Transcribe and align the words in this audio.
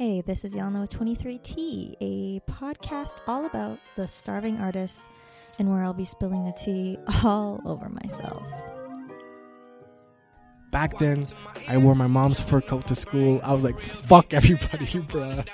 Hey, 0.00 0.22
this 0.22 0.46
is 0.46 0.56
with 0.80 0.98
23T, 0.98 1.94
a 2.00 2.40
podcast 2.50 3.18
all 3.26 3.44
about 3.44 3.78
the 3.96 4.08
starving 4.08 4.56
artists 4.56 5.10
and 5.58 5.68
where 5.70 5.84
I'll 5.84 5.92
be 5.92 6.06
spilling 6.06 6.42
the 6.42 6.52
tea 6.52 6.96
all 7.22 7.60
over 7.66 7.86
myself. 7.90 8.42
Back 10.70 10.98
then, 10.98 11.26
I 11.68 11.78
wore 11.78 11.96
my 11.96 12.06
mom's 12.06 12.38
fur 12.38 12.60
coat 12.60 12.86
to 12.88 12.94
school. 12.94 13.40
I 13.42 13.52
was 13.52 13.64
like, 13.64 13.78
fuck 13.80 14.32
everybody, 14.32 14.86
bruh. 14.86 15.46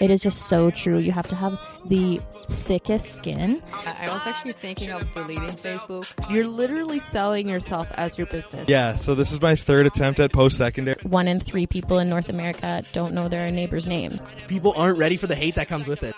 It 0.00 0.10
is 0.10 0.20
just 0.20 0.48
so 0.48 0.70
true. 0.72 0.98
You 0.98 1.12
have 1.12 1.28
to 1.28 1.36
have 1.36 1.56
the 1.86 2.20
thickest 2.42 3.14
skin. 3.14 3.62
I 3.72 4.06
I 4.08 4.12
was 4.12 4.26
actually 4.26 4.54
thinking 4.54 4.90
of 4.90 5.12
deleting 5.14 5.44
Facebook. 5.44 6.08
You're 6.28 6.48
literally 6.48 6.98
selling 6.98 7.48
yourself 7.48 7.88
as 7.92 8.18
your 8.18 8.26
business. 8.26 8.68
Yeah, 8.68 8.96
so 8.96 9.14
this 9.14 9.30
is 9.30 9.40
my 9.40 9.54
third 9.54 9.86
attempt 9.86 10.18
at 10.18 10.32
post 10.32 10.58
secondary. 10.58 11.00
one 11.04 11.28
in 11.28 11.38
three 11.38 11.66
people 11.68 12.00
in 12.00 12.08
North 12.08 12.28
America 12.28 12.82
don't 12.92 13.14
know 13.14 13.28
their 13.28 13.50
neighbor's 13.52 13.86
name. 13.86 14.18
People 14.48 14.74
aren't 14.76 14.98
ready 14.98 15.16
for 15.16 15.28
the 15.28 15.36
hate 15.36 15.54
that 15.54 15.68
comes 15.68 15.86
with 15.86 16.02
it. 16.02 16.16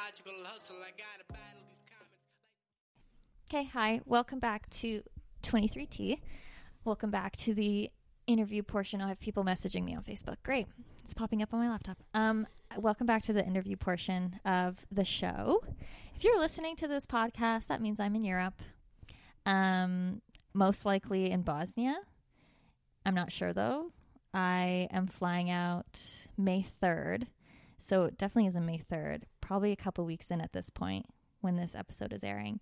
Okay, 3.53 3.65
hi. 3.65 4.01
Welcome 4.07 4.39
back 4.41 4.69
to 4.71 5.03
23T. 5.43 6.19
Welcome 6.85 7.11
back 7.11 7.37
to 7.39 7.55
the 7.55 7.91
interview 8.27 8.63
portion. 8.63 9.01
I'll 9.01 9.09
have 9.09 9.21
people 9.21 9.45
messaging 9.45 9.85
me 9.85 9.95
on 9.95 10.03
Facebook. 10.03 10.37
Great. 10.43 10.67
It's 11.05 11.15
popping 11.15 11.43
up 11.43 11.53
on 11.55 11.61
my 11.61 11.69
laptop. 11.69 11.99
Um, 12.15 12.47
welcome 12.77 13.07
back 13.07 13.23
to 13.25 13.33
the 13.33 13.45
interview 13.45 13.77
portion 13.77 14.41
of 14.45 14.85
the 14.91 15.05
show. 15.05 15.63
If 16.15 16.25
you're 16.25 16.39
listening 16.39 16.77
to 16.77 16.89
this 16.89 17.07
podcast, 17.07 17.69
that 17.69 17.81
means 17.81 18.01
I'm 18.01 18.17
in 18.17 18.25
Europe. 18.25 18.63
Um, 19.45 20.23
most 20.55 20.85
likely 20.85 21.31
in 21.31 21.43
Bosnia. 21.43 21.97
I'm 23.05 23.15
not 23.15 23.31
sure 23.31 23.53
though. 23.53 23.93
I 24.35 24.89
am 24.91 25.07
flying 25.07 25.51
out 25.51 26.01
May 26.37 26.67
3rd. 26.83 27.29
So 27.79 28.05
it 28.05 28.19
definitely 28.19 28.49
isn't 28.49 28.67
May 28.67 28.79
3rd. 28.79 29.23
Probably 29.41 29.73
a 29.73 29.77
couple 29.77 30.05
weeks 30.05 30.31
in 30.31 30.41
at 30.41 30.53
this 30.53 30.71
point 30.71 31.07
when 31.41 31.57
this 31.57 31.75
episode 31.75 32.13
is 32.13 32.25
airing. 32.25 32.61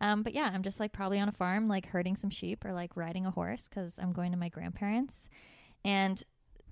Um, 0.00 0.22
but 0.22 0.34
yeah, 0.34 0.50
I'm 0.52 0.62
just 0.62 0.78
like 0.78 0.92
probably 0.92 1.18
on 1.18 1.28
a 1.28 1.32
farm, 1.32 1.68
like 1.68 1.86
herding 1.86 2.16
some 2.16 2.30
sheep 2.30 2.64
or 2.64 2.72
like 2.72 2.96
riding 2.96 3.24
a 3.26 3.30
horse 3.30 3.68
because 3.68 3.98
I'm 3.98 4.12
going 4.12 4.32
to 4.32 4.38
my 4.38 4.48
grandparents. 4.48 5.28
And 5.84 6.22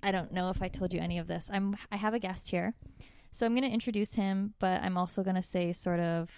I 0.03 0.13
don't 0.13 0.33
know 0.33 0.51
if 0.51 0.63
I 0.63 0.69
told 0.69 0.93
you 0.93 1.01
any 1.01 1.19
of 1.19 1.27
this. 1.27 1.49
I'm 1.53 1.77
I 1.91 1.97
have 1.97 2.13
a 2.13 2.19
guest 2.19 2.51
here, 2.51 2.75
so 3.33 3.47
I'm 3.47 3.53
going 3.55 3.69
to 3.69 3.73
introduce 3.73 4.15
him, 4.15 4.55
but 4.59 4.83
I'm 4.83 4.99
also 4.99 5.23
going 5.23 5.37
to 5.37 5.43
say 5.43 5.73
sort 5.73 6.01
of 6.01 6.31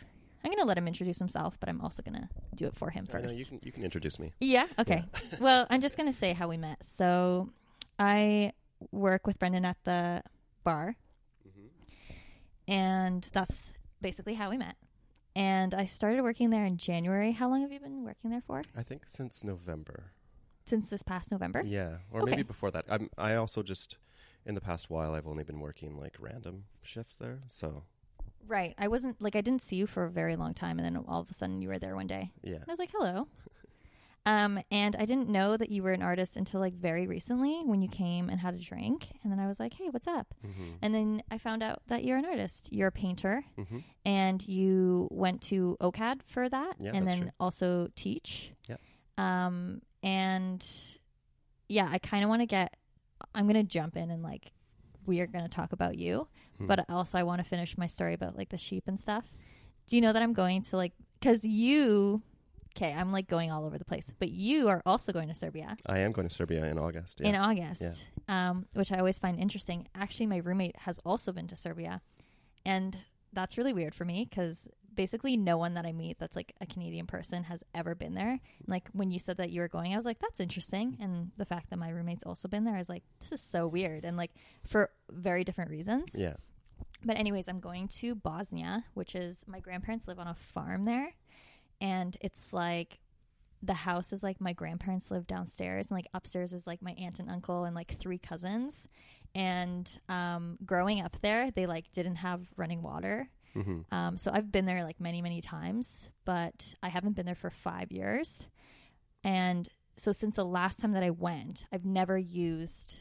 I'm 0.45 0.51
going 0.51 0.63
to 0.63 0.65
let 0.65 0.79
him 0.79 0.87
introduce 0.87 1.19
himself, 1.19 1.57
but 1.59 1.69
I'm 1.69 1.81
also 1.81 2.05
going 2.05 2.15
to 2.15 2.29
do 2.55 2.67
it 2.67 2.77
for 2.77 2.91
him 2.91 3.05
know, 3.13 3.21
first. 3.21 3.37
you 3.37 3.45
can 3.45 3.59
you 3.63 3.73
can 3.73 3.83
introduce 3.83 4.21
me. 4.21 4.33
Yeah. 4.41 4.67
Okay. 4.79 5.05
well, 5.41 5.67
I'm 5.71 5.81
just 5.81 5.97
gonna 5.97 6.13
say 6.13 6.33
how 6.33 6.49
we 6.49 6.57
met. 6.57 6.85
So, 6.85 7.51
I 7.99 8.53
work 8.93 9.27
with 9.27 9.39
Brendan 9.41 9.65
at 9.65 9.77
the 9.85 10.23
bar, 10.63 10.95
and 12.69 13.29
that's 13.33 13.73
basically 14.01 14.35
how 14.35 14.51
we 14.51 14.57
met. 14.59 14.77
And 15.37 15.75
I 15.75 15.85
started 15.85 16.23
working 16.23 16.49
there 16.49 16.65
in 16.65 16.79
January. 16.79 17.31
How 17.31 17.51
long 17.51 17.61
have 17.61 17.71
you 17.71 17.79
been 17.79 18.05
working 18.05 18.31
there 18.31 18.41
for? 18.41 18.63
I 18.75 18.83
think 18.83 19.03
since 19.07 19.45
November. 19.45 20.13
Since 20.65 20.89
this 20.89 21.03
past 21.03 21.31
November. 21.31 21.63
Yeah, 21.65 21.99
or 22.11 22.23
Okay. 22.23 22.31
maybe 22.31 22.43
before 22.43 22.71
that. 22.71 22.87
I'm 22.89 23.11
I 23.19 23.35
also 23.35 23.63
just 23.63 23.99
in 24.47 24.55
the 24.55 24.63
past 24.63 24.89
while 24.89 25.15
I've 25.15 25.27
only 25.27 25.45
been 25.45 25.61
working 25.61 25.99
like 25.99 26.17
random 26.19 26.65
shifts 26.83 27.17
there. 27.17 27.41
So 27.49 27.83
Right. 28.49 28.75
I 28.79 28.89
wasn't 28.89 29.21
like 29.21 29.37
I 29.37 29.43
didn't 29.43 29.61
see 29.61 29.77
you 29.77 29.87
for 29.87 30.05
a 30.05 30.11
very 30.11 30.37
long 30.37 30.55
time, 30.55 30.79
and 30.79 30.87
then 30.87 31.05
all 31.07 31.21
of 31.21 31.31
a 31.31 31.35
sudden 31.35 31.61
you 31.61 31.69
were 31.69 31.79
there 31.79 31.95
one 31.97 32.07
day. 32.07 32.33
yeah. 32.43 32.55
And 32.55 32.65
I 32.67 32.73
was 32.73 32.79
like, 32.79 32.93
hello. 32.93 33.29
Um, 34.27 34.59
and 34.73 34.97
I 34.97 35.05
didn't 35.05 35.29
know 35.29 35.57
that 35.57 35.71
you 35.71 35.83
were 35.85 35.93
an 35.93 36.03
artist 36.03 36.37
until 36.37 36.59
like 36.61 36.75
very 36.75 37.07
recently 37.07 37.63
when 37.65 37.81
you 37.81 37.89
came 37.89 38.29
and 38.29 38.41
had 38.41 38.55
a 38.55 38.59
drink. 38.59 39.07
And 39.23 39.31
then 39.33 39.39
I 39.39 39.47
was 39.47 39.61
like, 39.61 39.73
hey, 39.75 39.89
what's 39.91 40.09
up? 40.09 40.35
Mm-hmm. 40.45 40.63
And 40.83 40.93
then 40.95 41.23
I 41.31 41.39
found 41.39 41.63
out 41.63 41.81
that 41.87 42.05
you're 42.05 42.19
an 42.19 42.25
artist. 42.25 42.69
You're 42.73 42.89
a 42.89 42.93
painter 42.93 43.45
Mm-hmm. 43.57 43.79
and 44.05 44.47
you 44.49 45.07
went 45.13 45.43
to 45.43 45.77
OCAD 45.81 46.21
for 46.27 46.49
that 46.49 46.75
Yeah, 46.81 46.91
and 46.95 47.07
then 47.07 47.21
true. 47.23 47.31
also 47.39 47.89
teach. 47.95 48.53
Yep. 48.69 48.81
Um, 49.17 49.81
and 50.03 50.67
yeah, 51.69 51.89
I 51.91 51.99
kind 51.99 52.23
of 52.25 52.29
want 52.29 52.43
to 52.43 52.47
get, 52.47 52.75
I'm 53.35 53.45
going 53.49 53.55
to 53.55 53.63
jump 53.63 53.97
in 53.97 54.11
and 54.11 54.23
like, 54.23 54.51
we 55.07 55.21
are 55.21 55.27
going 55.29 55.45
to 55.45 55.51
talk 55.51 55.73
about 55.73 55.97
you, 55.97 56.27
Hmm. 56.59 56.67
but 56.67 56.85
also 56.89 57.17
I 57.19 57.23
want 57.23 57.43
to 57.43 57.45
finish 57.49 57.77
my 57.79 57.87
story 57.87 58.15
about 58.15 58.37
like 58.37 58.49
the 58.49 58.57
sheep 58.59 58.85
and 58.89 58.99
stuff. 58.99 59.25
Do 59.87 59.95
you 59.95 60.03
know 60.03 60.13
that 60.13 60.23
I'm 60.23 60.33
going 60.33 60.63
to 60.63 60.77
like, 60.77 60.93
cause 61.23 61.45
you, 61.45 62.23
okay, 62.77 62.93
I'm 62.93 63.13
like 63.13 63.27
going 63.27 63.51
all 63.51 63.65
over 63.65 63.79
the 63.79 63.85
place, 63.85 64.13
but 64.19 64.31
you 64.31 64.69
are 64.69 64.83
also 64.85 65.13
going 65.13 65.29
to 65.29 65.35
Serbia 65.35 65.77
I 65.87 65.99
am 66.01 66.13
going 66.13 66.29
to 66.29 66.35
Serbia 66.35 66.65
in 66.67 66.79
August. 66.79 67.21
Yeah. 67.21 67.29
in 67.31 67.35
August, 67.37 68.09
um, 68.29 68.67
which 68.75 68.93
I 68.93 68.99
always 68.99 69.19
find 69.19 69.39
interesting. 69.39 69.89
Actually, 69.95 70.27
my 70.27 70.39
roommate 70.39 70.77
has 70.79 70.99
also 71.05 71.33
been 71.33 71.47
to 71.49 71.57
Serbia, 71.57 72.03
and 72.65 72.97
that's 73.33 73.57
really 73.59 73.73
weird 73.73 73.95
for 73.95 74.05
me 74.05 74.27
because 74.29 74.69
basically 74.95 75.37
no 75.37 75.59
one 75.59 75.75
that 75.75 75.85
I 75.85 75.93
meet 75.93 76.19
that's 76.19 76.37
like 76.37 76.55
a 76.61 76.67
Canadian 76.67 77.07
person 77.07 77.45
has 77.45 77.63
ever 77.75 77.95
been 77.95 78.15
there. 78.15 78.41
Like 78.67 78.89
when 78.93 79.11
you 79.11 79.19
said 79.19 79.37
that 79.37 79.51
you 79.51 79.61
were 79.61 79.69
going, 79.69 79.93
I 79.93 79.97
was 79.97 80.07
like, 80.07 80.19
that's 80.19 80.41
interesting. 80.41 80.97
And 81.01 81.31
the 81.37 81.45
fact 81.45 81.69
that 81.71 81.79
my 81.79 81.91
roommate's 81.91 82.25
also 82.25 82.49
been 82.49 82.65
there, 82.65 82.75
I 82.75 82.79
was 82.79 82.89
like, 82.89 83.03
this 83.21 83.33
is 83.33 83.41
so 83.41 83.67
weird, 83.67 84.05
and 84.05 84.17
like 84.17 84.33
for 84.67 84.91
very 85.11 85.45
different 85.45 85.71
reasons. 85.71 86.15
yeah. 86.15 86.35
But 87.05 87.19
anyways, 87.19 87.49
I'm 87.49 87.61
going 87.61 87.89
to 87.89 88.15
Bosnia, 88.15 88.85
which 88.95 89.15
is 89.15 89.45
my 89.47 89.61
grandparents 89.61 90.09
live 90.09 90.19
on 90.19 90.27
a 90.27 90.35
farm 90.35 90.85
there, 90.87 91.15
and 91.81 92.17
it's 92.21 92.53
like 92.53 92.99
the 93.63 93.75
house 93.75 94.13
is 94.13 94.23
like 94.23 94.41
my 94.41 94.53
grandparents 94.53 95.11
live 95.11 95.27
downstairs, 95.27 95.87
and 95.87 95.97
like 95.97 96.09
upstairs 96.15 96.53
is 96.53 96.67
like 96.67 96.83
my 96.83 96.93
aunt 96.93 97.19
and 97.19 97.31
uncle 97.31 97.65
and 97.65 97.75
like 97.75 97.99
three 97.99 98.19
cousins. 98.19 98.89
And 99.35 100.01
um, 100.09 100.57
growing 100.65 101.01
up 101.01 101.17
there, 101.21 101.51
they 101.51 101.67
like 101.67 101.93
didn't 101.93 102.17
have 102.17 102.41
running 102.57 102.83
water. 102.83 103.29
Mm-hmm. 103.55 103.95
Um, 103.95 104.17
so 104.17 104.31
I've 104.33 104.53
been 104.53 104.67
there 104.67 104.85
like 104.85 105.01
many, 105.01 105.23
many 105.23 105.41
times, 105.41 106.11
but 106.25 106.75
I 106.83 106.89
haven't 106.89 107.17
been 107.17 107.27
there 107.27 107.35
for 107.35 107.51
five 107.51 107.91
years. 107.91 108.47
And 109.25 109.69
so 109.97 110.13
since 110.13 110.37
the 110.37 110.45
last 110.45 110.79
time 110.81 110.93
that 110.93 111.03
I 111.03 111.11
went, 111.11 111.67
I've 111.73 111.85
never 111.85 112.19
used 112.19 113.01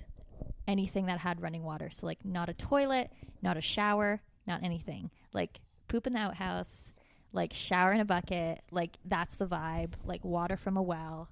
anything 0.68 1.06
that 1.06 1.20
had 1.20 1.42
running 1.42 1.64
water. 1.64 1.90
So 1.90 2.06
like 2.06 2.24
not 2.26 2.50
a 2.50 2.54
toilet, 2.54 3.12
not 3.42 3.58
a 3.58 3.62
shower, 3.62 4.22
not 4.48 4.64
anything. 4.64 5.12
Like 5.34 5.60
poop 5.88 6.08
in 6.08 6.14
the 6.14 6.20
outhouse, 6.20 6.92
like 7.36 7.54
shower 7.54 7.92
in 7.92 8.00
a 8.00 8.06
bucket, 8.06 8.62
like 8.72 8.98
that's 9.06 9.36
the 9.36 9.46
vibe. 9.46 9.94
Like 10.04 10.24
water 10.26 10.58
from 10.58 10.78
a 10.78 10.82
well. 10.82 11.30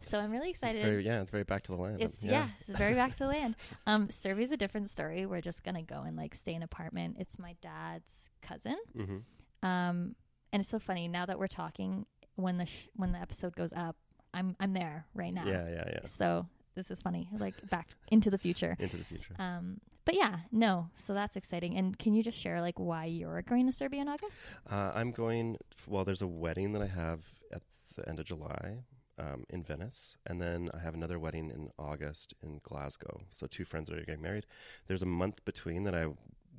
So 0.00 0.18
I'm 0.18 0.32
really 0.32 0.50
It's 0.50 0.60
excited. 0.62 0.84
very 0.84 1.04
yeah, 1.04 1.20
it's 1.22 1.30
very 1.30 1.44
back 1.44 1.62
to 1.64 1.72
the 1.72 1.78
land. 1.80 2.00
It's 2.02 2.24
yeah, 2.24 2.48
it's 2.58 2.68
very 2.68 2.94
back 2.94 3.12
to 3.12 3.18
the 3.18 3.26
land. 3.28 3.56
Um, 3.86 4.10
Serbia's 4.10 4.52
a 4.52 4.56
different 4.56 4.90
story. 4.90 5.26
We're 5.26 5.40
just 5.40 5.64
gonna 5.64 5.82
go 5.82 6.02
and 6.02 6.16
like 6.16 6.34
stay 6.34 6.52
in 6.52 6.58
an 6.58 6.62
apartment. 6.64 7.16
It's 7.18 7.38
my 7.38 7.54
dad's 7.62 8.30
cousin. 8.42 8.76
Mm-hmm. 8.96 9.66
Um, 9.68 10.14
and 10.52 10.60
it's 10.60 10.68
so 10.68 10.78
funny 10.78 11.08
now 11.08 11.26
that 11.26 11.38
we're 11.38 11.46
talking. 11.48 12.06
When 12.36 12.56
the 12.58 12.66
sh- 12.66 12.88
when 12.96 13.12
the 13.12 13.18
episode 13.18 13.54
goes 13.54 13.72
up, 13.72 13.96
I'm 14.34 14.56
I'm 14.58 14.72
there 14.72 15.06
right 15.14 15.32
now. 15.32 15.46
Yeah, 15.46 15.68
yeah, 15.68 15.84
yeah. 15.86 16.00
So 16.06 16.46
this 16.74 16.90
is 16.90 17.00
funny, 17.00 17.28
like 17.38 17.54
back 17.70 17.90
into 18.10 18.30
the 18.30 18.38
future. 18.38 18.76
Into 18.80 18.96
the 18.96 19.04
future. 19.04 19.34
Um, 19.38 19.78
but 20.04 20.14
yeah, 20.14 20.40
no. 20.50 20.90
So 20.96 21.14
that's 21.14 21.36
exciting. 21.36 21.76
And 21.76 21.98
can 21.98 22.14
you 22.14 22.22
just 22.22 22.38
share 22.38 22.60
like 22.60 22.78
why 22.78 23.06
you're 23.06 23.42
going 23.42 23.66
to 23.66 23.72
Serbia 23.72 24.02
in 24.02 24.08
August? 24.08 24.42
Uh, 24.70 24.92
I'm 24.94 25.12
going. 25.12 25.58
Well, 25.86 26.04
there's 26.04 26.22
a 26.22 26.26
wedding 26.26 26.72
that 26.72 26.82
I 26.82 26.86
have 26.86 27.20
at 27.52 27.62
the 27.96 28.08
end 28.08 28.18
of 28.18 28.26
July 28.26 28.84
um, 29.18 29.44
in 29.50 29.62
Venice, 29.62 30.16
and 30.26 30.40
then 30.40 30.70
I 30.74 30.78
have 30.78 30.94
another 30.94 31.18
wedding 31.18 31.50
in 31.50 31.70
August 31.78 32.34
in 32.42 32.60
Glasgow. 32.62 33.20
So 33.30 33.46
two 33.46 33.64
friends 33.64 33.90
are 33.90 33.96
getting 33.96 34.22
married. 34.22 34.46
There's 34.86 35.02
a 35.02 35.06
month 35.06 35.44
between 35.44 35.84
that 35.84 35.94
I 35.94 36.06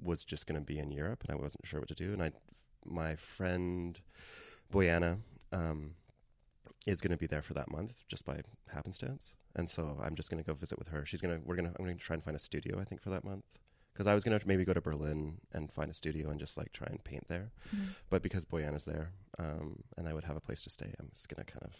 was 0.02 0.24
just 0.24 0.48
going 0.48 0.59
to 0.59 0.66
be 0.66 0.80
in 0.80 0.92
Europe, 0.92 1.24
and 1.24 1.38
I 1.38 1.42
wasn't 1.42 1.66
sure 1.66 1.80
what 1.80 1.90
to 1.90 1.96
do. 1.96 2.14
And 2.14 2.22
I, 2.24 2.32
my 2.86 3.16
friend 3.16 4.00
Boyana, 4.72 5.18
um, 5.52 5.92
is 6.86 7.02
going 7.02 7.12
to 7.12 7.18
be 7.18 7.28
there 7.28 7.42
for 7.42 7.54
that 7.54 7.72
month 7.72 8.04
just 8.08 8.26
by 8.26 8.42
happenstance, 8.72 9.34
and 9.56 9.70
so 9.70 10.00
I'm 10.04 10.16
just 10.16 10.30
going 10.30 10.44
to 10.44 10.48
go 10.48 10.54
visit 10.54 10.78
with 10.80 10.90
her. 10.90 11.06
She's 11.06 11.22
gonna. 11.22 11.40
We're 11.44 11.56
gonna. 11.56 11.74
I'm 11.78 11.86
going 11.86 11.98
to 11.98 12.04
try 12.04 12.14
and 12.16 12.24
find 12.24 12.36
a 12.36 12.40
studio. 12.40 12.80
I 12.80 12.84
think 12.84 13.02
for 13.02 13.10
that 13.12 13.24
month. 13.24 13.46
Because 13.94 14.08
I 14.08 14.16
was 14.16 14.24
gonna 14.24 14.40
maybe 14.44 14.66
go 14.66 14.74
to 14.74 14.82
Berlin 14.82 15.38
and 15.52 15.72
find 15.72 15.91
a 15.91 15.94
studio 15.94 16.32
and 16.32 16.40
just 16.40 16.58
like 16.58 16.74
try 16.74 16.88
and 16.90 17.03
paint 17.03 17.26
there, 17.28 17.52
but 18.09 18.24
because 18.24 18.44
Boyana's 18.44 18.85
there, 18.85 19.12
um, 19.38 19.84
and 19.97 20.08
I 20.09 20.14
would 20.16 20.24
have 20.24 20.35
a 20.35 20.40
place 20.41 20.64
to 20.64 20.72
stay, 20.72 20.91
I'm 21.00 21.12
just 21.14 21.30
gonna 21.30 21.46
kind 21.46 21.62
of, 21.64 21.74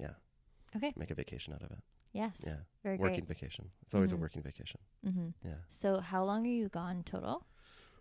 yeah, 0.00 0.14
Okay. 0.74 0.92
make 0.96 1.12
a 1.12 1.14
vacation 1.14 1.52
out 1.54 1.62
of 1.62 1.70
it. 1.70 1.78
Yes. 2.12 2.42
Yeah, 2.44 2.56
Very 2.82 2.96
working 2.98 3.26
great. 3.26 3.38
vacation. 3.38 3.70
It's 3.82 3.94
always 3.94 4.10
Mhm. 4.10 4.14
a 4.14 4.16
working 4.16 4.42
vacation. 4.42 4.80
Mm-hmm. 5.06 5.28
Yeah, 5.46 5.58
So 5.68 6.00
how 6.00 6.24
long 6.24 6.44
are 6.48 6.50
you 6.50 6.68
gone 6.68 7.04
total 7.04 7.46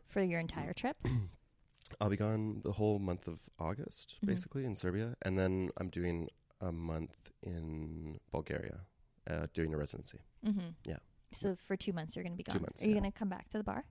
for 0.08 0.24
your 0.24 0.40
entire 0.40 0.74
trip? 0.74 0.98
I'll 2.02 2.10
be 2.10 2.18
gone 2.18 2.62
the 2.64 2.72
whole 2.72 2.98
month 2.98 3.28
of 3.28 3.42
August, 3.60 4.16
Mhm. 4.24 4.28
basically 4.28 4.66
in 4.66 4.76
Serbia, 4.76 5.16
and 5.22 5.38
then 5.38 5.70
I'm 5.78 5.90
doing 5.92 6.30
a 6.62 6.72
month 6.72 7.16
in 7.44 8.20
Bulgaria, 8.32 8.80
uh, 9.30 9.48
doing 9.54 9.74
a 9.74 9.78
residency. 9.78 10.20
Mm-hmm. 10.46 10.70
Yeah. 10.86 10.98
So 11.34 11.56
for 11.68 11.76
two 11.76 11.94
months 11.94 12.16
you're 12.16 12.24
going 12.24 12.34
to 12.34 12.38
be 12.38 12.44
gone. 12.44 12.58
Two 12.58 12.62
months, 12.62 12.82
Are 12.82 12.86
you 12.86 12.96
yeah. 12.96 13.00
going 13.02 13.12
to 13.12 13.18
come 13.18 13.30
back 13.30 13.50
to 13.50 13.58
the 13.58 13.64
bar? 13.64 13.86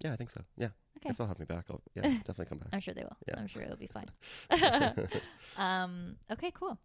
Yeah, 0.00 0.12
I 0.12 0.16
think 0.16 0.30
so. 0.30 0.42
Yeah, 0.56 0.68
Okay. 0.98 1.10
if 1.10 1.16
they'll 1.16 1.26
have 1.26 1.38
me 1.38 1.46
back, 1.46 1.66
I'll 1.70 1.80
yeah 1.94 2.02
definitely 2.26 2.46
come 2.46 2.58
back. 2.58 2.68
I'm 2.72 2.80
sure 2.80 2.94
they 2.94 3.02
will. 3.02 3.16
Yeah. 3.28 3.34
I'm 3.38 3.46
sure 3.46 3.62
it'll 3.62 3.76
be 3.76 3.88
fine. 3.88 4.10
um, 5.56 6.16
okay, 6.30 6.50
cool. 6.52 6.78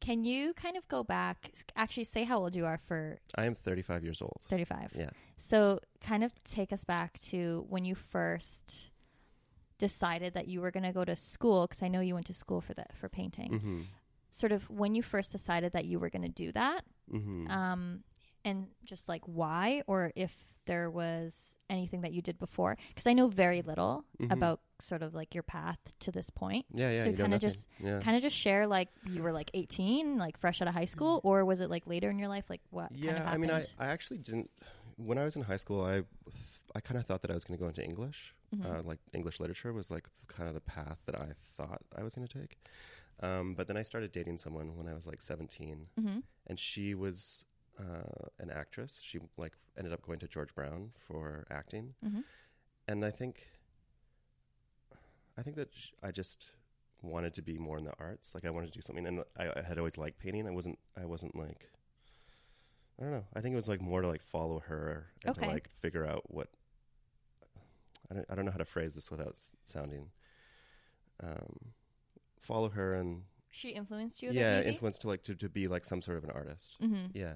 Can 0.00 0.24
you 0.24 0.54
kind 0.54 0.76
of 0.78 0.88
go 0.88 1.04
back? 1.04 1.52
Actually, 1.76 2.04
say 2.04 2.24
how 2.24 2.38
old 2.38 2.56
you 2.56 2.64
are 2.64 2.78
for 2.78 3.18
I 3.34 3.44
am 3.44 3.54
35 3.54 4.02
years 4.02 4.22
old. 4.22 4.40
35. 4.48 4.92
Yeah. 4.96 5.10
So, 5.36 5.78
kind 6.02 6.24
of 6.24 6.32
take 6.44 6.72
us 6.72 6.84
back 6.84 7.18
to 7.30 7.66
when 7.68 7.84
you 7.84 7.94
first 7.94 8.90
decided 9.78 10.34
that 10.34 10.48
you 10.48 10.60
were 10.62 10.70
going 10.70 10.84
to 10.84 10.92
go 10.92 11.04
to 11.04 11.16
school 11.16 11.66
because 11.66 11.82
I 11.82 11.88
know 11.88 12.00
you 12.00 12.14
went 12.14 12.26
to 12.26 12.34
school 12.34 12.60
for 12.62 12.72
that 12.74 12.96
for 12.96 13.08
painting. 13.10 13.50
Mm-hmm. 13.52 13.80
Sort 14.30 14.52
of 14.52 14.68
when 14.70 14.94
you 14.94 15.02
first 15.02 15.32
decided 15.32 15.72
that 15.72 15.84
you 15.84 15.98
were 15.98 16.10
going 16.10 16.22
to 16.22 16.28
do 16.28 16.52
that, 16.52 16.84
Mm-hmm. 17.12 17.50
um, 17.50 18.04
and 18.44 18.68
just 18.84 19.08
like 19.08 19.22
why, 19.26 19.82
or 19.86 20.12
if 20.14 20.32
there 20.66 20.88
was 20.88 21.56
anything 21.68 22.02
that 22.02 22.12
you 22.12 22.22
did 22.22 22.38
before, 22.38 22.76
because 22.88 23.06
I 23.06 23.12
know 23.12 23.26
very 23.28 23.60
little 23.62 24.04
Mhm. 24.20 24.32
about 24.32 24.60
sort 24.78 25.02
of 25.02 25.14
like 25.14 25.34
your 25.34 25.42
path 25.42 25.78
to 26.00 26.12
this 26.12 26.30
point. 26.30 26.64
yeah, 26.72 26.90
yeah. 26.90 27.04
so 27.04 27.12
kinda 27.12 27.38
just- 27.38 27.66
yeah. 27.82 27.98
Kind 28.00 28.16
of 28.16 28.22
just 28.22 28.36
share 28.36 28.66
like 28.68 28.88
you 29.04 29.22
were 29.22 29.32
like 29.32 29.50
18, 29.52 30.16
like 30.18 30.36
fresh 30.38 30.62
out 30.62 30.68
of 30.68 30.74
high 30.74 30.84
school, 30.84 31.20
or 31.24 31.44
was 31.44 31.60
it 31.60 31.68
like 31.68 31.86
later 31.88 32.08
in 32.08 32.18
your 32.18 32.28
life? 32.28 32.48
Like 32.48 32.60
what? 32.70 32.92
Yeah, 32.92 33.14
kind 33.18 33.28
I 33.28 33.36
mean, 33.36 33.50
I. 33.50 33.64
I 33.78 33.86
actually 33.88 34.18
didn't. 34.18 34.48
When 34.96 35.18
I 35.18 35.24
was 35.24 35.34
in 35.34 35.42
high 35.42 35.56
school, 35.56 35.84
I 35.84 36.02
I 36.74 36.80
kind 36.80 36.98
of 37.00 37.04
thought 37.06 37.22
that 37.22 37.30
I 37.32 37.34
was 37.34 37.42
going 37.44 37.58
to 37.58 37.62
go 37.62 37.66
into 37.68 37.82
English. 37.84 38.32
Mhm. 38.54 38.64
Uh, 38.64 38.82
like 38.84 38.98
English 39.12 39.40
literature 39.40 39.72
was 39.72 39.90
like 39.90 40.08
kind 40.28 40.48
of 40.48 40.54
the 40.54 40.60
path 40.60 40.98
that 41.06 41.16
I 41.16 41.32
thought 41.56 41.82
I 41.96 42.02
was 42.04 42.14
going 42.14 42.26
to 42.28 42.38
take. 42.40 42.58
Um, 43.22 43.54
but 43.54 43.66
then 43.66 43.76
I 43.76 43.82
started 43.82 44.12
dating 44.12 44.38
someone 44.38 44.76
when 44.76 44.88
I 44.88 44.94
was 44.94 45.06
like 45.06 45.20
17, 45.20 45.88
Mhm. 45.98 46.22
and 46.46 46.58
she 46.58 46.94
was 46.94 47.44
uh, 47.78 48.28
an 48.38 48.50
actress. 48.50 48.98
She 49.00 49.18
like 49.36 49.52
ended 49.76 49.92
up 49.92 50.02
going 50.02 50.18
to 50.20 50.28
George 50.28 50.54
Brown 50.54 50.92
for 50.98 51.46
acting, 51.50 51.94
Mhm. 52.04 52.24
and 52.88 53.04
I 53.04 53.10
think 53.10 53.48
I 55.38 55.42
think 55.42 55.56
that 55.56 55.72
sh- 55.72 55.92
I 56.02 56.10
just 56.10 56.50
wanted 57.02 57.32
to 57.34 57.42
be 57.42 57.56
more 57.58 57.78
in 57.78 57.84
the 57.84 57.94
arts. 57.98 58.34
Like 58.34 58.44
I 58.44 58.50
wanted 58.50 58.66
to 58.66 58.72
do 58.78 58.82
something, 58.82 59.06
and 59.06 59.24
I, 59.38 59.50
I 59.56 59.62
had 59.62 59.78
always 59.78 59.96
liked 59.96 60.18
painting. 60.18 60.46
I 60.46 60.50
wasn't. 60.50 60.78
I 60.96 61.04
wasn't 61.06 61.34
like. 61.36 61.70
I 62.98 63.02
don't 63.04 63.12
know. 63.12 63.26
I 63.34 63.40
think 63.40 63.54
it 63.54 63.56
was 63.56 63.68
like 63.68 63.80
more 63.80 64.02
to 64.02 64.08
like 64.08 64.22
follow 64.22 64.60
her 64.60 65.12
and 65.24 65.34
Okay. 65.36 65.46
to 65.46 65.52
like 65.52 65.70
figure 65.70 66.04
out 66.04 66.30
what. 66.30 66.48
I 68.10 68.14
don't. 68.14 68.26
I 68.28 68.34
don't 68.34 68.44
know 68.44 68.50
how 68.52 68.58
to 68.58 68.64
phrase 68.66 68.94
this 68.94 69.10
without 69.10 69.30
s- 69.30 69.56
sounding. 69.64 70.10
Um, 71.20 71.72
follow 72.50 72.68
her 72.70 72.94
and 72.94 73.22
She 73.50 73.70
influenced 73.70 74.22
you. 74.22 74.30
Yeah, 74.32 74.58
maybe? 74.58 74.68
influence 74.70 74.98
to 74.98 75.08
like 75.08 75.22
to, 75.24 75.34
to 75.34 75.48
be 75.48 75.68
like 75.68 75.84
some 75.84 76.02
sort 76.02 76.18
of 76.18 76.24
an 76.24 76.30
artist. 76.30 76.76
hmm 76.80 77.06
Yeah, 77.14 77.34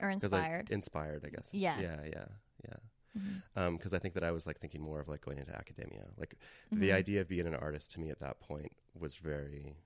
or 0.00 0.10
'Cause 0.12 0.32
I- 0.32 0.38
inspired. 0.38 0.70
inspired, 0.70 1.24
I 1.26 1.30
guess. 1.30 1.50
Yeah. 1.52 1.80
yeah, 1.80 2.00
yeah, 2.04 2.26
yeah. 2.68 3.70
Because 3.70 3.94
I 3.94 3.98
think 3.98 4.12
that 4.14 4.24
I 4.24 4.30
was 4.30 4.46
like 4.46 4.58
thinking 4.60 4.82
more 4.82 5.00
of 5.00 5.08
like 5.08 5.22
going 5.24 5.38
into 5.38 5.54
academia. 5.56 6.04
Like 6.18 6.36
the 6.70 6.90
Mhm. 6.90 6.94
idea 6.94 7.20
of 7.22 7.28
being 7.28 7.46
an 7.46 7.54
artist 7.54 7.90
to 7.92 8.00
me 8.00 8.10
at 8.10 8.20
that 8.20 8.40
point 8.40 8.72
was 8.98 9.14
very. 9.16 9.76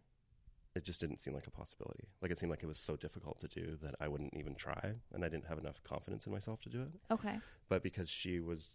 It 0.76 0.84
just 0.84 1.00
didn't 1.00 1.20
seem 1.20 1.34
like 1.34 1.48
a 1.48 1.50
possibility. 1.50 2.08
Like 2.22 2.30
it 2.30 2.38
seemed 2.38 2.50
like 2.50 2.62
it 2.62 2.66
was 2.66 2.78
so 2.78 2.94
difficult 2.96 3.40
to 3.40 3.48
do 3.48 3.76
that 3.82 3.94
I 4.00 4.06
wouldn't 4.08 4.34
even 4.34 4.54
try, 4.54 4.94
and 5.12 5.24
I 5.24 5.28
didn't 5.28 5.46
have 5.46 5.58
enough 5.58 5.82
confidence 5.82 6.26
in 6.26 6.32
myself 6.32 6.60
to 6.62 6.68
do 6.68 6.82
it. 6.82 6.92
Okay. 7.10 7.38
But 7.68 7.82
because 7.82 8.08
she 8.08 8.38
was 8.40 8.68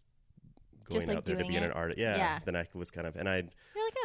going 0.90 1.08
like, 1.08 1.18
out 1.18 1.26
there 1.26 1.38
to 1.38 1.46
be 1.46 1.56
it? 1.56 1.64
an 1.64 1.72
artist, 1.72 1.98
yeah, 2.00 2.18
Yeah. 2.18 2.40
then 2.46 2.56
I 2.56 2.68
was 2.74 2.92
kind 2.92 3.08
of, 3.08 3.16
and 3.16 3.28
I, 3.30 3.38
You're 3.38 3.86
like. 4.04 4.05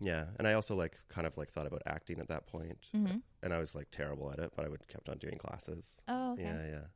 Yeah, 0.00 0.26
and 0.38 0.46
I 0.48 0.52
also 0.54 0.74
like 0.74 0.98
kind 1.08 1.26
of 1.26 1.36
like 1.36 1.50
thought 1.50 1.66
about 1.66 1.82
acting 1.86 2.20
at 2.20 2.28
that 2.28 2.46
point, 2.46 2.88
Mhm. 2.94 3.22
and 3.42 3.52
I 3.54 3.58
was 3.58 3.74
like 3.74 3.90
terrible 3.90 4.30
at 4.32 4.38
it, 4.38 4.52
but 4.56 4.64
I 4.64 4.68
would 4.68 4.86
kept 4.88 5.08
on 5.08 5.18
doing 5.18 5.38
classes. 5.38 5.96
Oh, 6.08 6.32
okay. 6.32 6.42
Yeah, 6.44 6.66
yeah. 6.66 6.86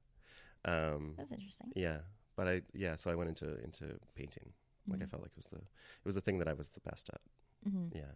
Um, 0.65 1.15
That's 1.17 1.33
interesting. 1.33 1.73
yeah, 1.75 2.01
but 2.37 2.47
I 2.49 2.63
yeah, 2.73 2.97
so 2.97 3.11
I 3.11 3.15
went 3.15 3.29
into 3.29 3.63
into 3.65 3.99
painting. 4.15 4.53
Like 4.89 5.01
I 5.03 5.05
Mhm. 5.07 5.11
felt 5.11 5.23
like 5.23 5.33
it 5.33 5.37
was 5.37 5.47
the 5.47 5.59
it 5.59 6.05
was 6.05 6.15
the 6.15 6.21
thing 6.21 6.39
that 6.39 6.49
I 6.49 6.53
was 6.55 6.71
the 6.71 6.81
best 6.81 7.09
at. 7.11 7.21
hmm 7.65 7.89
Yeah. 7.95 8.13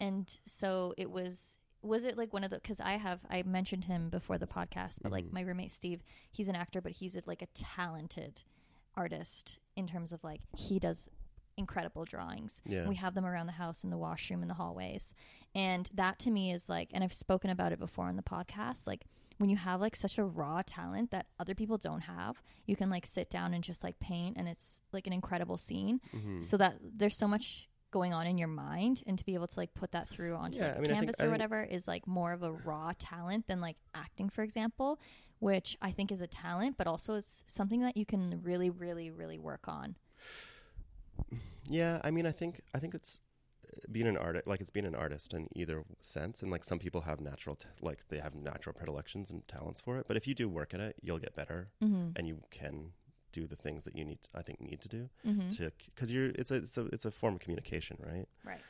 And 0.00 0.38
so 0.46 0.92
it 0.96 1.10
was. 1.10 1.58
Was 1.82 2.04
it 2.04 2.16
like 2.16 2.32
one 2.32 2.44
of 2.44 2.50
the? 2.50 2.56
Because 2.56 2.80
I 2.80 2.92
have 2.92 3.20
I 3.28 3.42
mentioned 3.42 3.84
him 3.84 4.08
before 4.08 4.38
the 4.38 4.46
podcast, 4.46 5.00
but 5.02 5.12
like 5.12 5.26
Mhm. 5.26 5.32
my 5.32 5.40
roommate 5.42 5.70
Steve, 5.70 6.02
he's 6.32 6.48
an 6.48 6.56
actor, 6.56 6.80
but 6.80 6.92
he's 6.92 7.14
a, 7.14 7.22
like 7.26 7.42
a 7.42 7.46
talented 7.52 8.42
artist 8.94 9.58
in 9.76 9.86
terms 9.86 10.10
of 10.12 10.24
like 10.24 10.40
he 10.56 10.78
does 10.78 11.10
incredible 11.56 12.04
drawings. 12.04 12.60
Yeah. 12.66 12.88
We 12.88 12.96
have 12.96 13.14
them 13.14 13.24
around 13.26 13.46
the 13.46 13.52
house 13.52 13.84
in 13.84 13.90
the 13.90 13.98
washroom 13.98 14.42
in 14.42 14.48
the 14.48 14.54
hallways. 14.54 15.14
And 15.54 15.88
that 15.94 16.18
to 16.20 16.30
me 16.30 16.52
is 16.52 16.68
like 16.68 16.90
and 16.92 17.04
I've 17.04 17.12
spoken 17.14 17.50
about 17.50 17.72
it 17.72 17.78
before 17.78 18.06
on 18.06 18.16
the 18.16 18.22
podcast, 18.22 18.86
like 18.86 19.04
when 19.38 19.50
you 19.50 19.56
have 19.56 19.80
like 19.80 19.96
such 19.96 20.18
a 20.18 20.24
raw 20.24 20.62
talent 20.64 21.10
that 21.10 21.26
other 21.40 21.54
people 21.54 21.76
don't 21.76 22.02
have, 22.02 22.40
you 22.66 22.76
can 22.76 22.88
like 22.90 23.04
sit 23.06 23.30
down 23.30 23.52
and 23.54 23.64
just 23.64 23.82
like 23.82 23.98
paint 23.98 24.36
and 24.36 24.48
it's 24.48 24.80
like 24.92 25.06
an 25.06 25.12
incredible 25.12 25.56
scene. 25.56 26.00
hmm 26.12 26.42
So 26.42 26.56
that 26.56 26.74
there's 26.82 27.16
so 27.16 27.26
much 27.28 27.68
going 27.90 28.12
on 28.12 28.26
in 28.26 28.36
your 28.38 28.48
mind 28.48 29.04
and 29.06 29.16
to 29.18 29.24
be 29.24 29.34
able 29.34 29.46
to 29.46 29.56
like 29.58 29.72
put 29.74 29.92
that 29.92 30.08
through 30.08 30.34
onto 30.34 30.58
Yeah, 30.58 30.70
like, 30.70 30.76
I 30.76 30.80
mean, 30.80 30.84
I 30.84 30.86
think- 30.86 30.98
canvas 31.16 31.20
or 31.20 31.30
whatever 31.30 31.62
is 31.62 31.86
like 31.86 32.06
more 32.08 32.32
of 32.32 32.42
a 32.42 32.50
raw 32.52 32.92
talent 32.98 33.46
than 33.46 33.60
like 33.60 33.76
acting 33.94 34.28
for 34.28 34.42
example 34.42 34.98
which 35.38 35.76
i 35.80 35.92
think 35.92 36.10
is 36.10 36.20
a 36.20 36.26
talent 36.26 36.76
but 36.76 36.88
also 36.88 37.14
it's 37.14 37.44
something 37.46 37.82
that 37.82 37.96
you 37.96 38.04
can 38.04 38.40
really 38.42 38.68
really 38.68 39.12
really 39.12 39.38
work 39.38 39.68
on 39.68 39.94
Yeah, 41.68 42.00
I 42.04 42.10
mean, 42.10 42.26
I 42.26 42.32
think 42.32 42.60
I 42.74 42.78
think 42.78 42.94
it's 42.94 43.18
uh, 43.66 43.80
being 43.90 44.06
an 44.06 44.16
artist, 44.16 44.46
like 44.46 44.60
it's 44.60 44.70
being 44.70 44.86
an 44.86 44.94
artist 44.94 45.32
in 45.32 45.48
either 45.54 45.84
sense, 46.00 46.42
and 46.42 46.50
like 46.50 46.64
some 46.64 46.78
people 46.78 47.02
have 47.02 47.20
natural, 47.20 47.56
t- 47.56 47.68
like 47.80 48.00
they 48.08 48.18
have 48.18 48.34
natural 48.34 48.74
predilections 48.74 49.30
and 49.30 49.46
talents 49.48 49.80
for 49.80 49.98
it. 49.98 50.06
But 50.06 50.16
if 50.16 50.26
you 50.26 50.34
do 50.34 50.48
work 50.48 50.74
at 50.74 50.80
it, 50.80 50.96
you'll 51.02 51.18
get 51.18 51.34
better, 51.34 51.68
mm-hmm. 51.82 52.10
and 52.16 52.26
you 52.28 52.40
can 52.50 52.92
do 53.32 53.46
the 53.46 53.56
things 53.56 53.84
that 53.84 53.96
you 53.96 54.04
need. 54.04 54.18
I 54.34 54.42
think 54.42 54.60
need 54.60 54.80
to 54.82 54.88
do 54.88 55.08
Mm-hmm. 55.26 55.48
to 55.50 55.72
because 55.94 56.12
you're 56.12 56.26
it's 56.26 56.50
a, 56.50 56.56
it's 56.56 56.76
a 56.76 56.86
it's 56.86 57.04
a 57.04 57.10
form 57.10 57.34
of 57.34 57.40
communication, 57.40 57.96
right? 58.00 58.28
Right. 58.44 58.60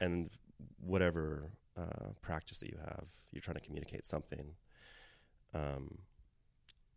And 0.00 0.30
whatever 0.80 1.50
uh, 1.76 2.10
practice 2.20 2.58
that 2.58 2.68
you 2.68 2.78
have, 2.84 3.06
you're 3.32 3.40
trying 3.40 3.56
to 3.56 3.60
communicate 3.60 4.06
something. 4.06 4.54
Um, 5.54 5.98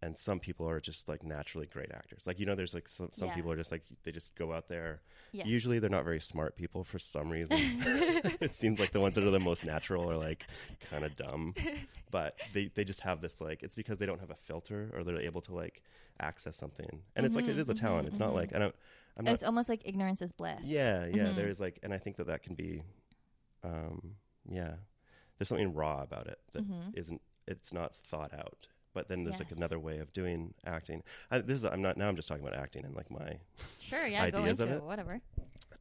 and 0.02 0.18
some 0.18 0.40
people 0.40 0.68
are 0.70 0.80
just 0.80 1.08
like 1.08 1.24
naturally 1.24 1.66
great 1.68 1.92
actors. 1.92 2.28
Like 2.28 2.40
you 2.40 2.46
know, 2.46 2.56
there's 2.56 2.74
like 2.74 2.88
some, 2.88 3.10
some 3.12 3.30
Yeah. 3.30 3.36
people 3.36 3.52
are 3.52 3.56
just 3.58 3.72
like 3.72 3.84
they 4.04 4.12
just 4.12 4.36
go 4.36 4.54
out 4.54 4.68
there. 4.70 5.02
yes. 5.32 5.48
Usually 5.48 5.80
they're 5.80 5.90
not 5.90 6.04
very 6.04 6.20
smart 6.22 6.56
people 6.56 6.84
for 6.84 7.00
some 7.00 7.30
reason. 7.30 7.58
it 8.42 8.56
seems 8.56 8.80
like 8.80 8.92
the 8.92 9.00
ones 9.00 9.16
that 9.16 9.24
are 9.24 9.32
the 9.32 9.40
most 9.40 9.64
natural 9.66 10.10
are 10.10 10.18
like 10.18 10.46
kind 10.90 11.04
of 11.04 11.16
dumb, 11.16 11.54
but 12.12 12.38
they 12.54 12.70
they 12.76 12.84
just 12.84 13.02
have 13.02 13.22
this 13.22 13.42
like 13.42 13.64
it's 13.64 13.76
because 13.76 13.98
they 13.98 14.06
don't 14.06 14.20
have 14.20 14.30
a 14.32 14.36
filter 14.36 14.92
or 14.94 15.04
they're 15.04 15.20
able 15.22 15.42
to 15.42 15.54
like 15.54 15.82
access 16.20 16.56
something. 16.58 17.02
And 17.16 17.26
it's 17.26 17.36
like 17.36 17.48
it 17.48 17.56
Mhm, 17.56 17.60
a 17.70 17.74
talent. 17.74 18.06
mhm, 18.06 18.10
It's 18.12 18.20
not 18.20 18.32
mhm. 18.32 18.36
like 18.36 18.56
I 18.56 18.60
don't. 18.60 18.76
I'm 19.18 19.26
not 19.26 19.34
it's 19.34 19.44
almost 19.44 19.68
like 19.68 19.82
ignorance 19.84 20.22
is 20.22 20.32
bliss 20.32 20.60
yeah, 20.64 21.06
yeah. 21.08 21.30
Mhm. 21.30 21.36
There 21.36 21.48
is 21.48 21.60
like, 21.60 21.80
and 21.82 21.92
I 21.92 21.98
think 21.98 22.18
that 22.18 22.28
that 22.28 22.44
can 22.44 22.54
be, 22.54 22.84
um, 23.64 24.16
yeah. 24.48 24.76
There's 25.38 25.50
something 25.50 25.74
raw 25.74 26.02
about 26.04 26.28
it 26.28 26.40
that 26.54 26.64
Mhm. 26.64 26.94
not 27.12 27.22
It's 27.48 27.72
not 27.74 27.96
thought 27.96 28.34
out. 28.34 28.68
But 28.94 29.07
then 29.10 29.24
there's 29.24 29.39
like 29.39 29.51
another 29.51 29.78
way 29.80 30.00
of 30.00 30.12
doing 30.13 30.54
acting. 30.66 31.04
I, 31.30 31.39
this 31.39 31.57
is 31.57 31.66
I'm 31.66 31.81
not 31.81 31.98
now. 31.98 32.07
I'm 32.07 32.16
just 32.16 32.28
talking 32.28 32.45
about 32.45 32.57
acting 32.60 32.84
and 32.86 32.95
like 32.95 33.12
my. 33.12 33.39
sure 33.80 34.06
yeah 34.07 34.30
go 34.30 34.39
ideas 34.39 34.60
into 34.60 34.72
of 34.74 34.78
it 34.78 34.84
it. 34.84 34.88
whatever 34.88 35.22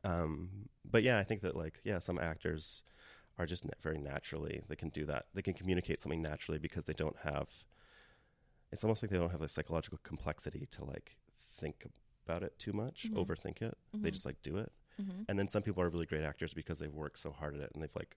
Um, 0.04 0.68
but 0.84 1.02
yeah, 1.02 1.18
I 1.18 1.24
think 1.24 1.40
that 1.42 1.56
like 1.56 1.80
yeah, 1.84 1.98
some 1.98 2.18
actors 2.18 2.82
are 3.38 3.46
just 3.46 3.64
very 3.82 3.98
naturally 3.98 4.62
they 4.68 4.76
can 4.76 4.88
do 4.90 5.04
that. 5.06 5.26
They 5.34 5.42
can 5.42 5.54
communicate 5.54 6.00
something 6.00 6.22
naturally 6.22 6.58
because 6.58 6.84
they 6.84 6.92
don't 6.94 7.16
have. 7.22 7.48
It's 8.72 8.82
almost 8.84 9.02
like 9.02 9.10
they 9.10 9.18
don't 9.18 9.30
have 9.30 9.40
the 9.40 9.48
psychological 9.48 9.98
complexity 10.02 10.66
to 10.72 10.84
like 10.84 11.16
think 11.58 11.86
about 12.26 12.42
it 12.42 12.58
too 12.58 12.72
much, 12.72 13.06
Mhm. 13.08 13.14
overthink 13.24 13.62
it. 13.62 13.76
They 13.94 14.10
Mhm. 14.10 14.12
just 14.12 14.26
like 14.26 14.42
do 14.42 14.56
it. 14.58 14.72
mm-hmm. 15.00 15.22
And 15.28 15.38
then 15.38 15.48
some 15.48 15.62
people 15.62 15.82
are 15.82 15.88
really 15.88 16.06
great 16.06 16.24
actors 16.24 16.52
because 16.54 16.78
they've 16.78 16.92
worked 16.92 17.18
so 17.18 17.30
hard 17.30 17.54
at 17.54 17.60
it 17.60 17.70
and 17.74 17.82
they've 17.82 17.94
like 17.94 18.16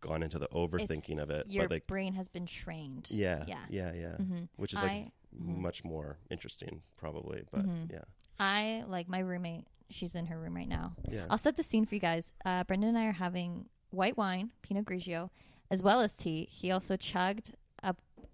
gone 0.00 0.22
into 0.22 0.38
the 0.38 0.48
overthinking 0.48 1.20
of 1.22 1.30
it. 1.30 1.46
your 1.48 1.64
but 1.64 1.70
like 1.76 1.86
brain 1.86 2.14
has 2.14 2.28
been 2.28 2.46
trained 2.46 3.08
yeah, 3.10 3.44
yeah 3.46 3.58
yeah, 3.68 3.92
yeah, 3.94 4.16
mm-hmm. 4.20 4.44
which 4.56 4.72
is 4.72 4.78
like 4.82 4.90
I, 4.90 5.12
mhm. 5.38 5.58
much 5.58 5.84
more 5.84 6.18
interesting 6.30 6.82
probably. 6.96 7.42
But 7.52 7.66
Mhm. 7.66 7.90
yeah, 7.92 8.04
I 8.38 8.84
like 8.86 9.08
my 9.08 9.18
roommate 9.20 9.66
she's 9.90 10.14
in 10.14 10.26
her 10.26 10.38
room 10.38 10.54
right 10.54 10.68
now 10.68 10.94
yeah. 11.10 11.26
I'll 11.28 11.38
set 11.38 11.56
the 11.56 11.62
scene 11.64 11.84
for 11.84 11.94
you 11.96 12.00
guys. 12.00 12.32
Uh, 12.44 12.62
Brendan 12.64 12.90
and 12.90 12.98
I 12.98 13.06
are 13.06 13.12
having 13.12 13.66
white 13.90 14.16
wine, 14.16 14.50
Pinot 14.62 14.84
Grigio, 14.84 15.30
as 15.70 15.82
well 15.82 16.00
as 16.00 16.16
tea. 16.16 16.48
He 16.50 16.70
also 16.70 16.96
chugged 16.96 17.54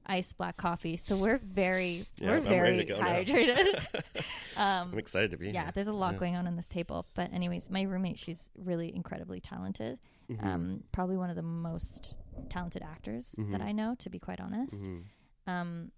iced 0.07 0.37
black 0.39 0.57
coffee, 0.57 0.97
so 0.97 1.17
we're 1.17 1.39
very 1.39 2.07
Yeah, 2.19 2.31
we're 2.31 2.37
I'm 2.39 2.45
very 2.45 2.61
ready 2.61 2.77
to 2.79 2.85
go 2.85 3.01
now. 3.01 3.07
hydrated. 3.07 3.85
um, 4.57 4.93
I'm 4.93 4.99
excited 4.99 5.31
to 5.33 5.37
be 5.37 5.51
yeah, 5.51 5.65
here. 5.65 5.73
there's 5.75 5.89
a 5.89 5.93
lot 5.93 6.15
Yeah. 6.15 6.19
going 6.21 6.37
on 6.37 6.47
on 6.47 6.57
this 6.57 6.69
table. 6.69 7.07
But 7.15 7.33
anyways, 7.33 7.71
my 7.71 7.83
roommate, 7.83 8.19
she's 8.19 8.51
really 8.57 8.95
incredibly 8.95 9.41
talented. 9.41 9.99
Mhm. 10.31 10.43
Um, 10.45 10.85
probably 10.93 11.17
one 11.17 11.31
of 11.31 11.37
the 11.37 11.43
most 11.43 12.15
talented 12.49 12.83
actors 12.83 13.33
that 13.39 13.61
Mhm. 13.61 13.63
I 13.63 13.73
know, 13.73 13.95
to 13.99 14.11
be 14.11 14.19
quite 14.19 14.41
honest. 14.41 14.85
Mhm. 14.85 15.05
Um, 15.47 15.93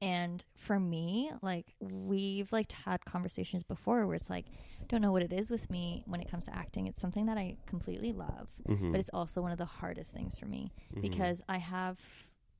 and 0.00 0.44
for 0.56 0.80
me, 0.80 1.30
like 1.42 1.74
we've 1.78 2.50
like 2.52 2.72
had 2.72 3.04
conversations 3.04 3.62
before 3.62 4.04
where 4.06 4.16
it's 4.16 4.28
like, 4.28 4.46
don't 4.88 5.00
know 5.00 5.12
what 5.12 5.22
it 5.22 5.32
is 5.32 5.48
with 5.50 5.70
me 5.70 6.02
when 6.06 6.20
it 6.20 6.28
comes 6.28 6.46
to 6.46 6.54
acting. 6.56 6.86
It's 6.88 7.00
something 7.00 7.26
that 7.26 7.38
I 7.38 7.56
completely 7.66 8.12
love, 8.12 8.48
Mhm. 8.68 8.90
but 8.90 8.98
it's 8.98 9.10
also 9.12 9.40
one 9.40 9.52
of 9.52 9.58
the 9.58 9.64
hardest 9.64 10.12
things 10.12 10.36
for 10.36 10.46
me 10.46 10.72
Mhm. 10.94 11.02
because 11.02 11.40
I 11.48 11.58
have, 11.58 12.00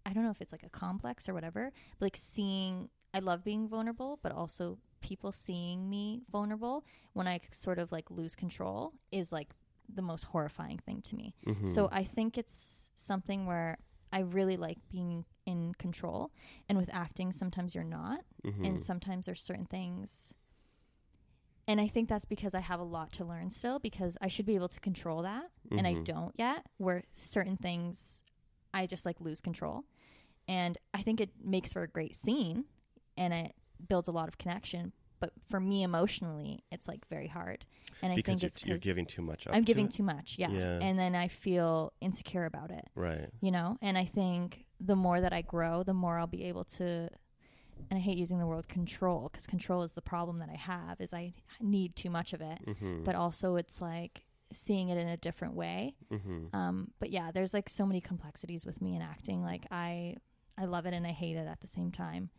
I 0.06 0.12
don't 0.12 0.24
know 0.24 0.30
if 0.30 0.40
it's 0.40 0.52
like 0.52 0.62
a 0.64 0.70
complex 0.70 1.28
or 1.28 1.34
whatever, 1.34 1.70
but 1.98 2.04
like 2.06 2.16
seeing, 2.16 2.88
I 3.14 3.18
love 3.20 3.44
being 3.44 3.68
vulnerable, 3.68 4.18
but 4.22 4.32
also 4.32 4.78
people 5.00 5.32
seeing 5.32 5.88
me 5.90 6.22
vulnerable 6.30 6.84
when 7.12 7.26
I 7.26 7.40
sort 7.50 7.78
of 7.78 7.90
like 7.92 8.10
lose 8.10 8.34
control 8.36 8.92
is 9.10 9.32
like 9.32 9.54
the 9.92 10.02
most 10.02 10.24
horrifying 10.24 10.78
thing 10.78 11.02
to 11.02 11.16
me. 11.16 11.34
Mhm. 11.46 11.68
So 11.68 11.88
I 11.92 12.04
think 12.04 12.38
it's 12.38 12.90
something 12.96 13.46
where 13.46 13.78
I 14.12 14.20
really 14.20 14.56
like 14.56 14.78
being 14.90 15.24
in 15.46 15.74
control. 15.74 16.30
And 16.68 16.78
with 16.78 16.90
acting, 16.92 17.32
sometimes 17.32 17.74
you're 17.74 17.82
not. 17.84 18.20
Mhm. 18.44 18.66
And 18.66 18.80
sometimes 18.80 19.26
there's 19.26 19.42
certain 19.42 19.66
things. 19.66 20.34
And 21.66 21.80
I 21.80 21.88
think 21.88 22.08
that's 22.08 22.24
because 22.24 22.54
I 22.54 22.60
have 22.60 22.80
a 22.80 22.84
lot 22.84 23.12
to 23.12 23.24
learn 23.24 23.50
still 23.50 23.78
because 23.78 24.18
I 24.20 24.28
should 24.28 24.46
be 24.46 24.54
able 24.54 24.68
to 24.68 24.80
control 24.80 25.22
that. 25.22 25.50
And 25.70 25.86
I 25.86 25.94
Mhm. 25.94 26.04
don't 26.04 26.34
yet, 26.38 26.66
where 26.76 27.04
certain 27.16 27.56
things 27.56 28.20
I 28.74 28.86
just 28.86 29.06
like 29.06 29.20
lose 29.20 29.40
control. 29.40 29.84
And 30.48 30.76
I 30.92 31.02
think 31.02 31.20
it 31.20 31.30
makes 31.42 31.72
for 31.72 31.82
a 31.82 31.88
great 31.88 32.16
scene 32.16 32.64
and 33.16 33.32
it 33.32 33.54
builds 33.88 34.08
a 34.08 34.12
lot 34.12 34.28
of 34.28 34.38
connection. 34.38 34.92
But 35.20 35.32
for 35.48 35.60
me 35.60 35.84
emotionally, 35.84 36.64
it's 36.72 36.88
like 36.88 37.06
very 37.08 37.28
hard. 37.28 37.64
And 38.02 38.12
I 38.12 38.16
because 38.16 38.40
think 38.40 38.42
you're, 38.42 38.48
it's 38.48 38.64
you're 38.64 38.78
giving 38.78 39.06
too 39.06 39.22
much 39.22 39.46
up. 39.46 39.54
I'm 39.54 39.62
giving 39.62 39.88
too 39.88 40.02
much, 40.02 40.34
yeah. 40.36 40.50
Yeah. 40.50 40.78
And 40.82 40.98
then 40.98 41.14
I 41.14 41.28
feel 41.28 41.92
insecure 42.00 42.44
about 42.44 42.72
it, 42.72 42.88
right. 42.96 43.28
you 43.40 43.52
know? 43.52 43.78
And 43.80 43.96
I 43.96 44.04
think 44.04 44.64
the 44.80 44.96
more 44.96 45.20
that 45.20 45.32
I 45.32 45.42
grow, 45.42 45.84
the 45.84 45.94
more 45.94 46.18
I'll 46.18 46.26
be 46.26 46.44
able 46.44 46.64
to 46.64 47.08
and 47.90 47.98
I 47.98 48.00
hate 48.00 48.18
using 48.18 48.38
the 48.38 48.46
word 48.46 48.68
control 48.68 49.28
because 49.30 49.46
control 49.46 49.82
is 49.82 49.92
the 49.92 50.02
problem 50.02 50.38
that 50.38 50.48
I 50.48 50.56
have 50.56 51.00
is 51.00 51.12
I 51.12 51.34
need 51.60 51.96
too 51.96 52.10
much 52.10 52.32
of 52.32 52.40
it. 52.40 52.58
Mm-hmm. 52.66 53.04
But 53.04 53.14
also 53.14 53.56
it's 53.56 53.80
like 53.80 54.24
seeing 54.56 54.88
it 54.88 54.98
in 54.98 55.08
a 55.08 55.16
different 55.16 55.54
way. 55.54 55.94
mm-hmm. 56.12 56.54
Um, 56.56 56.90
but 56.98 57.10
yeah, 57.10 57.30
there's 57.30 57.52
like 57.54 57.68
so 57.68 57.86
many 57.86 58.00
complexities 58.00 58.64
with 58.66 58.80
me 58.82 58.94
in 58.96 59.02
acting. 59.02 59.42
Like 59.42 59.66
I, 59.70 60.16
I 60.58 60.64
love 60.66 60.86
it 60.86 60.94
and 60.94 61.06
I 61.06 61.10
hate 61.12 61.36
it 61.36 61.46
at 61.46 61.60
the 61.60 61.66
same 61.66 61.90
time 61.92 62.30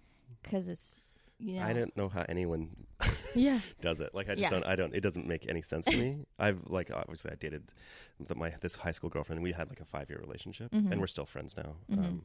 because 0.42 0.68
it's 0.68 1.10
you 1.40 1.56
know 1.60 1.66
I 1.66 1.74
don't 1.74 1.96
know 1.98 2.10
how 2.10 2.24
anyone 2.30 2.70
yeah 3.36 3.60
does 3.82 4.00
it. 4.00 4.14
Like 4.14 4.30
I 4.30 4.36
just 4.36 4.42
Yeah. 4.44 4.50
don't. 4.50 4.66
I 4.66 4.76
don't. 4.76 4.94
It 4.96 5.02
doesn't 5.02 5.28
make 5.28 5.50
any 5.50 5.62
sense 5.62 5.86
to 5.88 5.98
me. 5.98 6.26
I've 6.40 6.60
like 6.68 6.92
obviously 6.92 7.32
I 7.32 7.36
dated 7.36 7.74
the, 8.20 8.36
my 8.36 8.54
this 8.62 8.76
high 8.76 8.92
school 8.92 9.10
girlfriend. 9.10 9.38
and 9.40 9.44
We 9.44 9.52
had 9.52 9.68
like 9.70 9.80
a 9.82 9.86
five 9.86 10.10
year 10.10 10.20
relationship, 10.20 10.72
Mhm. 10.72 10.92
and 10.92 11.02
we're 11.02 11.08
still 11.08 11.26
friends 11.26 11.56
now. 11.58 11.76
Mhm. 11.92 11.98
Um, 12.00 12.24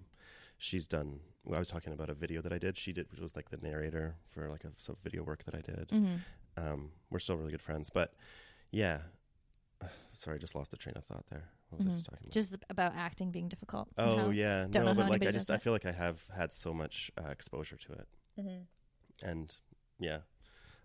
she's 0.58 0.86
done. 0.86 1.20
Well, 1.44 1.56
I 1.56 1.58
was 1.58 1.68
talking 1.70 1.92
about 1.94 2.10
a 2.10 2.14
video 2.14 2.42
that 2.42 2.52
I 2.52 2.58
did. 2.58 2.76
She 2.76 2.92
did, 2.92 3.10
which 3.10 3.20
was 3.20 3.34
like 3.34 3.48
the 3.50 3.56
narrator 3.56 4.16
for 4.28 4.48
like 4.50 4.64
a 4.64 4.72
some 4.76 4.96
video 5.02 5.22
work 5.22 5.44
that 5.46 5.54
I 5.54 5.62
did. 5.62 5.90
hmm 5.90 6.16
Um, 6.56 6.90
we're 7.10 7.20
still 7.20 7.36
really 7.36 7.52
good 7.52 7.62
friends, 7.62 7.88
but 7.90 8.14
yeah. 8.70 8.98
Sorry, 10.12 10.36
I 10.36 10.38
just 10.38 10.54
lost 10.54 10.70
the 10.70 10.76
train 10.76 10.94
of 10.96 11.04
thought 11.04 11.24
there. 11.30 11.48
What 11.70 11.78
was 11.78 11.86
I 11.86 11.90
Mhm. 11.90 11.94
just 11.94 12.06
talking 12.06 12.24
about? 12.24 12.32
just 12.32 12.56
about 12.70 12.94
acting 12.94 13.30
being 13.30 13.48
difficult. 13.48 13.88
oh 13.98 14.30
yeah, 14.30 14.62
don't 14.62 14.72
know 14.72 14.80
no, 14.80 14.86
how 14.88 14.94
but 14.94 15.10
like 15.10 15.26
I 15.26 15.30
just 15.30 15.50
I 15.50 15.58
feel 15.58 15.72
like 15.72 15.86
I 15.86 15.92
have 15.92 16.22
had 16.34 16.52
so 16.52 16.72
much 16.72 17.10
uh, 17.22 17.28
exposure 17.28 17.76
to 17.76 17.92
it, 17.92 18.08
Mhm. 18.38 18.66
and 19.22 19.54
yeah, 19.98 20.20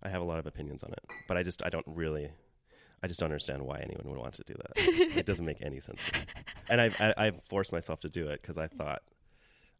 I 0.01 0.09
have 0.09 0.21
a 0.21 0.25
lot 0.25 0.39
of 0.39 0.45
opinions 0.47 0.83
on 0.83 0.91
it. 0.91 0.99
But 1.27 1.37
I 1.37 1.43
just 1.43 1.63
I 1.65 1.69
don't 1.69 1.85
really, 1.87 2.31
I 3.01 3.07
just 3.07 3.19
don't 3.19 3.27
understand 3.31 3.63
why 3.63 3.79
anyone 3.79 4.07
would 4.09 4.17
want 4.19 4.35
to 4.35 4.43
do 4.43 4.53
that. 4.55 4.77
it 5.17 5.25
doesn't 5.25 5.45
make 5.45 5.61
any 5.61 5.79
sense. 5.79 6.03
To 6.11 6.19
me. 6.19 6.25
And 6.69 6.79
I've 6.79 6.99
I, 7.01 7.13
I've 7.17 7.43
forced 7.49 7.71
myself 7.73 7.99
to 8.01 8.09
do 8.09 8.27
it 8.29 8.41
because 8.41 8.57
I 8.57 8.67
thought, 8.67 9.01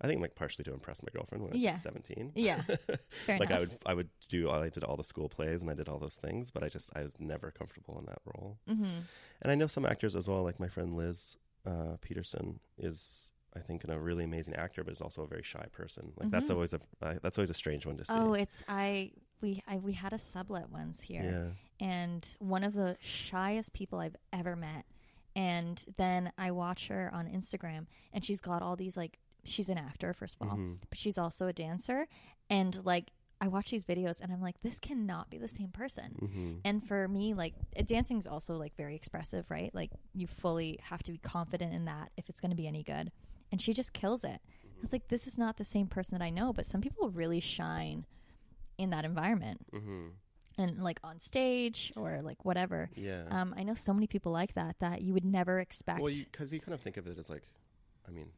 I 0.04 0.08
think 0.08 0.22
like 0.22 0.36
partially 0.36 0.64
to 0.66 0.74
impress 0.74 1.02
my 1.02 1.08
girlfriend 1.14 1.44
when 1.44 1.52
I 1.54 1.56
was 1.56 1.62
Yeah. 1.62 1.72
like 1.72 1.82
seventeen. 1.82 2.32
Yeah, 2.36 2.62
fair 3.26 3.38
like 3.40 3.50
enough. 3.50 3.52
I 3.52 3.60
would 3.60 3.78
I 3.88 3.94
would 3.94 4.10
do 4.28 4.50
I 4.52 4.70
did 4.70 4.84
all 4.84 4.98
the 4.98 5.04
school 5.04 5.30
plays 5.30 5.62
and 5.62 5.72
I 5.72 5.74
did 5.74 5.88
all 5.88 6.00
those 6.00 6.16
things, 6.16 6.52
but 6.52 6.64
I 6.64 6.70
just 6.70 6.92
I 6.96 7.04
was 7.04 7.14
never 7.20 7.52
comfortable 7.52 7.98
in 8.00 8.06
that 8.06 8.20
role. 8.26 8.58
hmm 8.68 9.00
And 9.42 9.52
I 9.52 9.56
know 9.56 9.68
some 9.68 9.86
actors 9.86 10.16
as 10.16 10.28
well, 10.28 10.44
like 10.44 10.60
my 10.60 10.68
friend 10.68 10.96
Liz 10.96 11.38
uh, 11.66 11.96
Peterson 12.02 12.60
is, 12.78 13.32
I 13.56 13.60
think, 13.60 13.86
a 13.88 13.98
really 14.00 14.26
amazing 14.26 14.56
actor, 14.56 14.84
but 14.84 14.92
is 14.94 15.00
also 15.02 15.22
a 15.24 15.28
very 15.28 15.44
shy 15.44 15.66
person. 15.72 16.12
Like 16.20 16.30
that's 16.32 16.50
Mhm. 16.50 16.54
always 16.56 16.74
a 16.74 16.80
uh, 17.02 17.16
that's 17.24 17.38
always 17.38 17.50
a 17.50 17.54
strange 17.54 17.86
one 17.86 17.98
to 17.98 18.06
see. 18.06 18.14
Oh, 18.16 18.34
it's 18.34 18.62
I 18.68 19.12
we 19.42 19.64
I 19.68 19.78
we 19.78 19.94
had 19.94 20.12
a 20.12 20.20
sublet 20.20 20.70
once 20.70 21.00
here. 21.02 21.56
yeah, 21.80 21.86
and 21.88 22.28
one 22.40 22.64
of 22.66 22.74
the 22.74 22.98
shyest 23.00 23.72
people 23.74 24.00
I've 24.00 24.18
ever 24.34 24.56
met. 24.58 24.86
And 25.36 25.84
then 25.98 26.32
I 26.38 26.52
watch 26.52 26.90
her 26.90 27.10
on 27.12 27.26
Instagram, 27.28 27.88
and 28.14 28.24
she's 28.24 28.40
got 28.40 28.62
all 28.62 28.76
these 28.76 28.96
like 28.96 29.18
she's 29.44 29.70
an 29.70 29.78
actor 29.78 30.14
first 30.14 30.38
of 30.40 30.48
all, 30.50 30.58
Mhm. 30.58 30.78
but 30.90 30.98
she's 30.98 31.18
also 31.18 31.48
a 31.48 31.54
dancer. 31.54 32.08
And 32.50 32.84
like 32.86 33.12
I 33.42 33.48
watch 33.50 33.72
these 33.72 33.84
videos, 33.84 34.22
and 34.22 34.32
I'm 34.32 34.40
like, 34.42 34.62
this 34.62 34.80
cannot 34.80 35.30
be 35.30 35.38
the 35.38 35.50
same 35.50 35.70
person. 35.70 36.16
Mhm. 36.22 36.62
And 36.64 36.88
for 36.88 37.10
me, 37.10 37.34
like 37.34 37.56
dancing 37.86 38.18
is 38.18 38.26
also 38.26 38.56
like 38.56 38.74
very 38.78 38.96
expressive, 38.96 39.50
right? 39.52 39.74
Like 39.76 39.92
you 40.14 40.28
fully 40.28 40.80
have 40.84 41.04
to 41.04 41.12
be 41.12 41.18
confident 41.18 41.74
in 41.74 41.84
that 41.86 42.12
if 42.16 42.30
it's 42.30 42.40
going 42.40 42.52
to 42.52 42.56
be 42.56 42.68
any 42.68 42.84
good. 42.84 43.12
And 43.52 43.62
she 43.62 43.74
just 43.74 43.92
kills 43.92 44.24
it. 44.24 44.40
I 44.64 44.82
was 44.82 44.94
like, 44.94 45.10
this 45.10 45.28
is 45.28 45.38
not 45.38 45.58
the 45.58 45.66
same 45.66 45.88
person 45.88 46.18
that 46.18 46.24
I 46.24 46.30
know, 46.30 46.54
but 46.54 46.66
some 46.66 46.80
people 46.80 47.10
really 47.10 47.42
shine 47.42 48.06
in 48.78 48.92
that 48.92 49.04
environment 49.04 49.66
Mhm. 49.72 50.12
and 50.58 50.82
like 50.82 51.00
on 51.04 51.20
stage 51.20 51.92
or 51.98 52.22
like 52.22 52.46
whatever. 52.46 52.92
yeah. 52.96 53.26
Um, 53.30 53.54
I 53.58 53.64
know 53.64 53.74
so 53.76 53.94
many 53.94 54.08
people 54.08 54.32
like 54.32 54.54
that 54.54 54.80
that 54.80 55.02
you 55.02 55.14
would 55.14 55.26
never 55.26 55.60
expect. 55.60 56.00
well, 56.00 56.14
because 56.14 56.54
you, 56.54 56.62
kind 56.62 56.74
of 56.74 56.82
think 56.82 56.96
of 56.96 57.08
it 57.08 57.18
as 57.18 57.30
like, 57.30 57.44
I 58.08 58.12
mean, 58.12 58.32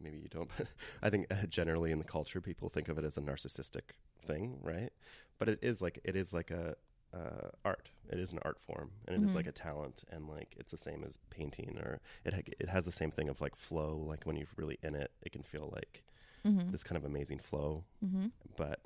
maybe 0.00 0.18
you 0.18 0.28
don't, 0.28 0.50
but 0.56 0.68
I 1.02 1.10
think 1.10 1.26
uh, 1.30 1.46
generally 1.48 1.92
in 1.92 1.98
the 1.98 2.04
culture, 2.04 2.40
people 2.40 2.68
think 2.68 2.88
of 2.88 2.98
it 2.98 3.04
as 3.04 3.16
a 3.16 3.20
narcissistic 3.20 3.94
thing, 4.26 4.58
right? 4.62 4.90
But 5.38 5.48
it 5.48 5.58
is 5.62 5.80
like 5.80 6.00
it 6.04 6.16
is 6.16 6.32
like 6.32 6.50
a 6.50 6.76
uh, 7.14 7.48
art. 7.64 7.90
It 8.10 8.18
is 8.18 8.32
an 8.32 8.38
art 8.42 8.58
form, 8.60 8.90
and 9.06 9.16
it 9.16 9.26
is 9.26 9.30
Mhm. 9.32 9.36
like 9.36 9.46
a 9.46 9.52
talent, 9.52 10.04
and 10.10 10.28
like 10.28 10.54
it's 10.58 10.70
the 10.70 10.76
same 10.76 11.04
as 11.04 11.18
painting, 11.30 11.78
or 11.78 12.00
it 12.24 12.34
ha- 12.34 12.52
it 12.58 12.68
has 12.68 12.84
the 12.84 12.92
same 12.92 13.10
thing 13.10 13.28
of 13.28 13.40
like 13.40 13.56
flow. 13.56 13.96
Like 13.96 14.24
when 14.24 14.36
you're 14.36 14.46
really 14.56 14.78
in 14.82 14.94
it, 14.94 15.12
it 15.22 15.32
can 15.32 15.42
feel 15.42 15.70
like 15.74 16.04
mm-hmm. 16.44 16.70
this 16.70 16.84
kind 16.84 16.96
of 16.96 17.04
amazing 17.04 17.38
flow. 17.38 17.84
Mm-hmm. 18.04 18.26
But 18.56 18.80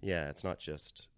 yeah, 0.00 0.28
it's 0.28 0.44
not 0.44 0.58
just 0.58 1.08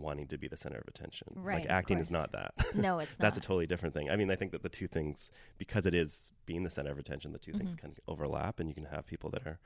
wanting 0.00 0.26
to 0.28 0.38
be 0.38 0.48
the 0.48 0.56
center 0.56 0.78
of 0.78 0.86
attention. 0.88 1.28
Right, 1.34 1.60
like 1.62 1.70
acting 1.70 1.98
is 1.98 2.10
not 2.10 2.32
that. 2.32 2.54
No, 2.74 2.98
it's 2.98 3.16
That's 3.18 3.36
a 3.38 3.40
totally 3.40 3.66
different 3.66 3.94
thing. 3.94 4.10
I 4.10 4.16
mean, 4.16 4.30
I 4.30 4.36
think 4.36 4.52
that 4.52 4.62
the 4.62 4.68
two 4.68 4.86
things, 4.88 5.30
because 5.58 5.86
it 5.86 5.94
is 5.94 6.32
being 6.46 6.62
the 6.64 6.70
center 6.70 6.90
of 6.92 6.98
attention, 6.98 7.32
the 7.32 7.38
2 7.38 7.52
things 7.52 7.74
Mhm. 7.74 7.78
can 7.78 7.94
overlap, 8.08 8.60
and 8.60 8.68
you 8.68 8.74
can 8.74 8.84
have 8.86 9.06
people 9.06 9.30
that 9.30 9.46
are 9.46 9.58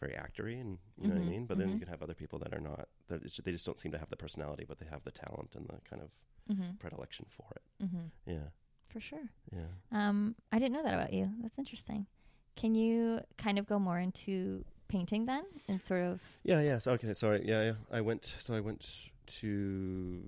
very 0.00 0.12
actory, 0.14 0.60
and 0.60 0.78
you 0.96 1.08
know 1.08 1.14
what 1.14 1.22
Mhm, 1.22 1.26
I 1.26 1.30
mean. 1.30 1.46
But 1.46 1.58
then 1.58 1.68
you 1.70 1.74
mhm. 1.76 1.80
can 1.80 1.88
have 1.88 2.02
other 2.02 2.14
people 2.14 2.38
that 2.40 2.52
are 2.54 2.60
not. 2.60 2.88
That 3.08 3.22
it's 3.22 3.32
ju- 3.32 3.42
they 3.42 3.52
just 3.52 3.66
don't 3.66 3.78
seem 3.80 3.92
to 3.92 3.98
have 3.98 4.10
the 4.10 4.16
personality, 4.16 4.64
but 4.66 4.78
they 4.78 4.86
have 4.86 5.02
the 5.04 5.10
talent 5.12 5.54
and 5.56 5.66
the 5.68 5.80
kind 5.88 6.02
of 6.02 6.10
mm-hmm. 6.50 6.76
predilection 6.78 7.26
for 7.30 7.46
it. 7.56 7.84
Mm-hmm. 7.84 8.06
Yeah, 8.30 8.48
For 8.88 9.00
sure. 9.00 9.28
yeah. 9.52 9.66
Um, 9.90 10.36
I 10.52 10.58
didn't 10.58 10.72
know 10.74 10.82
that 10.82 10.94
about 10.94 11.12
you. 11.12 11.30
That's 11.42 11.58
interesting. 11.58 12.06
Can 12.56 12.74
you 12.74 13.20
kind 13.38 13.58
of 13.58 13.66
go 13.66 13.78
more 13.78 13.98
into 13.98 14.64
painting 14.88 15.26
then, 15.26 15.44
and 15.68 15.80
sort 15.82 16.02
of? 16.02 16.20
Yeah, 16.44 16.60
yeah. 16.60 16.78
So 16.78 16.92
okay, 16.92 17.12
sorry. 17.14 17.44
Yeah, 17.46 17.62
yeah. 17.62 17.74
I 17.92 18.00
went. 18.00 18.34
So 18.38 18.54
I 18.54 18.60
went 18.60 19.10
to. 19.28 20.22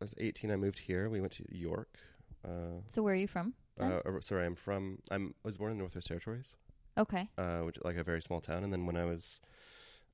I 0.00 0.04
was 0.04 0.14
18. 0.18 0.50
I 0.50 0.56
moved 0.56 0.78
here. 0.78 1.08
We 1.08 1.20
went 1.20 1.32
to 1.32 1.44
York. 1.50 1.96
Uh, 2.44 2.80
So 2.88 3.02
where 3.02 3.14
are 3.14 3.16
you 3.16 3.28
from? 3.28 3.54
uh, 3.80 4.00
sorry, 4.20 4.46
I'm 4.46 4.54
from. 4.54 4.98
I'm. 5.10 5.34
I 5.44 5.48
was 5.48 5.56
born 5.58 5.72
in 5.72 5.78
the 5.78 5.82
Northwest 5.82 6.08
Territories, 6.08 6.54
okay. 6.98 7.28
uh, 7.36 7.60
which 7.60 7.78
like 7.84 7.96
a 7.96 8.04
very 8.04 8.22
small 8.22 8.40
town. 8.40 8.64
And 8.64 8.72
then 8.72 8.86
when 8.86 8.96
I 8.96 9.04
was 9.04 9.40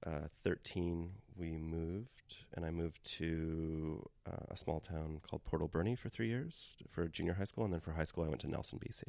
uh, 0.06 0.28
13, 0.42 1.10
we 1.36 1.56
moved, 1.56 2.36
and 2.54 2.64
I 2.64 2.70
moved 2.70 3.04
to 3.18 4.08
uh, 4.26 4.46
a 4.50 4.56
small 4.56 4.80
town 4.80 5.20
called 5.28 5.44
Port 5.44 5.62
Alberni 5.62 5.94
for 5.94 6.08
three 6.08 6.28
years 6.28 6.68
for 6.90 7.06
junior 7.08 7.34
high 7.34 7.44
school, 7.44 7.64
and 7.64 7.72
then 7.72 7.80
for 7.80 7.92
high 7.92 8.04
school 8.04 8.24
I 8.24 8.28
went 8.28 8.40
to 8.42 8.48
Nelson, 8.48 8.78
BC. 8.78 9.04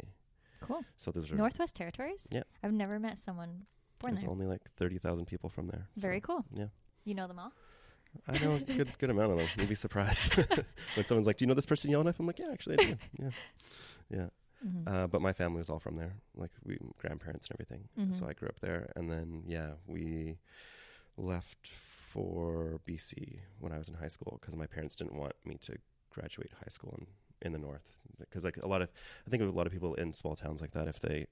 Cool. 0.62 0.84
So 0.98 1.12
those 1.12 1.32
are 1.32 1.36
Northwest 1.36 1.76
Territories. 1.76 2.28
Yeah. 2.32 2.44
I've 2.64 2.72
never 2.72 3.00
met 3.00 3.18
someone 3.18 3.66
born 4.00 4.14
there's 4.14 4.22
there. 4.22 4.30
only 4.30 4.46
like 4.46 4.62
30,000 4.78 5.26
people 5.26 5.50
from 5.50 5.68
there. 5.68 5.88
Very 5.98 6.20
so, 6.20 6.28
cool. 6.28 6.46
Yeah. 6.54 6.68
You 7.06 7.16
know 7.16 7.28
them 7.28 7.40
all. 7.40 7.52
I 8.28 8.38
know 8.40 8.56
a 8.56 8.60
good 8.60 8.90
good 9.00 9.10
amount 9.10 9.32
of 9.34 9.38
them. 9.40 9.48
You'd 9.58 9.70
be 9.70 9.76
surprised 9.76 10.36
when 10.96 11.06
someone's 11.06 11.28
like, 11.28 11.38
"Do 11.38 11.44
you 11.44 11.48
know 11.48 11.54
this 11.54 11.66
person 11.66 11.90
Yellowknife?" 11.92 12.20
I'm 12.20 12.28
like, 12.28 12.40
"Yeah, 12.40 12.52
actually, 12.52 12.80
I 12.80 12.84
do." 12.84 12.98
Yeah, 13.20 13.30
yeah. 14.10 14.28
Mm-hmm. 14.66 14.88
Uh, 14.88 15.08
but 15.08 15.22
my 15.22 15.34
family 15.34 15.60
was 15.60 15.70
all 15.70 15.80
from 15.80 15.98
there, 15.98 16.14
like 16.36 16.52
we 16.64 16.78
grandparents 16.98 17.48
and 17.48 17.56
everything. 17.60 17.90
Mhm. 18.00 18.18
So 18.18 18.26
I 18.28 18.34
grew 18.34 18.48
up 18.48 18.60
there, 18.62 18.92
and 18.96 19.12
then 19.12 19.44
yeah, 19.46 19.72
we 19.88 20.38
left 21.18 21.68
for 21.68 22.80
BC 22.88 23.40
when 23.60 23.72
I 23.72 23.78
was 23.78 23.88
in 23.90 23.96
high 23.96 24.08
school 24.08 24.38
because 24.40 24.56
my 24.56 24.68
parents 24.68 24.96
didn't 24.96 25.16
want 25.16 25.34
me 25.46 25.58
to 25.62 25.74
graduate 26.10 26.52
high 26.60 26.70
school 26.70 26.96
in 27.00 27.08
in 27.46 27.52
the 27.52 27.60
north. 27.60 27.98
Because 28.20 28.46
like 28.46 28.56
a 28.58 28.68
lot 28.68 28.82
of, 28.82 28.90
I 29.28 29.30
think 29.30 29.44
a 29.44 29.46
lot 29.48 29.68
of 29.68 29.74
people 29.74 29.96
in 29.96 30.14
small 30.14 30.36
towns 30.36 30.62
like 30.62 30.72
that, 30.72 30.88
if 30.88 31.00
they 31.02 31.26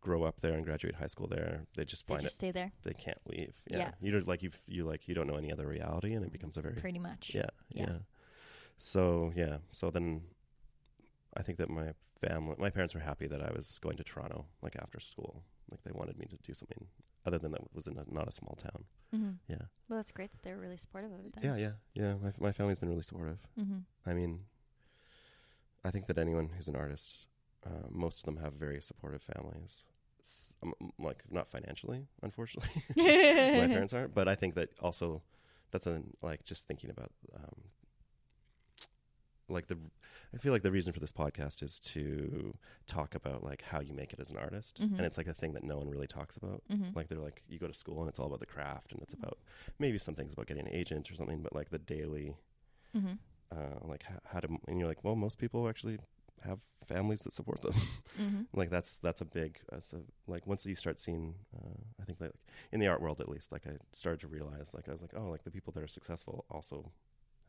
grow 0.00 0.22
up 0.24 0.40
there 0.40 0.54
and 0.54 0.64
graduate 0.64 0.94
high 0.94 1.06
school 1.08 1.26
there, 1.26 1.66
they 1.76 1.84
just 1.84 2.06
they 2.06 2.14
find 2.14 2.22
just 2.22 2.34
it 2.36 2.38
stay 2.38 2.50
there, 2.52 2.72
they 2.84 2.92
can't 2.94 3.18
leave. 3.26 3.54
Yeah, 3.68 3.78
Yeah. 3.78 3.90
you 4.00 4.10
don't 4.12 4.26
like 4.28 4.42
you 4.42 4.50
you 4.66 4.84
like 4.84 5.08
you 5.08 5.14
don't 5.14 5.26
know 5.26 5.36
any 5.36 5.50
other 5.52 5.66
reality, 5.66 6.14
and 6.14 6.24
it 6.24 6.32
becomes 6.32 6.56
a 6.56 6.62
very 6.62 6.76
pretty 6.76 6.98
much. 6.98 7.32
yeah, 7.34 7.50
Yeah. 7.70 7.86
yeah. 7.88 7.98
So 8.78 9.32
yeah, 9.34 9.58
so 9.70 9.90
then 9.90 10.22
I 11.36 11.42
think 11.42 11.58
that 11.58 11.68
my 11.70 11.92
family, 12.20 12.56
my 12.58 12.70
parents 12.70 12.94
were 12.94 13.00
happy 13.00 13.26
that 13.26 13.42
I 13.42 13.50
was 13.54 13.78
going 13.80 13.96
to 13.96 14.04
Toronto, 14.04 14.46
like 14.62 14.76
after 14.76 15.00
school. 15.00 15.42
Like 15.70 15.82
they 15.82 15.90
wanted 15.92 16.16
me 16.16 16.26
to 16.26 16.36
do 16.44 16.54
something 16.54 16.86
other 17.26 17.38
than 17.38 17.50
that 17.50 17.74
was 17.74 17.88
in 17.88 17.98
a, 17.98 18.04
not 18.08 18.28
a 18.28 18.32
small 18.32 18.54
town. 18.54 18.84
Mm-hmm. 19.12 19.30
Yeah, 19.48 19.62
Well, 19.88 19.98
that's 19.98 20.12
great 20.12 20.30
that 20.30 20.42
they're 20.42 20.58
really 20.58 20.76
supportive 20.76 21.10
of 21.12 21.18
it. 21.26 21.32
Then. 21.34 21.44
yeah, 21.44 21.56
yeah, 21.56 21.72
yeah. 22.02 22.14
My 22.22 22.32
my 22.38 22.52
family's 22.52 22.78
been 22.78 22.88
really 22.88 23.02
supportive. 23.02 23.38
Mm-hmm. 23.58 23.78
I 24.08 24.14
mean, 24.14 24.40
I 25.84 25.90
think 25.90 26.06
that 26.06 26.18
anyone 26.18 26.50
who's 26.56 26.68
an 26.68 26.76
artist, 26.76 27.26
uh, 27.66 27.86
most 27.90 28.20
of 28.20 28.26
them 28.26 28.42
have 28.44 28.52
very 28.54 28.80
supportive 28.80 29.22
families. 29.22 29.82
S- 30.20 30.54
um, 30.62 30.72
like 30.98 31.22
not 31.30 31.48
financially, 31.48 32.06
unfortunately. 32.22 32.70
my 32.96 33.66
parents 33.74 33.92
aren't, 33.92 34.14
but 34.14 34.28
I 34.28 34.34
think 34.34 34.54
that 34.54 34.70
also 34.80 35.22
that's 35.72 35.86
a, 35.86 36.02
like 36.22 36.44
just 36.44 36.66
thinking 36.66 36.90
about 36.90 37.10
um, 37.34 37.56
like 39.48 39.68
the 39.68 39.76
I 40.34 40.38
feel 40.38 40.52
like 40.52 40.62
the 40.62 40.72
reason 40.72 40.92
for 40.92 40.98
this 41.00 41.12
podcast 41.12 41.62
is 41.62 41.78
to 41.80 42.56
talk 42.86 43.14
about 43.14 43.44
like 43.44 43.62
how 43.62 43.80
you 43.80 43.94
make 43.94 44.12
it 44.12 44.18
as 44.20 44.28
an 44.30 44.36
artist, 44.36 44.80
Mhm. 44.82 44.96
and 44.96 45.00
it's 45.02 45.16
like 45.16 45.28
a 45.28 45.32
thing 45.32 45.52
that 45.52 45.62
no 45.62 45.76
one 45.78 45.88
really 45.88 46.08
talks 46.08 46.36
about. 46.36 46.62
Mm-hmm. 46.70 46.96
Like 46.96 47.08
they're 47.08 47.18
like 47.18 47.42
you 47.48 47.58
go 47.58 47.68
to 47.68 47.74
school 47.74 48.00
and 48.00 48.08
it's 48.08 48.18
all 48.18 48.26
about 48.26 48.40
the 48.40 48.46
craft, 48.46 48.92
and 48.92 49.00
it's 49.02 49.14
about 49.14 49.38
maybe 49.78 49.98
some 49.98 50.14
things 50.14 50.32
about 50.32 50.46
getting 50.46 50.66
an 50.66 50.72
agent 50.74 51.10
or 51.10 51.14
something, 51.14 51.42
but 51.42 51.54
like 51.54 51.70
the 51.70 51.78
daily, 51.78 52.34
mm-hmm. 52.96 53.12
uh, 53.56 53.78
like 53.86 54.02
how, 54.02 54.18
how 54.32 54.40
to, 54.40 54.48
and 54.66 54.78
you're 54.80 54.88
like, 54.88 55.04
well, 55.04 55.14
most 55.14 55.38
people 55.38 55.68
actually 55.68 55.98
have 56.46 56.58
families 56.86 57.20
that 57.22 57.32
support 57.32 57.60
them. 57.62 57.74
Mm-hmm. 58.20 58.44
like 58.58 58.70
that's 58.70 58.96
that's 59.02 59.20
a 59.20 59.26
big 59.26 59.58
that's 59.70 59.92
a 59.92 60.00
like 60.26 60.46
once 60.46 60.64
you 60.64 60.74
start 60.74 60.98
seeing 61.02 61.34
uh, 61.54 61.76
i 62.00 62.04
think 62.06 62.18
that 62.18 62.32
in 62.72 62.80
the 62.80 62.86
art 62.86 63.02
world 63.02 63.20
at 63.20 63.28
least 63.28 63.52
like 63.52 63.66
i 63.66 63.72
started 63.92 64.20
to 64.20 64.26
realize 64.26 64.72
like 64.72 64.88
i 64.88 64.92
was 64.92 65.02
like 65.02 65.12
oh 65.14 65.28
like 65.28 65.44
the 65.44 65.50
people 65.50 65.70
that 65.74 65.82
are 65.82 65.86
successful 65.98 66.46
also 66.50 66.90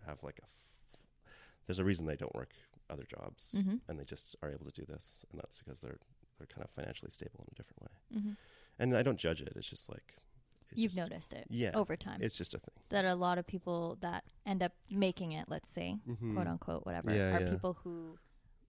have 0.05 0.21
like 0.23 0.39
a 0.39 0.43
f- 0.43 0.99
there's 1.65 1.79
a 1.79 1.85
reason 1.85 2.05
they 2.05 2.17
don't 2.17 2.35
work 2.35 2.51
other 2.89 3.05
jobs 3.05 3.51
Mm-hmm. 3.55 3.75
and 3.87 3.97
they 3.97 4.03
just 4.03 4.35
are 4.43 4.51
able 4.51 4.65
to 4.65 4.71
do 4.81 4.85
this 4.85 5.23
and 5.31 5.39
that's 5.39 5.57
because 5.59 5.79
they're 5.79 5.99
they're 6.37 6.47
kind 6.47 6.65
of 6.65 6.69
financially 6.71 7.11
stable 7.11 7.39
in 7.45 7.47
a 7.53 7.55
different 7.55 7.81
way 7.81 8.19
Mm-hmm. 8.19 8.31
and 8.79 8.97
i 8.97 9.03
don't 9.03 9.17
judge 9.19 9.39
it 9.41 9.53
it's 9.55 9.69
just 9.69 9.87
like 9.87 10.15
it's 10.69 10.77
You've 10.81 10.91
just- 10.95 11.09
noticed 11.09 11.31
it 11.31 11.45
yeah 11.49 11.71
over 11.75 11.95
time 11.95 12.19
it's 12.21 12.35
just 12.35 12.53
a 12.53 12.57
thing 12.59 12.75
that 12.89 13.05
a 13.05 13.15
lot 13.15 13.37
of 13.37 13.47
people 13.47 13.97
that 14.01 14.25
end 14.45 14.61
up 14.63 14.73
making 14.89 15.31
it, 15.31 15.45
let's 15.47 15.69
say, 15.69 15.97
Mhm. 16.09 16.33
quote 16.33 16.47
unquote, 16.47 16.85
whatever, 16.85 17.13
Yeah, 17.15 17.37
are 17.37 17.41
yeah. 17.41 17.49
people 17.51 17.77
who 17.83 18.17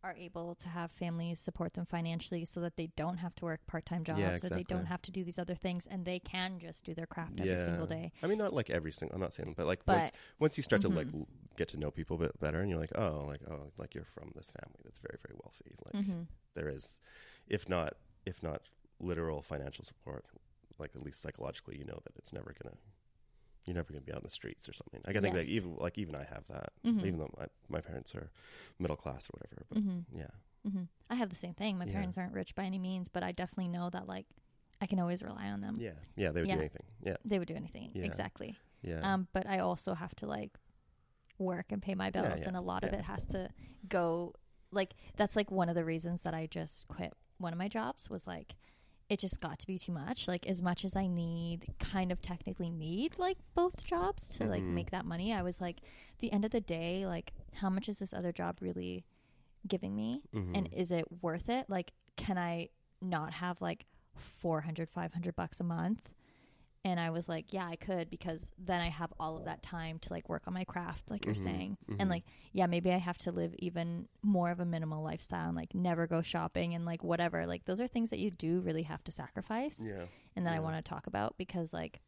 are 0.04 0.14
able 0.16 0.54
to 0.54 0.68
have 0.68 0.90
families 0.92 1.40
support 1.40 1.74
them 1.74 1.84
financially 1.84 2.44
so 2.44 2.60
that 2.60 2.76
they 2.76 2.88
don't 2.96 3.18
have 3.18 3.34
to 3.36 3.44
work 3.44 3.60
part 3.66 3.84
time 3.84 4.04
jobs 4.04 4.20
Yeah, 4.20 4.34
or 4.46 4.50
they 4.56 4.62
don't 4.64 4.86
have 4.86 5.02
to 5.02 5.10
do 5.10 5.24
these 5.24 5.38
other 5.38 5.54
things 5.54 5.86
and 5.86 6.04
they 6.04 6.18
can 6.20 6.58
just 6.60 6.84
do 6.84 6.94
their 6.94 7.06
craft 7.06 7.40
every 7.40 7.58
single 7.58 7.86
day. 7.86 8.12
I 8.22 8.26
mean, 8.26 8.38
not 8.38 8.52
like 8.52 8.70
every 8.70 8.92
single. 8.92 9.14
I'm 9.16 9.20
not 9.20 9.34
saying, 9.34 9.54
but 9.56 9.66
like 9.66 9.80
But 9.84 9.96
once 9.96 10.12
once 10.38 10.56
you 10.56 10.62
start 10.62 10.82
to 10.82 10.88
like 10.88 11.08
Mhm. 11.08 11.14
l- 11.14 11.28
get 11.56 11.68
to 11.68 11.76
know 11.76 11.90
people 11.90 12.16
a 12.16 12.20
bit 12.20 12.38
better, 12.40 12.60
and 12.60 12.70
you're 12.70 12.78
like, 12.78 12.92
oh, 12.96 13.24
like 13.26 13.40
oh, 13.50 13.72
like 13.78 13.94
you're 13.94 14.04
from 14.04 14.30
this 14.36 14.50
family 14.52 14.80
that's 14.84 14.98
very 14.98 15.18
very 15.26 15.36
wealthy. 15.42 15.74
Like 15.84 16.04
hmm 16.04 16.22
there 16.54 16.68
is, 16.68 16.98
if 17.48 17.68
not 17.68 17.94
if 18.24 18.42
not 18.42 18.62
literal 19.00 19.42
financial 19.42 19.84
support, 19.84 20.24
like 20.78 20.90
at 20.94 21.02
least 21.02 21.20
psychologically, 21.20 21.76
you 21.76 21.84
know 21.84 21.98
that 22.04 22.16
it's 22.16 22.32
never 22.32 22.54
gonna. 22.62 22.76
You're 23.68 23.74
never 23.74 23.92
gonna 23.92 24.00
be 24.00 24.12
on 24.12 24.22
the 24.24 24.30
streets 24.30 24.66
or 24.66 24.72
something. 24.72 25.02
Like, 25.06 25.14
I 25.16 25.20
think 25.20 25.34
like 25.34 25.46
Yes. 25.46 25.56
even 25.56 25.76
like 25.76 25.98
even 25.98 26.14
I 26.16 26.24
have 26.24 26.44
that, 26.48 26.72
Mhm. 26.86 27.04
even 27.04 27.18
though 27.18 27.30
my, 27.38 27.46
my 27.68 27.80
parents 27.82 28.14
are 28.14 28.30
middle 28.78 28.96
class 28.96 29.26
or 29.28 29.36
whatever. 29.38 29.66
But 29.68 29.78
hmm 29.82 30.00
yeah, 30.10 30.30
hmm 30.70 30.84
I 31.10 31.16
have 31.16 31.28
the 31.28 31.36
same 31.36 31.52
thing. 31.52 31.76
My 31.76 31.84
Yeah. 31.84 31.92
parents 31.92 32.16
aren't 32.16 32.32
rich 32.32 32.54
by 32.54 32.64
any 32.64 32.78
means, 32.78 33.08
but 33.08 33.22
I 33.22 33.32
definitely 33.32 33.68
know 33.68 33.90
that 33.90 34.08
like 34.08 34.24
I 34.80 34.86
can 34.86 34.98
always 35.00 35.22
rely 35.22 35.50
on 35.50 35.60
them. 35.60 35.76
yeah, 35.78 35.90
yeah, 36.16 36.30
they 36.32 36.40
would 36.40 36.48
Yeah. 36.48 36.54
do 36.54 36.60
anything. 36.60 36.84
Yeah, 37.02 37.16
They 37.26 37.38
would 37.38 37.48
do 37.48 37.54
anything. 37.56 37.90
Yeah. 37.92 38.04
Exactly. 38.04 38.56
yeah, 38.80 39.00
Um, 39.02 39.28
but 39.34 39.46
I 39.46 39.58
also 39.58 39.92
have 39.92 40.14
to 40.16 40.26
like 40.26 40.56
work 41.38 41.66
and 41.70 41.82
pay 41.82 41.94
my 41.94 42.08
bills, 42.10 42.40
and 42.46 42.56
a 42.56 42.60
lot 42.62 42.84
of 42.84 42.92
it 42.94 43.02
has 43.04 43.26
to 43.26 43.50
go. 43.86 44.32
Like 44.70 44.94
that's 45.16 45.36
like 45.36 45.50
one 45.50 45.68
of 45.68 45.74
the 45.74 45.84
reasons 45.84 46.22
that 46.22 46.32
I 46.32 46.46
just 46.46 46.88
quit 46.88 47.12
one 47.38 47.52
of 47.52 47.58
my 47.58 47.68
jobs 47.68 48.08
was 48.08 48.26
like 48.26 48.54
it 49.10 49.18
just 49.18 49.40
got 49.40 49.58
to 49.58 49.66
be 49.66 49.78
too 49.78 49.92
much. 49.92 50.28
Like 50.28 50.46
as 50.46 50.60
much 50.62 50.84
as 50.84 50.94
I 50.96 51.06
need, 51.06 51.66
kind 51.78 52.12
of 52.12 52.20
technically 52.20 52.70
need 52.70 53.18
like 53.18 53.38
both 53.54 53.82
jobs 53.84 54.28
to 54.36 54.44
like 54.46 54.62
Mhm. 54.62 54.74
make 54.74 54.90
that 54.90 55.06
money. 55.06 55.32
I 55.32 55.42
was 55.42 55.60
like, 55.60 55.80
the 56.18 56.30
end 56.32 56.44
of 56.44 56.50
the 56.50 56.60
day, 56.60 57.06
like 57.06 57.32
how 57.54 57.70
much 57.70 57.88
is 57.88 57.98
this 57.98 58.12
other 58.12 58.32
job 58.32 58.58
really 58.60 59.04
giving 59.66 59.96
me, 59.96 60.22
Mhm. 60.34 60.56
and 60.56 60.68
is 60.72 60.90
it 60.92 61.22
worth 61.22 61.48
it? 61.48 61.68
Like, 61.70 61.92
can 62.16 62.36
I 62.38 62.68
not 63.00 63.32
have 63.34 63.60
like 63.60 63.86
400 64.14 64.90
500 64.90 65.34
bucks 65.36 65.60
a 65.60 65.64
month 65.64 66.10
and 66.88 66.98
i 67.06 67.10
was 67.10 67.28
like 67.28 67.46
yeah 67.52 67.66
i 67.66 67.76
could 67.76 68.08
because 68.10 68.50
then 68.58 68.80
i 68.80 68.88
have 68.88 69.12
all 69.20 69.36
of 69.38 69.44
that 69.44 69.62
time 69.62 69.98
to 69.98 70.12
like 70.12 70.28
work 70.28 70.42
on 70.46 70.54
my 70.54 70.64
craft 70.64 71.02
like 71.10 71.24
you're 71.26 71.34
Mhm, 71.34 71.44
saying. 71.44 71.76
Mhm. 71.88 71.96
and 72.00 72.10
like 72.10 72.24
yeah 72.52 72.66
maybe 72.66 72.90
i 72.92 72.96
have 73.08 73.18
to 73.18 73.30
live 73.32 73.54
even 73.58 74.08
more 74.22 74.50
of 74.50 74.60
a 74.60 74.64
minimal 74.64 75.02
lifestyle 75.02 75.48
and 75.48 75.56
like 75.56 75.74
never 75.74 76.06
go 76.06 76.22
shopping 76.22 76.74
and 76.74 76.84
like 76.84 77.02
whatever. 77.04 77.46
Like 77.46 77.64
those 77.66 77.80
are 77.80 77.86
things 77.88 78.10
that 78.10 78.18
you 78.18 78.30
do 78.30 78.60
really 78.60 78.84
have 78.92 79.02
to 79.04 79.12
sacrifice 79.12 79.78
yeah, 79.88 80.04
and 80.34 80.46
that 80.46 80.54
i 80.54 80.60
want 80.60 80.76
to 80.76 80.82
talk 80.94 81.06
about 81.06 81.36
because 81.38 81.72
like 81.72 82.00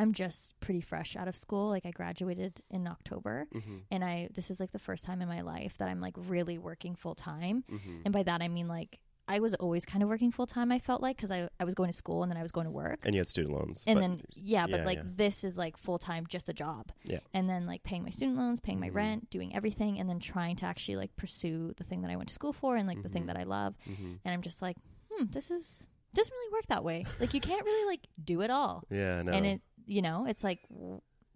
i'm 0.00 0.12
just 0.12 0.58
pretty 0.60 0.80
fresh 0.80 1.16
out 1.16 1.28
of 1.28 1.36
school. 1.36 1.68
Like 1.68 1.84
i 1.86 1.90
graduated 1.90 2.60
in 2.70 2.86
october 2.86 3.46
mm-hmm. 3.54 3.78
and 3.90 4.04
i 4.04 4.28
this 4.34 4.50
is 4.50 4.60
like 4.60 4.72
the 4.72 4.78
first 4.88 5.04
time 5.04 5.20
in 5.22 5.28
my 5.28 5.40
life 5.40 5.74
that 5.78 5.88
i'm 5.88 6.00
like 6.00 6.14
really 6.16 6.58
working 6.58 6.94
full 6.94 7.14
time. 7.16 7.64
Mm-hmm. 7.70 8.02
and 8.04 8.12
by 8.12 8.22
that 8.22 8.40
I 8.42 8.48
mean 8.48 8.68
like 8.68 9.00
I 9.28 9.40
was 9.40 9.54
always 9.54 9.84
kind 9.84 10.02
of 10.02 10.08
working 10.08 10.32
full 10.32 10.46
time. 10.46 10.72
I 10.72 10.78
felt 10.78 11.02
like 11.02 11.16
because 11.16 11.30
I 11.30 11.48
I 11.60 11.64
was 11.64 11.74
going 11.74 11.90
to 11.90 11.96
school 11.96 12.22
and 12.22 12.32
then 12.32 12.38
I 12.38 12.42
was 12.42 12.50
going 12.50 12.64
to 12.64 12.70
work, 12.70 13.00
and 13.04 13.14
you 13.14 13.20
had 13.20 13.28
student 13.28 13.54
loans, 13.54 13.84
and 13.86 14.00
then 14.00 14.22
yeah, 14.34 14.66
but 14.66 14.80
yeah, 14.80 14.86
like 14.86 14.98
yeah. 14.98 15.04
this 15.16 15.44
is 15.44 15.58
like 15.58 15.76
full 15.76 15.98
time, 15.98 16.26
just 16.28 16.48
a 16.48 16.52
job. 16.54 16.90
Yeah. 17.04 17.20
and 17.34 17.48
then 17.48 17.66
like 17.66 17.82
paying 17.82 18.02
my 18.02 18.10
student 18.10 18.36
loans, 18.38 18.58
paying 18.60 18.80
my 18.80 18.88
Mhm. 18.90 18.94
rent, 18.94 19.30
doing 19.30 19.54
everything, 19.54 19.98
and 20.00 20.08
then 20.08 20.18
trying 20.18 20.56
to 20.56 20.66
actually 20.66 20.96
like 20.96 21.14
pursue 21.16 21.74
the 21.76 21.84
thing 21.84 22.00
that 22.02 22.10
I 22.10 22.16
went 22.16 22.28
to 22.30 22.34
school 22.34 22.52
for 22.52 22.76
and 22.76 22.88
like 22.88 23.02
the 23.02 23.08
thing 23.08 23.24
Mhm. 23.24 23.26
that 23.26 23.36
I 23.38 23.44
love. 23.44 23.76
Mhm. 23.86 24.18
And 24.24 24.32
I'm 24.34 24.42
just 24.42 24.62
like, 24.62 24.76
hmm, 25.10 25.26
this 25.30 25.50
is 25.50 25.86
doesn't 26.14 26.32
really 26.32 26.52
work 26.54 26.66
that 26.68 26.82
way. 26.82 27.04
Like 27.20 27.34
you 27.34 27.40
can't 27.40 27.64
really 27.64 27.86
like 27.86 28.06
do 28.24 28.40
it 28.40 28.50
all, 28.50 28.82
yeah, 28.90 29.22
no, 29.22 29.32
and 29.32 29.44
it 29.46 29.60
you 29.86 30.00
know 30.02 30.24
it's 30.26 30.42
like 30.44 30.60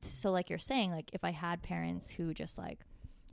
so 0.03 0.31
like 0.31 0.51
you're 0.51 0.59
saying 0.59 0.91
like 0.91 1.11
if 1.13 1.25
I 1.25 1.31
had 1.31 1.63
parents 1.63 2.11
who 2.11 2.35
just 2.35 2.59
like 2.59 2.81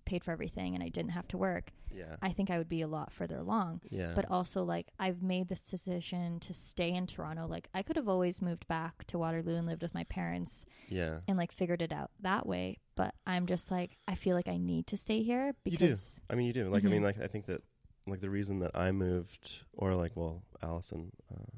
paid 0.09 0.23
for 0.23 0.31
everything 0.31 0.73
and 0.75 0.83
I 0.83 0.89
didn't 0.89 1.11
have 1.19 1.27
to 1.29 1.37
work, 1.37 1.65
yeah, 1.91 2.15
I 2.21 2.31
think 2.35 2.49
I 2.49 2.57
would 2.57 2.69
be 2.77 2.81
a 2.81 2.87
lot 2.97 3.11
further 3.13 3.37
along 3.37 3.81
yeah, 3.99 4.13
but 4.15 4.25
also 4.37 4.63
like 4.63 4.87
I've 5.05 5.21
made 5.21 5.47
this 5.49 5.61
decision 5.61 6.39
to 6.41 6.53
stay 6.53 6.91
in 6.99 7.05
Toronto. 7.07 7.43
Like 7.47 7.69
I 7.73 7.81
could 7.83 7.95
have 7.95 8.09
always 8.09 8.41
moved 8.41 8.65
back 8.67 8.95
to 9.07 9.17
Waterloo 9.19 9.55
and 9.57 9.67
lived 9.67 9.81
with 9.83 9.93
my 9.93 10.03
parents 10.05 10.65
yeah, 10.87 11.19
and 11.27 11.37
like 11.37 11.51
figured 11.51 11.81
it 11.81 11.93
out 11.99 12.09
that 12.21 12.45
way. 12.45 12.77
But 12.95 13.13
I'm 13.25 13.45
just 13.45 13.71
like 13.71 13.91
I 14.07 14.15
feel 14.15 14.35
like 14.35 14.49
I 14.49 14.57
need 14.57 14.87
to 14.87 14.97
stay 14.97 15.21
here 15.23 15.53
You 15.65 15.77
do. 15.77 15.85
because 15.85 16.19
I 16.29 16.35
mean, 16.35 16.47
you 16.47 16.53
do. 16.53 16.69
Like, 16.69 16.83
I 16.83 16.87
Mhm. 16.87 16.91
mean, 16.91 17.03
like, 17.09 17.19
I 17.21 17.27
think 17.27 17.45
that, 17.47 17.61
like, 18.05 18.19
the 18.21 18.29
reason 18.29 18.59
that 18.59 18.71
I 18.75 18.91
moved, 18.91 19.63
or 19.73 19.95
like, 19.95 20.13
well, 20.15 20.43
Allison, 20.61 21.11
uh, 21.33 21.51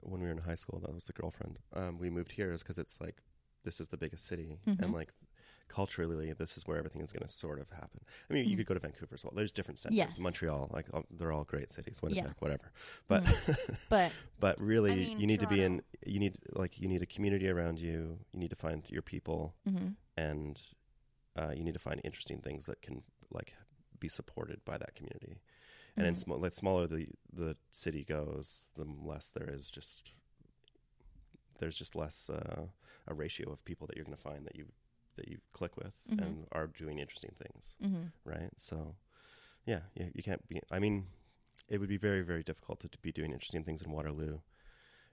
when 0.00 0.20
we 0.22 0.26
were 0.26 0.32
in 0.32 0.38
high 0.50 0.54
school, 0.62 0.78
that 0.80 0.92
was 0.94 1.04
the 1.04 1.12
girlfriend. 1.12 1.58
Um, 1.72 1.98
we 1.98 2.08
moved 2.10 2.32
here 2.32 2.50
is 2.52 2.62
because 2.62 2.78
it's 2.78 3.00
like 3.00 3.16
this 3.64 3.80
is 3.80 3.88
the 3.88 3.96
biggest 4.04 4.24
city, 4.26 4.58
Mhm. 4.66 4.78
and 4.82 4.92
like 4.92 5.12
culturally, 5.68 6.32
this 6.32 6.56
is 6.56 6.66
where 6.66 6.76
everything 6.78 7.02
is 7.02 7.12
going 7.12 7.26
to 7.26 7.32
sort 7.32 7.60
of 7.60 7.70
happen. 7.70 8.00
I 8.28 8.32
mean, 8.34 8.48
you 8.48 8.54
Mhm. 8.54 8.58
could 8.58 8.66
go 8.66 8.74
to 8.74 8.80
Vancouver 8.80 9.14
as 9.14 9.22
well. 9.24 9.32
There's 9.36 9.52
different 9.52 9.78
centers. 9.78 9.96
Yes. 9.96 10.18
Montreal, 10.18 10.68
like, 10.72 10.86
they're 11.10 11.32
all 11.32 11.44
great 11.44 11.70
cities. 11.70 12.00
Winnipeg, 12.02 12.24
Yeah. 12.24 12.32
whatever. 12.40 12.72
But, 13.06 13.22
but 13.88 14.12
but 14.40 14.60
really, 14.60 14.92
I 14.92 14.94
mean, 15.08 15.20
you 15.20 15.26
need 15.26 15.40
to 15.40 15.46
be 15.46 15.62
in. 15.62 15.82
You 16.06 16.18
need 16.20 16.38
like 16.52 16.78
you 16.80 16.88
need 16.88 17.02
a 17.02 17.06
community 17.06 17.48
around 17.48 17.78
you. 17.80 18.18
You 18.32 18.38
need 18.40 18.50
to 18.50 18.56
find 18.56 18.88
your 18.90 19.02
people, 19.02 19.54
mhm. 19.68 19.94
and 20.16 20.60
uh, 21.36 21.52
you 21.56 21.62
need 21.62 21.74
to 21.74 21.80
find 21.80 22.00
interesting 22.04 22.40
things 22.40 22.66
that 22.66 22.82
can 22.82 23.02
like 23.30 23.54
be 24.00 24.08
supported 24.08 24.64
by 24.64 24.78
that 24.78 24.94
community. 24.94 25.40
And 25.96 26.06
in 26.06 26.14
Mhm. 26.14 26.18
small, 26.18 26.38
the 26.38 26.50
smaller 26.54 26.86
the 26.86 27.08
the 27.32 27.56
city 27.70 28.04
goes, 28.04 28.70
the 28.76 28.84
less 28.84 29.28
there 29.30 29.50
is 29.50 29.70
just 29.70 30.12
there's 31.58 31.76
just 31.76 31.96
less 31.96 32.30
uh, 32.30 32.66
a 33.06 33.14
ratio 33.14 33.50
of 33.50 33.64
people 33.64 33.86
that 33.88 33.96
you're 33.96 34.04
going 34.04 34.16
to 34.16 34.22
find 34.22 34.46
that 34.46 34.54
you 34.56 34.66
that 35.18 35.28
you 35.28 35.38
click 35.52 35.76
with 35.76 35.94
Mhm. 36.10 36.22
and 36.24 36.46
are 36.52 36.66
doing 36.66 36.98
interesting 36.98 37.34
things, 37.42 37.74
Mhm. 37.82 38.12
right? 38.24 38.50
So, 38.56 38.96
yeah, 39.66 39.82
you, 39.94 40.10
you 40.14 40.22
can't 40.22 40.46
be. 40.48 40.60
I 40.70 40.78
mean, 40.78 41.06
it 41.68 41.78
would 41.78 41.88
be 41.90 41.98
very 41.98 42.22
very 42.22 42.42
difficult 42.42 42.80
to, 42.80 42.88
to 42.88 42.98
be 42.98 43.12
doing 43.12 43.32
interesting 43.32 43.64
things 43.64 43.82
in 43.82 43.90
Waterloo 43.92 44.40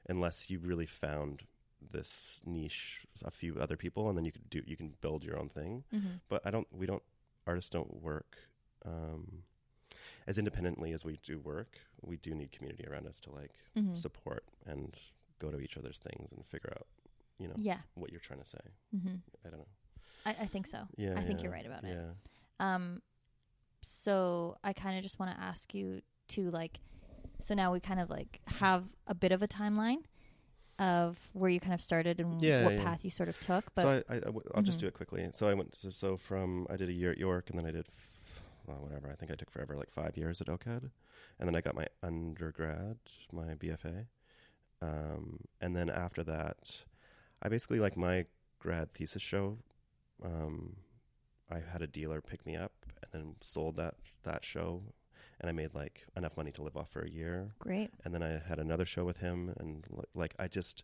unless 0.07 0.49
you 0.49 0.59
really 0.59 0.85
found 0.85 1.43
this 1.81 2.39
niche, 2.45 3.05
a 3.23 3.31
few 3.31 3.59
other 3.59 3.75
people, 3.77 4.07
and 4.09 4.17
then 4.17 4.25
you 4.25 4.31
could 4.31 4.49
do 4.49 4.61
you 4.65 4.77
can 4.77 4.95
build 5.01 5.23
your 5.23 5.37
own 5.37 5.49
thing 5.49 5.83
Mhm. 5.91 6.21
but 6.29 6.41
I 6.45 6.51
don't. 6.51 6.67
We 6.71 6.85
don't. 6.85 7.03
Artists 7.47 7.69
don't 7.69 8.01
work 8.01 8.37
um, 8.85 9.43
as 10.27 10.37
independently 10.37 10.91
as 10.93 11.03
we 11.05 11.17
do 11.23 11.39
work. 11.39 11.79
We 12.01 12.17
do 12.17 12.33
need 12.33 12.51
community 12.51 12.85
around 12.87 13.05
us 13.07 13.19
to 13.21 13.31
like 13.31 13.53
Mhm. 13.75 13.95
support 13.95 14.43
and 14.65 14.99
go 15.39 15.51
to 15.51 15.59
each 15.59 15.77
other's 15.77 15.99
things 15.99 16.31
and 16.31 16.45
figure 16.47 16.71
out, 16.77 16.87
you 17.37 17.47
know, 17.47 17.55
yeah. 17.57 17.81
what 17.95 18.09
you're 18.11 18.19
trying 18.29 18.39
to 18.41 18.47
say. 18.47 18.65
hmm 18.91 19.17
I 19.45 19.49
don't 19.49 19.59
know. 19.59 19.67
I, 20.25 20.31
I 20.41 20.45
think 20.47 20.67
so. 20.67 20.79
Yeah, 20.97 21.13
I 21.15 21.21
think 21.21 21.39
yeah, 21.39 21.43
you're 21.43 21.51
right 21.53 21.65
about 21.65 21.83
it. 21.83 21.95
yeah. 21.97 22.11
Um, 22.75 23.01
so 23.81 24.57
I 24.63 24.73
kind 24.73 24.97
of 24.97 25.03
just 25.03 25.19
want 25.19 25.35
to 25.35 25.41
ask 25.43 25.73
you 25.73 26.01
to 26.29 26.49
like, 26.51 26.79
so 27.39 27.53
now 27.53 27.71
we 27.71 27.79
kind 27.79 27.99
of 27.99 28.09
like 28.09 28.39
have 28.47 28.85
a 29.07 29.13
bit 29.13 29.31
of 29.31 29.41
a 29.43 29.47
timeline 29.47 30.03
of 30.79 31.17
where 31.33 31.49
you 31.49 31.59
kind 31.59 31.73
of 31.73 31.81
started 31.81 32.19
and 32.19 32.41
Yeah, 32.41 32.63
what 32.65 32.77
path 32.77 33.05
you 33.05 33.11
sort 33.11 33.29
of 33.29 33.39
took. 33.39 33.63
But 33.75 33.81
so 33.83 33.89
I, 34.09 34.13
I, 34.13 34.17
I 34.17 34.19
w- 34.21 34.49
I'll 34.55 34.63
just 34.63 34.77
Mhm. 34.79 34.81
do 34.81 34.87
it 34.87 34.93
quickly. 34.93 35.29
So 35.33 35.47
I 35.47 35.53
went. 35.53 35.73
To, 35.81 35.91
so 35.91 36.17
from 36.17 36.65
I 36.69 36.75
did 36.75 36.89
a 36.89 36.93
year 36.93 37.11
at 37.11 37.17
York, 37.17 37.49
and 37.49 37.57
then 37.59 37.65
I 37.65 37.71
did. 37.71 37.87
F- 37.87 38.41
well, 38.67 38.77
whatever. 38.81 39.09
I 39.11 39.15
think 39.15 39.31
I 39.31 39.35
took 39.35 39.51
forever, 39.51 39.77
like 39.77 39.91
five 39.91 40.17
years 40.17 40.41
at 40.41 40.47
OCAD, 40.47 40.89
and 41.39 41.47
then 41.47 41.55
I 41.55 41.61
got 41.61 41.75
my 41.75 41.85
undergrad, 42.01 42.97
my 43.31 43.53
BFA, 43.53 44.07
um, 44.81 45.41
and 45.61 45.75
then 45.75 45.87
after 45.89 46.23
that, 46.23 46.83
I 47.43 47.47
basically 47.49 47.79
like 47.79 47.95
my 47.95 48.25
grad 48.59 48.91
thesis 48.91 49.21
show. 49.21 49.59
Um, 50.23 50.77
I 51.49 51.59
had 51.59 51.81
a 51.81 51.87
dealer 51.87 52.21
pick 52.21 52.45
me 52.45 52.55
up, 52.55 52.73
and 53.01 53.11
then 53.11 53.35
sold 53.41 53.77
that 53.77 53.95
that 54.23 54.43
show, 54.43 54.81
and 55.39 55.49
I 55.49 55.53
made 55.53 55.73
like 55.75 56.05
enough 56.15 56.37
money 56.37 56.51
to 56.53 56.63
live 56.63 56.77
off 56.77 56.89
for 56.89 57.01
a 57.01 57.09
year 57.09 57.49
great. 57.59 57.91
and 58.03 58.13
then 58.13 58.23
I 58.23 58.41
had 58.47 58.59
another 58.59 58.85
show 58.85 59.05
with 59.05 59.17
him, 59.17 59.53
and 59.57 59.85
like 60.13 60.33
I 60.39 60.47
just, 60.47 60.83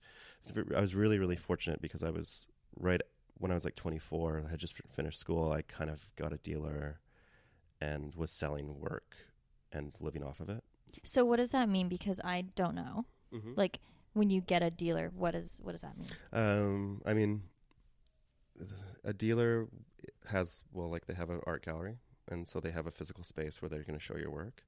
I 0.75 0.81
was 0.81 0.95
really 0.95 1.17
really 1.17 1.35
fortunate 1.35 1.81
because 1.81 2.03
I 2.03 2.09
was 2.09 2.45
right 2.75 3.01
when 3.35 3.51
I 3.51 3.55
was 3.55 3.65
like 3.65 3.75
24, 3.75 4.43
I 4.45 4.51
had 4.51 4.59
just 4.59 4.75
finished 4.95 5.19
school. 5.19 5.51
I 5.51 5.63
kind 5.63 5.89
of 5.89 6.07
got 6.15 6.31
a 6.31 6.37
dealer, 6.37 6.99
and 7.79 8.13
was 8.15 8.31
selling 8.31 8.79
work 8.79 9.15
and 9.71 9.93
living 9.99 10.23
off 10.23 10.39
of 10.39 10.49
it. 10.49 10.63
So 11.03 11.25
what 11.25 11.37
does 11.37 11.51
that 11.51 11.69
mean? 11.69 11.87
Because 11.89 12.19
I 12.23 12.43
don't 12.55 12.75
know. 12.75 13.05
Mm-hmm. 13.33 13.53
Like 13.55 13.79
when 14.13 14.29
you 14.29 14.41
get 14.41 14.61
a 14.61 14.69
dealer, 14.69 15.11
what 15.15 15.35
is 15.35 15.59
what 15.63 15.71
does 15.71 15.81
that 15.81 15.97
mean? 15.97 16.09
Um, 16.33 17.01
I 17.05 17.13
mean, 17.13 17.43
a 19.03 19.13
dealer 19.13 19.67
has 20.27 20.63
well, 20.73 20.89
like 20.89 21.05
they 21.05 21.13
have 21.13 21.29
an 21.29 21.41
art 21.45 21.65
gallery, 21.65 21.97
and 22.29 22.47
so 22.47 22.59
they 22.59 22.71
have 22.71 22.87
a 22.87 22.91
physical 22.91 23.23
space 23.23 23.61
where 23.61 23.69
they're 23.69 23.83
going 23.83 23.97
to 23.99 24.03
show 24.03 24.17
your 24.17 24.31
work. 24.31 24.63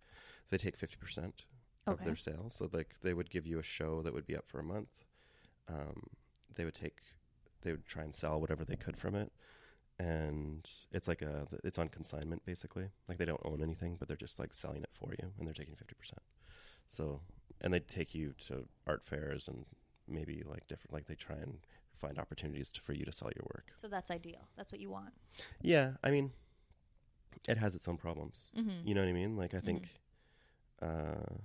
They 0.50 0.58
take 0.58 0.78
fifty 0.78 0.98
percent 0.98 1.46
of 1.90 1.96
Okay. 1.96 2.06
their 2.06 2.16
sales, 2.16 2.56
so 2.56 2.70
like 2.72 2.96
they 3.02 3.14
would 3.14 3.30
give 3.30 3.46
you 3.46 3.60
a 3.60 3.64
show 3.64 4.02
that 4.02 4.14
would 4.14 4.26
be 4.26 4.36
up 4.36 4.48
for 4.48 4.60
a 4.60 4.64
month. 4.64 4.90
Um, 5.68 6.04
they 6.56 6.66
would 6.66 6.76
take, 6.76 6.98
they 7.62 7.72
would 7.72 7.86
try 7.86 8.04
and 8.04 8.14
sell 8.16 8.40
whatever 8.40 8.64
they 8.66 8.76
could 8.76 8.98
from 8.98 9.16
it, 9.16 9.32
and 10.00 10.70
it's 10.92 11.08
like 11.08 11.22
a, 11.22 11.48
it's 11.64 11.78
on 11.80 11.90
consignment 11.90 12.46
basically. 12.46 12.90
Like 13.08 13.18
they 13.18 13.26
don't 13.26 13.42
own 13.46 13.62
anything, 13.64 13.98
but 14.00 14.08
they're 14.08 14.18
just 14.18 14.40
like 14.40 14.54
selling 14.54 14.84
it 14.84 14.90
for 14.92 15.12
you, 15.20 15.32
and 15.38 15.48
they're 15.48 15.54
taking 15.54 15.76
fifty 15.76 15.96
percent. 15.96 16.22
So, 16.88 17.22
and 17.62 17.74
they 17.74 17.80
take 17.80 18.14
you 18.14 18.34
to 18.48 18.66
art 18.88 19.04
fairs 19.06 19.48
and 19.48 19.66
maybe 20.08 20.44
like 20.46 20.68
different, 20.68 20.94
like 20.94 21.08
they 21.08 21.16
try 21.16 21.38
and 21.38 21.60
find 21.96 22.18
opportunities 22.20 22.72
to, 22.72 22.82
for 22.82 22.94
you 22.94 23.06
to 23.06 23.12
sell 23.12 23.30
your 23.36 23.46
work. 23.54 23.68
So 23.80 23.88
that's 23.88 24.12
ideal. 24.12 24.48
That's 24.58 24.72
what 24.72 24.82
you 24.82 24.90
want. 24.90 25.14
Yeah, 25.62 25.92
I 26.04 26.12
mean, 26.12 26.32
it 27.48 27.58
has 27.58 27.76
its 27.76 27.88
own 27.88 27.98
problems. 27.98 28.52
Mm-hmm. 28.58 28.88
You 28.88 28.96
know 28.96 29.02
what 29.02 29.10
I 29.10 29.14
mean? 29.14 29.36
Like 29.36 29.54
I 29.54 29.60
think 29.60 29.90
uh, 30.82 31.36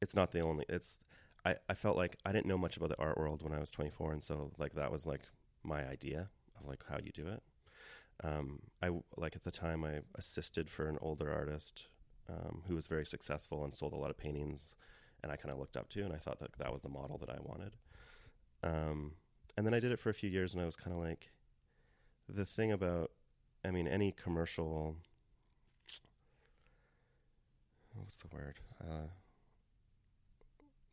it's 0.00 0.14
not 0.14 0.32
the 0.32 0.40
only. 0.40 0.64
It's 0.68 1.00
I 1.44 1.56
I 1.68 1.74
felt 1.74 1.96
like 1.96 2.16
I 2.24 2.32
didn't 2.32 2.46
know 2.46 2.58
much 2.58 2.76
about 2.76 2.90
the 2.90 2.98
art 2.98 3.18
world 3.18 3.42
when 3.42 3.52
I 3.52 3.60
was 3.60 3.70
24, 3.70 4.12
and 4.12 4.24
so 4.24 4.52
like 4.58 4.74
that 4.74 4.90
was 4.90 5.06
like 5.06 5.22
my 5.62 5.86
idea 5.86 6.28
of 6.58 6.66
like 6.66 6.82
how 6.88 6.98
you 7.02 7.12
do 7.12 7.26
it. 7.26 7.42
Um, 8.24 8.60
I 8.82 8.90
like 9.16 9.36
at 9.36 9.44
the 9.44 9.50
time 9.50 9.84
I 9.84 10.00
assisted 10.14 10.70
for 10.70 10.88
an 10.88 10.98
older 11.02 11.30
artist 11.32 11.86
um, 12.28 12.62
who 12.66 12.74
was 12.74 12.86
very 12.86 13.04
successful 13.04 13.64
and 13.64 13.74
sold 13.74 13.92
a 13.92 13.96
lot 13.96 14.10
of 14.10 14.16
paintings, 14.16 14.74
and 15.22 15.30
I 15.30 15.36
kind 15.36 15.52
of 15.52 15.58
looked 15.58 15.76
up 15.76 15.88
to, 15.90 16.04
and 16.04 16.12
I 16.12 16.18
thought 16.18 16.40
that 16.40 16.56
that 16.58 16.72
was 16.72 16.82
the 16.82 16.88
model 16.88 17.18
that 17.18 17.30
I 17.30 17.38
wanted. 17.40 17.76
Um, 18.62 19.12
and 19.56 19.66
then 19.66 19.74
I 19.74 19.80
did 19.80 19.92
it 19.92 19.98
for 20.00 20.10
a 20.10 20.14
few 20.14 20.28
years, 20.30 20.52
and 20.54 20.62
I 20.62 20.66
was 20.66 20.76
kind 20.76 20.94
of 20.96 21.02
like, 21.02 21.30
the 22.28 22.44
thing 22.44 22.72
about, 22.72 23.10
I 23.64 23.70
mean, 23.70 23.86
any 23.86 24.12
commercial. 24.12 24.96
What's 27.94 28.18
the 28.18 28.28
word? 28.34 28.58
Uh, 28.80 29.08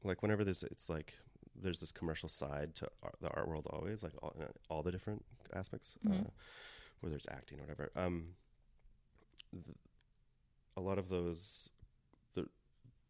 like 0.04 0.22
whenever 0.22 0.44
there's, 0.44 0.64
it's 0.64 0.90
like 0.90 1.14
there's 1.56 1.80
this 1.80 1.92
commercial 1.92 2.30
side 2.30 2.76
to 2.76 2.88
art, 3.02 3.16
the 3.22 3.30
art 3.30 3.48
world 3.48 3.68
always, 3.70 4.04
like 4.04 4.14
all, 4.22 4.34
all 4.70 4.84
the 4.84 4.92
different 4.92 5.24
aspects, 5.54 5.96
uh, 6.08 6.14
Mhm. 6.14 6.32
whether 7.02 7.16
it's 7.16 7.28
acting 7.30 7.60
or 7.60 7.64
whatever. 7.64 7.92
Um, 7.96 8.36
th- 9.52 9.78
a 10.78 10.82
lot 10.82 10.98
of 10.98 11.10
those, 11.10 11.70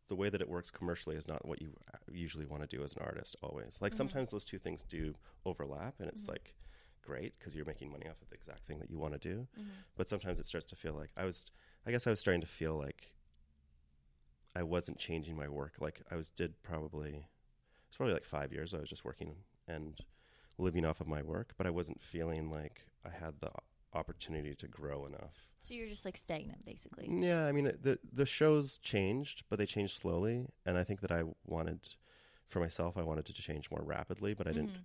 the 0.10 0.16
way 0.16 0.30
that 0.30 0.42
it 0.42 0.50
works 0.50 0.70
commercially 0.70 1.16
is 1.16 1.28
not 1.28 1.46
what 1.48 1.62
you 1.62 1.76
usually 2.12 2.46
want 2.46 2.62
to 2.62 2.68
do 2.78 2.84
as 2.84 2.94
an 2.94 3.02
artist. 3.02 3.36
Always, 3.42 3.78
like 3.82 3.94
Mhm. 3.94 3.98
sometimes 3.98 4.32
those 4.32 4.46
two 4.46 4.60
things 4.60 4.84
do 4.84 5.16
overlap, 5.46 6.00
and 6.00 6.10
it's 6.10 6.26
Mhm. 6.26 6.30
like 6.30 6.56
great 7.02 7.38
because 7.38 7.54
you're 7.56 7.66
making 7.66 7.92
money 7.92 8.08
off 8.08 8.22
of 8.22 8.30
the 8.30 8.36
exact 8.36 8.66
thing 8.66 8.80
that 8.80 8.90
you 8.90 8.98
want 8.98 9.14
to 9.14 9.20
do. 9.20 9.48
Mm-hmm. 9.58 9.70
But 9.96 10.08
sometimes 10.10 10.40
it 10.40 10.46
starts 10.46 10.66
to 10.68 10.76
feel 10.76 10.94
like 10.94 11.12
I 11.18 11.26
was, 11.26 11.46
I 11.86 11.92
guess 11.92 12.08
I 12.08 12.10
was 12.12 12.20
starting 12.20 12.42
to 12.42 12.48
feel 12.48 12.78
like 12.78 13.14
I 14.56 14.64
wasn't 14.64 15.00
changing 15.00 15.36
my 15.36 15.48
work. 15.50 15.74
Like 15.80 16.02
I 16.12 16.16
was 16.16 16.30
did 16.30 16.62
probably, 16.64 17.28
it's 17.88 17.98
probably 17.98 18.14
like 18.14 18.24
five 18.26 18.54
years 18.54 18.74
I 18.74 18.80
was 18.80 18.90
just 18.90 19.04
working 19.04 19.44
and 19.68 20.00
living 20.58 20.86
off 20.86 21.02
of 21.02 21.08
my 21.08 21.22
work, 21.24 21.54
but 21.58 21.66
I 21.66 21.72
wasn't 21.72 22.02
feeling 22.02 22.50
like 22.50 22.86
I 23.04 23.10
had 23.10 23.40
the 23.40 23.52
opportunity 23.96 24.56
to 24.56 24.68
grow 24.68 25.06
enough. 25.06 25.48
So 25.60 25.74
you're 25.74 25.88
just 25.88 26.06
like 26.06 26.18
stagnant, 26.18 26.66
basically. 26.66 27.08
Yeah, 27.10 27.46
I 27.46 27.52
mean 27.52 27.68
it, 27.68 27.84
the 27.84 28.00
the 28.12 28.26
shows 28.26 28.78
changed, 28.80 29.44
but 29.50 29.60
they 29.60 29.66
changed 29.66 29.98
slowly, 30.00 30.48
and 30.66 30.78
I 30.78 30.84
think 30.84 31.02
that 31.02 31.12
I 31.12 31.24
wanted, 31.46 31.80
for 32.48 32.60
myself, 32.60 32.98
I 32.98 33.04
wanted 33.04 33.26
to 33.26 33.34
change 33.34 33.70
more 33.72 33.82
rapidly, 33.84 34.34
but 34.34 34.48
I 34.48 34.52
didn't. 34.52 34.72
Mhm. 34.72 34.84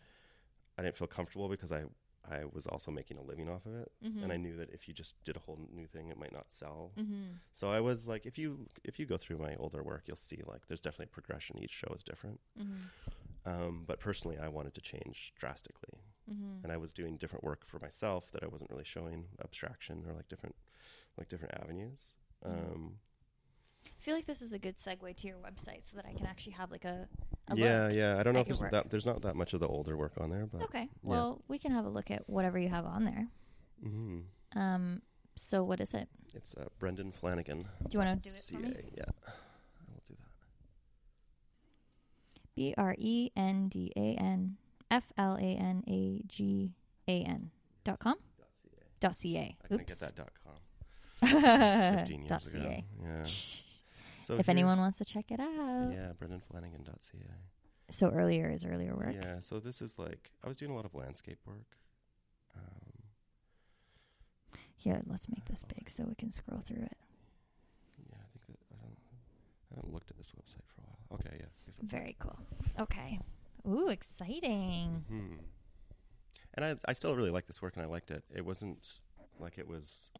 I 0.78 0.82
didn't 0.82 0.96
feel 0.96 1.08
comfortable 1.08 1.48
because 1.48 1.72
I 1.72 1.84
I 2.30 2.44
was 2.44 2.66
also 2.66 2.90
making 2.90 3.16
a 3.16 3.22
living 3.22 3.48
off 3.48 3.64
of 3.64 3.74
it, 3.74 3.90
Mhm. 4.04 4.22
and 4.22 4.30
I 4.32 4.36
knew 4.36 4.54
that 4.56 4.68
if 4.70 4.86
you 4.86 4.92
just 4.92 5.14
did 5.24 5.34
a 5.34 5.40
whole 5.40 5.58
new 5.72 5.86
thing, 5.86 6.08
it 6.10 6.18
might 6.18 6.32
not 6.32 6.52
sell. 6.52 6.92
Mm-hmm. 6.98 7.36
So 7.54 7.70
I 7.70 7.80
was 7.80 8.06
like, 8.06 8.26
if 8.26 8.36
you 8.38 8.68
if 8.84 8.98
you 8.98 9.06
go 9.06 9.16
through 9.16 9.38
my 9.38 9.56
older 9.56 9.82
work, 9.82 10.02
you'll 10.06 10.16
see 10.30 10.42
like 10.46 10.66
there's 10.68 10.80
definitely 10.82 11.06
progression. 11.10 11.58
Each 11.58 11.72
show 11.72 11.92
is 11.94 12.02
different. 12.02 12.40
Mm-hmm. 12.60 13.50
Um, 13.50 13.84
but 13.86 13.98
personally, 13.98 14.36
I 14.38 14.48
wanted 14.48 14.74
to 14.74 14.80
change 14.82 15.32
drastically, 15.38 16.00
Mm-hmm. 16.30 16.62
and 16.64 16.72
I 16.72 16.76
was 16.76 16.92
doing 16.92 17.16
different 17.16 17.42
work 17.44 17.64
for 17.64 17.78
myself 17.78 18.30
that 18.32 18.42
I 18.42 18.46
wasn't 18.48 18.70
really 18.70 18.84
showing 18.84 19.24
abstraction 19.42 20.04
or 20.06 20.12
like 20.12 20.28
different 20.28 20.54
like 21.16 21.28
different 21.28 21.54
avenues. 21.60 22.12
Mhm. 22.46 22.74
Um, 22.74 22.98
I 23.86 24.00
feel 24.00 24.14
like 24.14 24.26
this 24.26 24.42
is 24.42 24.52
a 24.52 24.58
good 24.58 24.76
segue 24.76 25.16
to 25.16 25.26
your 25.26 25.38
website 25.38 25.84
so 25.90 25.96
that 25.96 26.04
I 26.06 26.12
can 26.12 26.26
actually 26.26 26.52
have 26.52 26.70
like 26.70 26.84
a, 26.84 27.08
a 27.48 27.56
yeah, 27.56 27.86
look. 27.86 27.94
yeah. 27.96 28.18
I 28.18 28.22
don't 28.22 28.34
know 28.34 28.40
if 28.40 28.46
there's 28.46 28.60
work. 28.60 28.72
that 28.72 28.90
there's 28.90 29.06
not 29.06 29.22
that 29.22 29.34
much 29.36 29.54
of 29.54 29.60
the 29.60 29.66
older 29.68 29.96
work 29.96 30.12
on 30.18 30.30
there, 30.30 30.46
but 30.46 30.62
Okay. 30.62 30.88
Well, 31.02 31.42
we 31.48 31.58
can 31.58 31.72
have 31.72 31.84
a 31.84 31.88
look 31.88 32.10
at 32.10 32.28
whatever 32.28 32.58
you 32.58 32.68
have 32.68 32.84
on 32.84 33.04
there. 33.04 33.28
hmm 33.82 34.20
Um. 34.54 35.02
So 35.36 35.62
what 35.64 35.80
is 35.80 35.94
it? 35.94 36.08
it's 36.34 36.54
uh, 36.54 36.66
Brendan 36.78 37.10
Flanagan. 37.12 37.62
Do 37.62 37.68
you 37.92 37.98
want 38.00 38.20
to 38.22 38.28
do 38.28 38.34
it 38.34 38.42
for 38.52 38.58
me? 38.58 38.92
Yeah, 38.96 39.04
I 39.06 39.90
will 39.90 40.02
do 40.06 40.14
that. 40.14 40.28
B 42.54 42.74
R 42.76 42.94
E 42.98 43.30
N 43.36 43.68
D 43.68 43.92
A 43.96 44.14
N 44.20 44.56
F 44.90 45.04
L 45.16 45.36
A 45.36 45.40
N 45.40 45.82
A 45.88 46.22
G 46.26 46.72
A 47.06 47.22
N 47.22 47.50
dot 47.84 47.98
com 47.98 48.16
Dot 49.00 49.14
CA. 49.14 49.56
dot 49.60 49.68
ca. 49.70 49.70
I 49.70 49.74
Oops. 49.74 49.84
get 49.86 50.00
that 50.00 50.14
dot 50.14 50.30
com. 50.44 50.54
Fifteen 51.98 52.20
years 52.20 52.28
dot 52.28 52.44
ago. 52.46 52.60
ca. 52.62 52.84
Yeah. 53.02 53.24
So 54.20 54.34
if 54.34 54.50
anyone 54.50 54.78
wants 54.78 54.98
to 54.98 55.06
check 55.06 55.30
it 55.30 55.40
out. 55.40 55.90
Yeah, 55.90 56.12
Brendan 56.18 56.42
Flanagan 56.50 56.82
dot 56.84 56.98
ca. 57.00 57.18
So 57.90 58.10
earlier 58.10 58.50
is 58.50 58.62
earlier 58.66 58.94
work. 58.94 59.14
Yeah, 59.14 59.40
so 59.40 59.58
this 59.58 59.80
is 59.80 59.98
like 59.98 60.30
I 60.44 60.48
was 60.48 60.58
doing 60.58 60.70
a 60.70 60.74
lot 60.74 60.84
of 60.84 60.94
landscape 60.94 61.38
work. 61.46 61.78
Um, 62.54 62.92
Here, 64.76 65.00
let's 65.06 65.30
make 65.30 65.46
this 65.46 65.64
big 65.64 65.88
so 65.88 66.04
we 66.06 66.14
can 66.14 66.30
scroll 66.30 66.60
through 66.60 66.82
it. 66.82 66.96
yeah, 68.10 68.16
I 68.20 68.38
think 68.46 68.58
that 68.68 68.76
I 68.76 68.82
don't 68.82 68.98
I 69.72 69.76
haven't 69.76 69.94
looked 69.94 70.10
at 70.10 70.18
this 70.18 70.32
website 70.32 70.66
for 70.74 70.82
a 70.82 70.84
while. 70.84 70.98
Okay, 71.20 71.30
yeah, 71.38 71.46
I 71.46 71.64
guess 71.66 71.76
that's 71.78 71.90
Very 71.90 72.14
cool. 72.18 72.38
Okay. 72.78 73.18
Ooh, 73.68 73.88
exciting. 73.88 75.04
Hmm. 75.08 75.34
And 76.54 76.64
I 76.64 76.76
I 76.86 76.92
still 76.92 77.14
really 77.14 77.30
like 77.30 77.46
this 77.46 77.60
work, 77.62 77.76
and 77.76 77.84
I 77.84 77.88
liked 77.88 78.10
it. 78.10 78.24
It 78.34 78.44
wasn't 78.44 78.98
like 79.38 79.58
it 79.58 79.68
was 79.68 80.10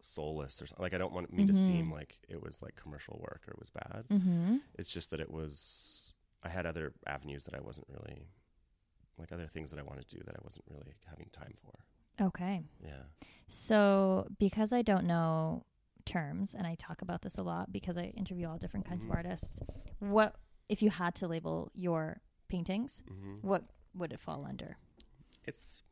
soulless 0.00 0.60
or 0.62 0.66
something. 0.66 0.82
Like 0.82 0.94
I 0.94 0.98
don't 0.98 1.12
want 1.12 1.32
me 1.32 1.46
to 1.46 1.54
seem 1.54 1.92
like 1.92 2.18
it 2.28 2.42
was 2.42 2.62
like 2.62 2.76
commercial 2.76 3.18
work 3.20 3.42
or 3.46 3.52
it 3.52 3.58
was 3.58 3.70
bad. 3.70 4.04
Mm-hmm. 4.10 4.56
It's 4.74 4.92
just 4.92 5.10
that 5.10 5.20
it 5.20 5.30
was. 5.30 6.12
I 6.42 6.48
had 6.48 6.66
other 6.66 6.92
avenues 7.06 7.44
that 7.44 7.54
I 7.54 7.60
wasn't 7.60 7.86
really, 7.88 8.28
like 9.18 9.32
other 9.32 9.46
things 9.46 9.70
that 9.70 9.80
I 9.80 9.82
wanted 9.82 10.08
to 10.08 10.16
do 10.16 10.22
that 10.24 10.34
I 10.34 10.38
wasn't 10.44 10.64
really 10.70 10.94
having 11.06 11.28
time 11.32 11.54
for. 11.62 12.24
Okay. 12.24 12.62
Yeah. 12.82 13.02
So, 13.48 14.26
because 14.38 14.72
I 14.72 14.82
don't 14.82 15.04
know 15.06 15.64
terms, 16.04 16.54
and 16.54 16.66
I 16.66 16.76
talk 16.76 17.02
about 17.02 17.22
this 17.22 17.36
a 17.36 17.42
lot 17.42 17.72
because 17.72 17.96
I 17.96 18.12
interview 18.16 18.48
all 18.48 18.58
different 18.58 18.86
kinds 18.86 19.04
Mhm. 19.04 19.10
of 19.10 19.16
artists, 19.16 19.60
what 19.98 20.36
if 20.68 20.82
you 20.82 20.90
had 20.90 21.14
to 21.16 21.28
label 21.28 21.70
your 21.74 22.20
paintings? 22.48 23.02
hmm 23.08 23.36
What 23.42 23.64
would 23.94 24.12
it 24.12 24.20
fall 24.20 24.44
under? 24.48 24.76
It's 25.44 25.82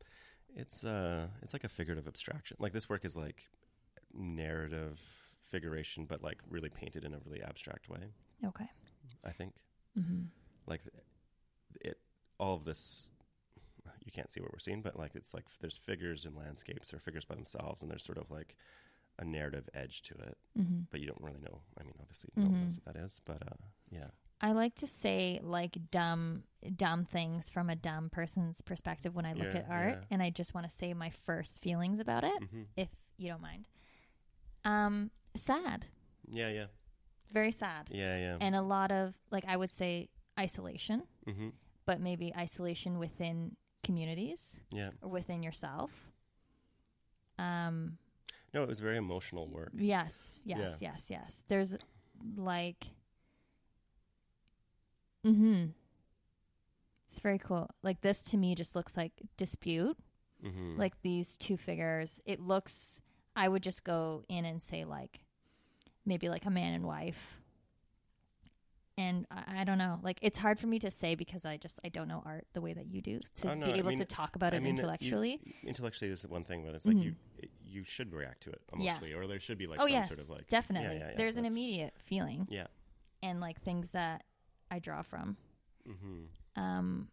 it's 0.55 0.83
uh 0.83 1.27
it's 1.41 1.53
like 1.53 1.63
a 1.63 1.69
figurative 1.69 2.07
abstraction. 2.07 2.57
Like 2.59 2.73
this 2.73 2.89
work 2.89 3.05
is 3.05 3.15
like 3.15 3.43
narrative 4.13 4.99
figuration, 5.41 6.05
but 6.05 6.21
like 6.23 6.39
really 6.49 6.69
painted 6.69 7.03
in 7.05 7.13
a 7.13 7.19
really 7.25 7.41
abstract 7.41 7.89
way. 7.89 8.13
Okay. 8.45 8.69
I 9.23 9.31
think 9.31 9.53
Mm-hmm. 9.97 10.23
like 10.67 10.81
it 11.81 11.97
all 12.39 12.55
of 12.55 12.65
this 12.65 13.09
you 14.03 14.11
can't 14.11 14.31
see 14.31 14.39
what 14.41 14.51
we're 14.51 14.59
seeing, 14.59 14.81
but 14.81 14.97
like 14.97 15.11
it's 15.15 15.33
like 15.33 15.45
there's 15.61 15.77
figures 15.77 16.25
in 16.25 16.35
landscapes 16.35 16.93
or 16.93 16.99
figures 16.99 17.25
by 17.25 17.35
themselves, 17.35 17.81
and 17.81 17.89
there's 17.89 18.03
sort 18.03 18.17
of 18.17 18.29
like 18.29 18.55
a 19.19 19.25
narrative 19.25 19.69
edge 19.73 20.01
to 20.03 20.13
it, 20.15 20.37
Mm-hmm. 20.59 20.81
but 20.91 20.99
you 20.99 21.07
don't 21.07 21.21
really 21.21 21.39
know. 21.39 21.61
I 21.79 21.83
mean, 21.83 21.93
obviously, 22.01 22.29
no 22.35 22.47
one 22.49 22.53
Mhm. 22.55 22.63
knows 22.63 22.77
what 22.83 22.93
that 22.93 23.01
is, 23.01 23.21
but 23.25 23.41
uh, 23.41 23.55
yeah, 23.89 24.07
I 24.41 24.51
like 24.51 24.75
to 24.75 24.87
say 24.87 25.39
like 25.41 25.77
dumb 25.91 26.43
dumb 26.75 27.05
things 27.05 27.49
from 27.49 27.69
a 27.69 27.75
dumb 27.75 28.09
person's 28.09 28.61
perspective 28.61 29.15
when 29.15 29.25
I 29.25 29.33
look 29.33 29.53
Yeah, 29.53 29.59
at 29.59 29.67
art 29.69 29.97
yeah. 29.99 30.05
and 30.11 30.21
I 30.23 30.29
just 30.31 30.53
want 30.53 30.69
to 30.69 30.75
say 30.75 30.93
my 30.93 31.09
first 31.25 31.61
feelings 31.61 31.99
about 31.99 32.23
it 32.23 32.43
hmm 32.51 32.63
if 32.75 32.89
you 33.17 33.29
don't 33.29 33.41
mind. 33.41 33.67
Um 34.65 35.11
sad. 35.35 35.87
yeah, 36.27 36.49
yeah, 36.49 36.65
Very 37.31 37.51
sad. 37.51 37.89
yeah, 37.91 38.17
yeah. 38.17 38.37
And 38.41 38.55
a 38.55 38.61
lot 38.61 38.91
of 38.91 39.13
like 39.31 39.45
I 39.47 39.55
would 39.57 39.71
say 39.71 40.09
isolation, 40.39 41.03
hmm 41.25 41.49
but 41.85 41.99
maybe 42.01 42.33
isolation 42.35 42.97
within 42.97 43.55
communities 43.83 44.57
Yeah, 44.71 44.89
or 45.01 45.09
within 45.09 45.43
yourself. 45.43 45.91
Um 47.37 47.97
no, 48.53 48.63
it 48.63 48.67
was 48.67 48.79
very 48.79 48.97
emotional 48.97 49.47
work. 49.47 49.71
yes, 49.77 50.39
yes, 50.45 50.79
yes, 50.81 51.07
yes. 51.11 51.43
There's 51.47 51.75
like 52.37 52.85
Mhm. 55.25 55.73
It's 57.09 57.19
very 57.19 57.39
cool. 57.39 57.69
Like 57.83 58.01
this 58.01 58.23
to 58.23 58.37
me 58.37 58.55
just 58.55 58.75
looks 58.75 58.95
like 58.97 59.13
dispute. 59.37 59.97
hmm 60.43 60.77
Like 60.77 61.01
these 61.01 61.37
two 61.37 61.57
figures. 61.57 62.19
It 62.25 62.39
looks 62.39 63.01
I 63.35 63.49
would 63.49 63.63
just 63.63 63.83
go 63.83 64.23
in 64.29 64.45
and 64.45 64.61
say 64.61 64.85
like 64.85 65.19
maybe 66.05 66.29
like 66.29 66.45
a 66.45 66.49
man 66.49 66.73
and 66.73 66.85
wife. 66.85 67.41
And 68.97 69.27
I, 69.29 69.61
I 69.61 69.63
don't 69.65 69.77
know, 69.77 69.99
like 70.03 70.19
it's 70.21 70.37
hard 70.37 70.57
for 70.57 70.67
me 70.67 70.79
to 70.79 70.89
say 70.89 71.15
because 71.15 71.43
I 71.45 71.57
just 71.57 71.79
I 71.83 71.89
don't 71.89 72.07
know 72.07 72.23
art 72.25 72.45
the 72.53 72.61
way 72.61 72.71
that 72.71 72.85
you 72.87 73.01
do 73.01 73.19
to 73.41 73.51
Oh, 73.51 73.53
no, 73.53 73.65
be 73.65 73.73
I 73.73 73.77
able 73.77 73.89
mean- 73.89 73.97
to 73.99 74.05
talk 74.05 74.37
about 74.37 74.53
I 74.53 74.57
it 74.57 74.59
mean, 74.61 74.67
you- 74.75 74.79
intellectually. 74.79 75.41
intellectually 75.63 76.11
is 76.11 76.25
one 76.27 76.45
thing, 76.45 76.63
but 76.65 76.75
it's 76.75 76.85
like 76.85 76.95
Mhm. 76.95 77.03
you 77.03 77.15
it, 77.39 77.51
you 77.61 77.83
should 77.83 78.13
react 78.13 78.43
to 78.43 78.51
it 78.51 78.61
Yeah. 78.77 78.99
or 79.15 79.27
there 79.27 79.39
should 79.41 79.57
be 79.57 79.67
like 79.67 79.79
oh 79.81 79.83
some 79.83 79.91
yes, 79.91 80.07
sort 80.07 80.19
of 80.21 80.29
like 80.29 80.47
definitely. 80.47 80.97
yeah, 80.97 81.09
yeah, 81.09 81.17
There's 81.17 81.35
an 81.35 81.43
immediate 81.45 81.93
feeling 81.99 82.47
yeah. 82.49 82.67
and 83.21 83.41
like 83.41 83.59
things 83.61 83.91
that 83.91 84.23
I 84.71 84.79
draw 84.79 85.01
from. 85.01 85.37
hmm 85.85 86.25
Um, 86.55 87.09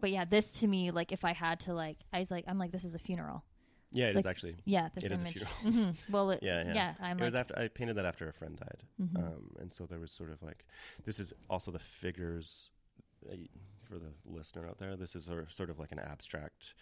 but 0.00 0.10
yeah, 0.10 0.24
this 0.24 0.60
to 0.60 0.66
me, 0.66 0.90
like 0.90 1.12
if 1.12 1.24
I 1.24 1.32
had 1.32 1.60
to 1.60 1.74
like, 1.74 1.98
I 2.12 2.18
was 2.20 2.30
like, 2.30 2.44
I'm 2.46 2.58
like, 2.58 2.70
this 2.72 2.84
is 2.84 2.94
a 2.94 2.98
funeral. 2.98 3.44
Yeah, 3.90 4.06
it 4.08 4.16
is 4.16 4.24
Like, 4.24 4.26
actually. 4.26 4.56
Yeah, 4.66 4.88
this 4.94 5.04
It 5.04 5.12
is 5.12 5.22
a 5.22 5.24
image. 5.24 5.32
funeral. 5.62 5.94
hmm 6.06 6.12
Well, 6.12 6.30
it, 6.30 6.42
Yeah, 6.42 6.62
yeah, 6.66 6.74
yeah. 6.74 6.94
I'm 7.00 7.12
it 7.16 7.20
like, 7.20 7.24
was 7.24 7.34
after 7.34 7.58
I 7.58 7.68
painted 7.68 7.96
that 7.96 8.04
after 8.04 8.28
a 8.28 8.32
friend 8.32 8.56
died, 8.56 8.82
mhm. 9.00 9.16
um, 9.16 9.50
and 9.58 9.72
so 9.72 9.86
there 9.86 9.98
was 9.98 10.12
sort 10.12 10.30
of 10.30 10.42
like 10.42 10.66
this 11.04 11.18
is 11.18 11.32
also 11.48 11.70
the 11.70 11.78
figures 11.78 12.70
uh, 13.30 13.34
for 13.88 13.98
the 13.98 14.12
listener 14.26 14.66
out 14.68 14.78
there. 14.78 14.94
This 14.96 15.16
is 15.16 15.24
sort 15.24 15.38
of, 15.40 15.52
sort 15.52 15.70
of 15.70 15.78
like 15.78 15.90
an 15.92 15.98
abstract 16.00 16.74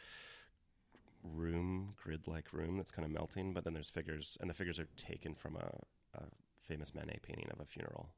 room, 1.23 1.95
grid-like 2.03 2.53
room 2.53 2.77
that's 2.77 2.91
kind 2.91 3.05
of 3.07 3.13
melting, 3.13 3.53
but 3.53 3.65
then 3.65 3.73
there's 3.73 3.91
figures, 3.91 4.37
and 4.41 4.51
the 4.51 4.55
figures 4.55 4.79
are 4.79 4.89
taken 4.97 5.35
from 5.35 5.57
a, 5.57 6.19
a 6.19 6.23
famous 6.61 6.95
Manet 6.95 7.21
painting 7.23 7.49
of 7.53 7.61
a 7.61 7.65
funeral. 7.65 8.09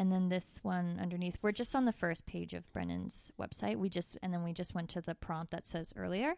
And 0.00 0.10
then 0.10 0.30
this 0.30 0.60
one 0.62 0.98
underneath. 0.98 1.36
We're 1.42 1.52
just 1.52 1.74
on 1.74 1.84
the 1.84 1.92
first 1.92 2.24
page 2.24 2.54
of 2.54 2.72
Brendan's 2.72 3.30
website. 3.38 3.76
We 3.76 3.90
just 3.90 4.16
and 4.22 4.32
then 4.32 4.42
we 4.42 4.54
just 4.54 4.74
went 4.74 4.88
to 4.90 5.02
the 5.02 5.14
prompt 5.14 5.50
that 5.50 5.68
says 5.68 5.92
earlier, 5.94 6.36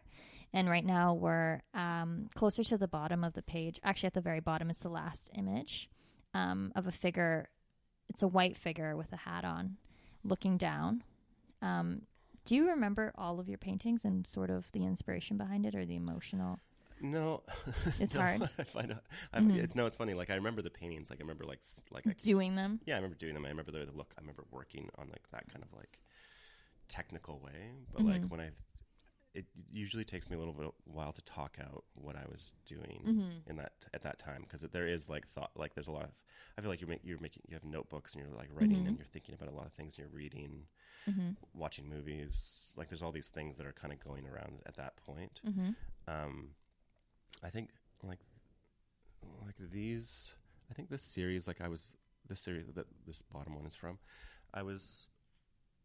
and 0.51 0.69
right 0.69 0.83
now 0.83 1.13
we're 1.13 1.61
um, 1.73 2.27
closer 2.35 2.65
to 2.65 2.77
the 2.77 2.89
bottom 2.89 3.23
of 3.23 3.35
the 3.35 3.41
page. 3.41 3.79
Actually, 3.81 4.07
at 4.07 4.15
the 4.15 4.19
very 4.19 4.41
bottom, 4.41 4.69
it's 4.69 4.81
the 4.81 4.89
last 4.89 5.29
image 5.37 5.89
um, 6.33 6.73
of 6.75 6.87
a 6.87 6.91
figure. 6.91 7.47
It's 8.09 8.21
a 8.21 8.27
white 8.27 8.57
figure 8.57 8.97
with 8.97 9.13
a 9.13 9.15
hat 9.15 9.45
on, 9.45 9.77
looking 10.25 10.57
down. 10.57 11.01
Um, 11.61 12.01
do 12.43 12.55
you 12.55 12.67
remember 12.67 13.13
all 13.15 13.39
of 13.39 13.47
your 13.47 13.59
paintings 13.59 14.03
and 14.03 14.27
sort 14.27 14.49
of 14.49 14.69
the 14.73 14.83
inspiration 14.83 15.37
behind 15.37 15.65
it 15.65 15.73
or 15.73 15.85
the 15.85 15.95
emotional? 15.95 16.59
No, 17.03 17.43
It's 17.99 18.13
no, 18.13 18.21
hard. 18.21 18.49
I 18.57 18.63
find 18.63 18.91
out, 18.93 19.03
I, 19.33 19.39
Mhm. 19.41 19.57
it's 19.57 19.75
no, 19.75 19.85
it's 19.85 19.97
funny. 19.97 20.13
Like 20.13 20.29
I 20.29 20.35
remember 20.35 20.61
the 20.61 20.69
paintings. 20.71 21.09
Like 21.09 21.19
I 21.19 21.23
remember 21.23 21.43
like 21.45 21.59
like 21.91 22.07
I, 22.07 22.13
Doing 22.13 22.55
them. 22.55 22.79
yeah, 22.85 22.95
I 22.95 22.97
remember 22.97 23.17
doing 23.17 23.33
them. 23.33 23.45
I 23.45 23.49
remember 23.49 23.71
the, 23.71 23.85
the 23.85 23.91
look. 23.91 24.13
I 24.17 24.21
remember 24.21 24.45
working 24.51 24.89
on 24.97 25.09
like 25.09 25.29
that 25.31 25.47
kind 25.51 25.63
of 25.63 25.73
like 25.77 25.99
technical 26.87 27.39
way. 27.39 27.73
But 27.93 28.03
like 28.05 28.21
Mhm. 28.21 28.29
when 28.29 28.39
I, 28.39 28.51
it 29.33 29.45
usually 29.71 30.05
takes 30.05 30.29
me 30.29 30.35
a 30.35 30.39
little 30.39 30.53
bit 30.53 30.71
while 30.85 31.11
to 31.11 31.21
talk 31.23 31.57
out 31.59 31.83
what 31.95 32.15
I 32.15 32.23
was 32.31 32.53
doing 32.65 33.01
Mm-hmm. 33.05 33.49
in 33.49 33.55
that 33.57 33.73
at 33.93 34.03
that 34.03 34.19
time 34.19 34.43
because 34.43 34.61
there 34.61 34.87
is 34.87 35.09
like 35.09 35.27
thought. 35.27 35.51
Like 35.55 35.73
there's 35.75 35.87
a 35.89 35.91
lot 35.91 36.03
of. 36.03 36.11
I 36.57 36.61
feel 36.61 36.69
like 36.69 36.79
you're 36.81 36.89
make, 36.89 37.01
you're 37.03 37.19
making 37.19 37.43
you 37.47 37.53
have 37.55 37.65
notebooks 37.65 38.13
and 38.13 38.23
you're 38.23 38.33
like 38.33 38.49
writing 38.53 38.83
Mhm. 38.83 38.87
and 38.89 38.97
you're 38.97 39.07
thinking 39.07 39.33
about 39.35 39.49
a 39.49 39.55
lot 39.55 39.65
of 39.65 39.73
things. 39.73 39.97
And 39.97 40.05
you're 40.05 40.15
reading, 40.15 40.67
Mm-hmm. 41.09 41.31
watching 41.53 41.89
movies. 41.89 42.69
Like 42.77 42.87
there's 42.89 43.01
all 43.01 43.11
these 43.11 43.27
things 43.27 43.57
that 43.57 43.65
are 43.67 43.73
kind 43.73 43.91
of 43.91 43.99
going 43.99 44.25
around 44.25 44.61
at 44.65 44.75
that 44.77 44.95
point 44.95 45.41
Mm-hmm. 45.45 45.71
um, 46.07 46.49
I 47.41 47.49
think 47.49 47.69
like 48.03 48.19
like 49.45 49.55
these. 49.71 50.33
I 50.69 50.73
think 50.73 50.89
this 50.89 51.03
series, 51.03 51.47
like 51.47 51.61
I 51.61 51.67
was 51.67 51.91
this 52.27 52.39
series 52.39 52.67
that 52.73 52.85
this 53.05 53.21
bottom 53.21 53.55
one 53.55 53.65
is 53.65 53.75
from. 53.75 53.99
I 54.53 54.63
was 54.63 55.09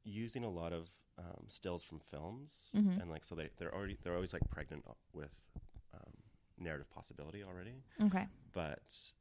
using 0.04 0.44
a 0.44 0.48
lot 0.50 0.72
of 0.72 0.88
um, 1.18 1.44
stills 1.48 1.82
from 1.82 1.98
films, 1.98 2.70
Mhm. 2.74 3.00
and 3.00 3.10
like 3.10 3.24
so 3.24 3.34
they 3.34 3.50
they're 3.58 3.74
already 3.74 3.98
they're 4.02 4.14
always 4.14 4.32
like 4.32 4.48
pregnant 4.50 4.84
with 5.12 5.34
um, 5.94 6.12
narrative 6.58 6.90
possibility 6.90 7.42
already. 7.42 7.82
Okay. 8.02 8.26
But 8.52 9.12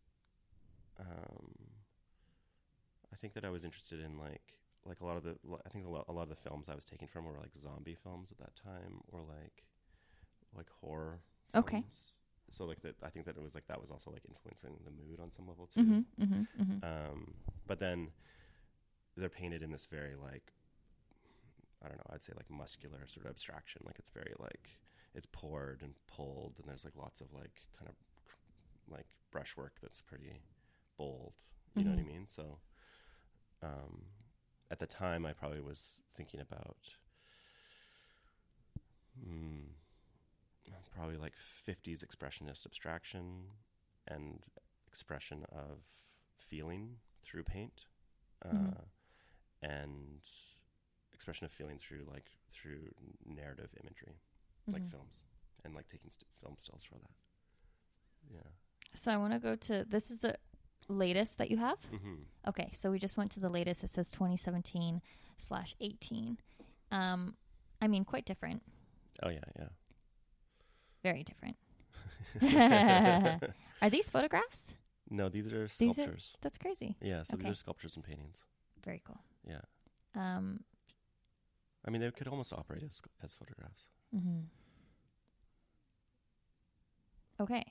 um, 1.00 1.54
I 3.12 3.16
think 3.16 3.34
that 3.34 3.46
I 3.46 3.50
was 3.50 3.64
interested 3.66 4.00
in 4.00 4.18
like 4.18 4.54
like 4.86 5.02
a 5.02 5.06
lot 5.06 5.18
of 5.18 5.24
the 5.24 5.38
I 5.66 5.70
think 5.70 5.86
a 5.86 5.90
lot, 5.90 6.06
a 6.08 6.12
lot 6.14 6.24
of 6.24 6.30
the 6.30 6.36
films 6.36 6.70
I 6.70 6.76
was 6.76 6.86
taking 6.86 7.08
from 7.08 7.26
were 7.26 7.38
like 7.40 7.52
zombie 7.60 7.96
films 7.96 8.32
at 8.32 8.38
that 8.38 8.56
time, 8.56 9.02
or 9.12 9.22
like 9.22 9.64
like 10.56 10.68
horror. 10.82 11.20
Okay. 11.56 11.84
So 12.50 12.66
like 12.66 12.82
that, 12.82 12.96
I 13.04 13.10
think 13.10 13.26
that 13.26 13.36
it 13.38 13.44
was 13.44 13.56
like 13.56 13.68
that 13.68 13.80
was 13.80 13.92
also 13.92 14.10
like 14.12 14.24
influencing 14.28 14.78
the 14.86 14.92
mood 14.92 15.20
on 15.20 15.32
some 15.32 15.48
level 15.48 15.68
too. 15.68 15.82
Mm-hmm. 15.82 16.24
Mm-hmm. 16.24 16.62
Mm-hmm. 16.62 16.86
Um, 16.86 17.34
but 17.68 17.80
then 17.80 18.10
they're 19.18 19.30
painted 19.30 19.62
in 19.64 19.72
this 19.72 19.86
very 19.86 20.16
like 20.16 20.54
I 21.84 21.90
don't 21.90 21.98
know, 21.98 22.12
I'd 22.14 22.24
say 22.24 22.34
like 22.36 22.50
muscular 22.50 23.06
sort 23.08 23.26
of 23.26 23.32
abstraction. 23.32 23.82
Like 23.86 24.00
it's 24.00 24.10
very 24.10 24.34
like 24.40 24.78
it's 25.14 25.28
poured 25.32 25.82
and 25.82 25.94
pulled, 26.08 26.56
and 26.60 26.68
there's 26.68 26.84
like 26.86 26.96
lots 26.96 27.22
of 27.22 27.34
like 27.34 27.62
kind 27.78 27.90
of 27.90 27.96
cr- 28.26 28.94
like 28.96 29.06
brushwork 29.32 29.74
that's 29.82 30.02
pretty 30.02 30.42
bold. 30.98 31.34
You 31.76 31.84
know 31.84 31.92
what 31.92 32.00
I 32.00 32.04
Mhm. 32.04 32.08
mean? 32.08 32.28
So 32.28 32.60
um, 33.62 34.06
at 34.72 34.80
the 34.80 34.88
time, 34.88 35.26
I 35.26 35.34
probably 35.34 35.62
was 35.62 36.02
thinking 36.16 36.40
about. 36.40 36.78
Mm, 39.28 39.70
probably 40.96 41.18
like 41.18 41.34
50s 41.68 42.04
expressionist 42.04 42.66
abstraction 42.66 43.44
and 44.08 44.44
expression 44.88 45.46
of 45.52 45.80
feeling 46.38 46.98
through 47.24 47.44
paint 47.44 47.86
uh, 48.46 48.50
Mhm. 48.50 48.84
and 49.62 50.22
expression 51.14 51.46
of 51.46 51.52
feeling 51.52 51.78
through 51.80 52.06
like 52.12 52.32
through 52.52 52.92
narrative 53.26 53.70
imagery 53.82 54.20
like 54.68 54.84
Mhm. 54.84 54.92
films 54.92 55.24
and 55.64 55.74
like 55.76 55.88
taking 55.88 56.10
st- 56.12 56.28
film 56.42 56.56
stills 56.58 56.84
for 56.84 56.96
that 57.00 57.12
yeah 58.32 58.50
So 58.94 59.12
I 59.12 59.18
want 59.18 59.34
to 59.34 59.40
go 59.40 59.56
to 59.56 59.84
this 59.86 60.10
is 60.12 60.20
the 60.20 60.38
latest 60.88 61.38
that 61.38 61.52
you 61.52 61.58
have. 61.58 61.80
hmm 61.86 62.24
Okay, 62.48 62.72
so 62.74 62.90
we 62.92 62.98
just 63.00 63.18
went 63.18 63.32
to 63.34 63.40
the 63.42 63.50
latest. 63.50 63.84
It 63.84 63.90
says 63.90 64.10
2017 64.12 65.02
slash 65.38 65.76
18. 65.82 66.38
Um, 66.92 67.36
I 67.82 67.88
mean, 67.88 68.06
quite 68.06 68.26
different. 68.26 68.64
oh 69.24 69.30
yeah 69.30 69.44
yeah 69.60 69.70
Very 71.08 71.24
different. 71.24 71.56
Are 73.82 73.90
these 73.90 74.10
photographs? 74.10 74.74
no 75.10 75.30
these 75.30 75.48
are 75.54 75.68
These 75.80 75.92
are- 76.00 76.04
sculptures 76.04 76.36
That's 76.42 76.58
crazy. 76.58 76.98
yeah 77.02 77.24
so 77.24 77.36
Okay. 77.36 77.44
these 77.44 77.52
are 77.54 77.56
sculptures 77.66 77.96
and 77.96 78.04
paintings 78.04 78.44
Very 78.84 79.02
cool. 79.08 79.20
yeah 79.48 79.62
Um, 80.16 80.60
i 81.86 81.90
mean 81.90 82.02
they 82.02 82.12
could 82.12 82.28
almost 82.28 82.52
operate 82.52 82.84
as, 82.84 83.02
as 83.24 83.34
photographs 83.36 83.84
mhm. 84.14 84.44
Okay. 87.40 87.64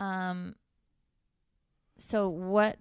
Um, 0.00 0.54
so 1.98 2.28
what 2.28 2.76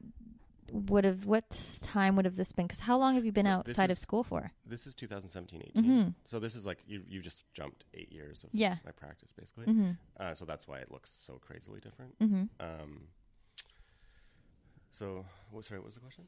would 0.90 1.04
have 1.06 1.26
what 1.26 1.50
time 1.84 2.16
would 2.16 2.26
have 2.26 2.36
this 2.36 2.52
been? 2.52 2.66
Because 2.68 2.82
how 2.82 2.98
long 2.98 3.16
have 3.16 3.26
you 3.26 3.32
been 3.32 3.46
So 3.46 3.52
outside 3.52 3.92
of 3.92 3.98
school 3.98 4.24
for? 4.24 4.52
this 4.66 4.86
is 4.88 4.94
2017 4.96 5.62
18 5.76 5.84
Mm-hmm. 5.84 6.10
so 6.26 6.40
this 6.40 6.56
is 6.56 6.66
like 6.66 6.80
you 6.88 7.02
you 7.08 7.22
just 7.22 7.44
jumped 7.54 7.84
eight 7.94 8.12
years 8.12 8.44
of 8.44 8.50
Yeah. 8.54 8.76
my 8.86 8.92
practice 8.92 9.32
basically 9.32 9.66
Mm-hmm. 9.66 9.92
uh, 10.20 10.34
so 10.34 10.46
that's 10.46 10.68
why 10.68 10.78
it 10.80 10.92
looks 10.92 11.10
so 11.12 11.34
crazily 11.48 11.80
different 11.80 12.18
Mm-hmm. 12.20 12.44
um 12.60 13.08
so 14.90 15.26
what 15.52 15.66
sorry 15.66 15.80
what 15.80 15.86
was 15.86 15.96
the 15.96 16.02
question 16.02 16.26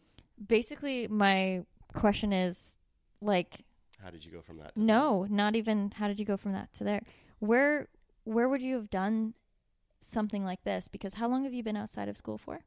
Basically, 0.48 1.06
my 1.08 1.64
question 1.94 2.32
is 2.32 2.78
like 3.22 3.66
how 4.02 4.10
did 4.10 4.24
you 4.24 4.32
go 4.32 4.42
from 4.42 4.58
that 4.60 4.74
to 4.76 4.82
No, 4.82 5.28
not 5.30 5.56
even. 5.58 5.92
How 5.92 6.08
did 6.08 6.18
you 6.20 6.26
go 6.26 6.38
from 6.38 6.54
that 6.54 6.74
to 6.76 6.84
there? 6.86 7.02
Where 7.40 7.90
where 8.24 8.48
would 8.48 8.62
you 8.62 8.76
have 8.76 8.90
done 8.90 9.34
something 10.00 10.46
like 10.46 10.64
this? 10.64 10.88
Because 10.88 11.16
how 11.16 11.28
long 11.28 11.44
have 11.44 11.54
you 11.54 11.62
been 11.64 11.76
outside 11.76 12.08
of 12.08 12.16
school 12.16 12.38
for? 12.38 12.62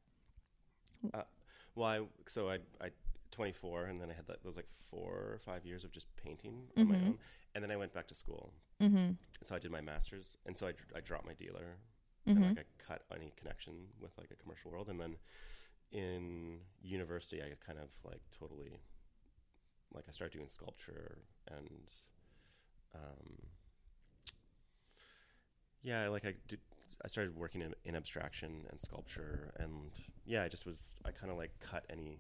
Well, 1.75 1.89
I, 1.89 2.01
so 2.27 2.49
I, 2.51 2.59
I, 2.81 2.91
24, 3.31 3.87
and 3.87 4.01
then 4.01 4.11
I 4.11 4.15
had 4.15 4.27
that, 4.27 4.43
those 4.45 4.57
like 4.57 4.69
four 4.91 5.13
or 5.33 5.41
five 5.45 5.65
years 5.65 5.85
of 5.85 5.93
just 5.93 6.07
painting 6.17 6.69
on 6.77 6.89
my 6.89 6.97
Mhm. 6.97 7.07
own, 7.07 7.19
and 7.55 7.65
then 7.65 7.71
I 7.71 7.77
went 7.77 7.93
back 7.95 8.07
to 8.09 8.15
school. 8.15 8.53
Mm-hmm. 8.81 9.13
So 9.43 9.55
I 9.55 9.59
did 9.59 9.71
my 9.71 9.81
master's, 9.81 10.37
and 10.47 10.57
so 10.57 10.67
I, 10.67 10.73
dr- 10.73 10.93
I 10.95 11.01
dropped 11.01 11.27
my 11.27 11.35
dealer, 11.35 11.79
Mm-hmm. 12.27 12.43
and 12.43 12.57
like 12.57 12.67
I 12.67 12.83
cut 12.85 13.03
any 13.15 13.33
connection 13.37 13.89
with 14.01 14.13
like 14.19 14.31
a 14.31 14.37
commercial 14.37 14.71
world, 14.71 14.89
and 14.89 15.01
then 15.01 15.17
in 15.93 16.61
university, 16.83 17.43
I 17.43 17.55
kind 17.67 17.79
of 17.79 17.89
like 18.05 18.21
totally, 18.39 18.79
like 19.95 20.05
I 20.09 20.13
started 20.13 20.33
doing 20.37 20.49
sculpture 20.49 21.19
and, 21.49 21.93
um, 22.95 23.47
yeah, 25.83 26.09
like 26.09 26.25
I 26.25 26.35
did. 26.49 26.61
I 27.05 27.09
started 27.09 27.37
working 27.37 27.63
in, 27.63 27.75
in 27.85 27.97
abstraction 27.97 28.65
and 28.71 28.81
sculpture, 28.81 29.53
and 29.59 29.91
yeah, 30.25 30.43
I 30.45 30.49
just 30.49 30.65
was. 30.67 30.95
I 31.05 31.11
kind 31.11 31.31
of 31.33 31.37
like 31.39 31.51
cut 31.61 31.85
any 31.91 32.19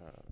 uh, 0.00 0.22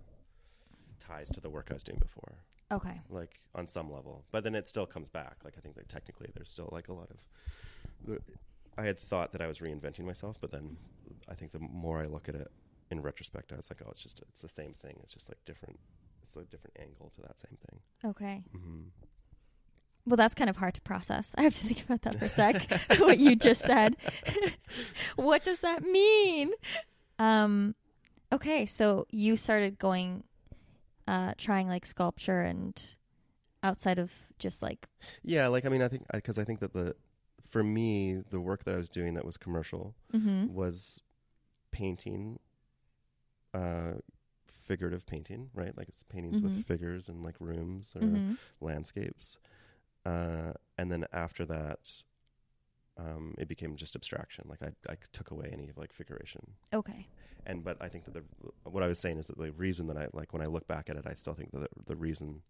ties 1.00 1.31
to 1.33 1.40
the 1.40 1.50
work 1.50 1.68
I 1.70 1.74
was 1.74 1.83
doing 1.83 1.98
before, 1.98 2.38
Okay. 2.70 3.00
like 3.11 3.40
on 3.55 3.66
some 3.66 3.92
level. 3.92 4.24
But 4.31 4.44
then 4.44 4.55
it 4.55 4.68
still 4.68 4.87
comes 4.87 5.09
back. 5.09 5.37
Like 5.44 5.55
I 5.59 5.61
think 5.61 5.74
that 5.76 5.88
technically, 5.88 6.31
there's 6.35 6.50
still 6.50 6.68
like 6.72 6.88
a 6.88 6.92
lot 6.92 7.11
of. 7.11 8.18
I 8.79 8.83
had 8.85 8.98
thought 8.98 9.33
that 9.33 9.40
I 9.40 9.46
was 9.46 9.59
reinventing 9.59 10.05
myself, 10.05 10.37
but 10.40 10.50
then 10.52 10.76
I 11.29 11.35
think 11.35 11.52
the 11.52 11.59
more 11.59 12.00
I 12.02 12.07
look 12.07 12.29
at 12.29 12.35
it 12.35 12.48
in 12.90 13.00
retrospect, 13.02 13.52
I 13.52 13.57
was 13.57 13.70
like, 13.70 13.81
oh, 13.85 13.90
it's 13.90 14.00
just 14.00 14.20
it's 14.29 14.42
the 14.42 14.48
same 14.48 14.74
thing. 14.74 14.96
It's 15.02 15.12
just 15.12 15.29
like 15.29 15.38
different. 15.44 15.79
It's 16.22 16.37
a 16.37 16.42
different 16.44 16.76
angle 16.81 17.11
to 17.16 17.22
that 17.22 17.38
same 17.38 17.57
thing. 17.68 17.81
Okay. 18.11 18.42
Mm-hmm. 18.55 18.81
Well, 20.07 20.16
that's 20.16 20.35
kind 20.35 20.49
of 20.49 20.57
hard 20.57 20.75
to 20.75 20.81
process. 20.83 21.35
I 21.37 21.42
have 21.42 21.55
to 21.55 21.66
think 21.66 21.83
about 21.85 22.03
that 22.03 22.19
for 22.19 22.27
a 22.27 22.29
sec. 22.29 22.71
what 22.99 23.19
you 23.19 23.37
just 23.37 23.62
said. 23.62 23.97
what 25.16 25.45
does 25.45 25.61
that 25.61 25.83
mean? 25.83 26.53
Um, 27.19 27.75
okay, 28.33 28.66
so 28.66 29.07
you 29.11 29.37
started 29.37 29.79
going, 29.79 30.25
uh, 31.09 31.33
trying 31.38 31.69
like 31.69 31.87
sculpture 31.87 32.40
and 32.42 32.81
outside 33.62 33.99
of 33.99 34.12
just 34.38 34.62
like, 34.62 34.87
Yeah, 35.23 35.49
like 35.49 35.64
I 35.64 35.69
mean, 35.69 35.83
I 35.83 35.88
think 35.88 36.05
because 36.12 36.38
I 36.38 36.45
think 36.45 36.61
that 36.61 36.73
the 36.73 36.95
for 37.49 37.62
me 37.64 38.23
the 38.31 38.40
work 38.40 38.64
that 38.64 38.75
I 38.75 38.77
was 38.77 38.88
doing 38.88 39.14
that 39.14 39.25
was 39.25 39.37
commercial 39.37 39.95
mm-hmm. 40.12 40.53
was 40.53 41.01
painting, 41.73 42.38
uh, 43.55 43.92
figurative 44.47 45.07
painting, 45.07 45.51
right? 45.55 45.77
Like 45.77 45.88
it's 45.88 46.03
paintings 46.05 46.40
Mhm. 46.40 46.45
with 46.45 46.66
figures 46.66 47.09
and 47.09 47.23
like 47.23 47.37
rooms 47.40 47.95
or 47.97 48.01
hmm 48.03 48.35
landscapes, 48.61 49.37
uh, 50.07 50.53
and 50.79 50.87
then 50.92 51.05
after 51.12 51.45
that, 51.47 51.81
um, 52.99 53.35
it 53.38 53.49
became 53.49 53.77
just 53.77 53.95
abstraction. 53.97 54.45
Like 54.49 54.62
I, 54.62 54.71
I 54.92 54.97
took 55.12 55.31
away 55.31 55.49
any 55.53 55.71
like 55.77 55.92
figuration, 55.92 56.42
okay, 56.73 57.09
and 57.45 57.62
but 57.64 57.77
I 57.81 57.88
think 57.88 58.05
that 58.07 58.14
the 58.14 58.23
what 58.71 58.83
I 58.83 58.87
was 58.87 58.99
saying 58.99 59.19
is 59.19 59.27
that 59.27 59.38
the 59.38 59.53
reason 59.53 59.87
that 59.88 59.99
I 59.99 60.07
like 60.12 60.33
when 60.33 60.42
I 60.42 60.47
look 60.47 60.66
back 60.66 60.88
at 60.90 60.97
it, 60.97 61.07
I 61.07 61.14
still 61.14 61.35
think 61.35 61.51
that 61.53 61.61
the, 61.61 61.69
the 61.87 61.97
reason 61.97 62.42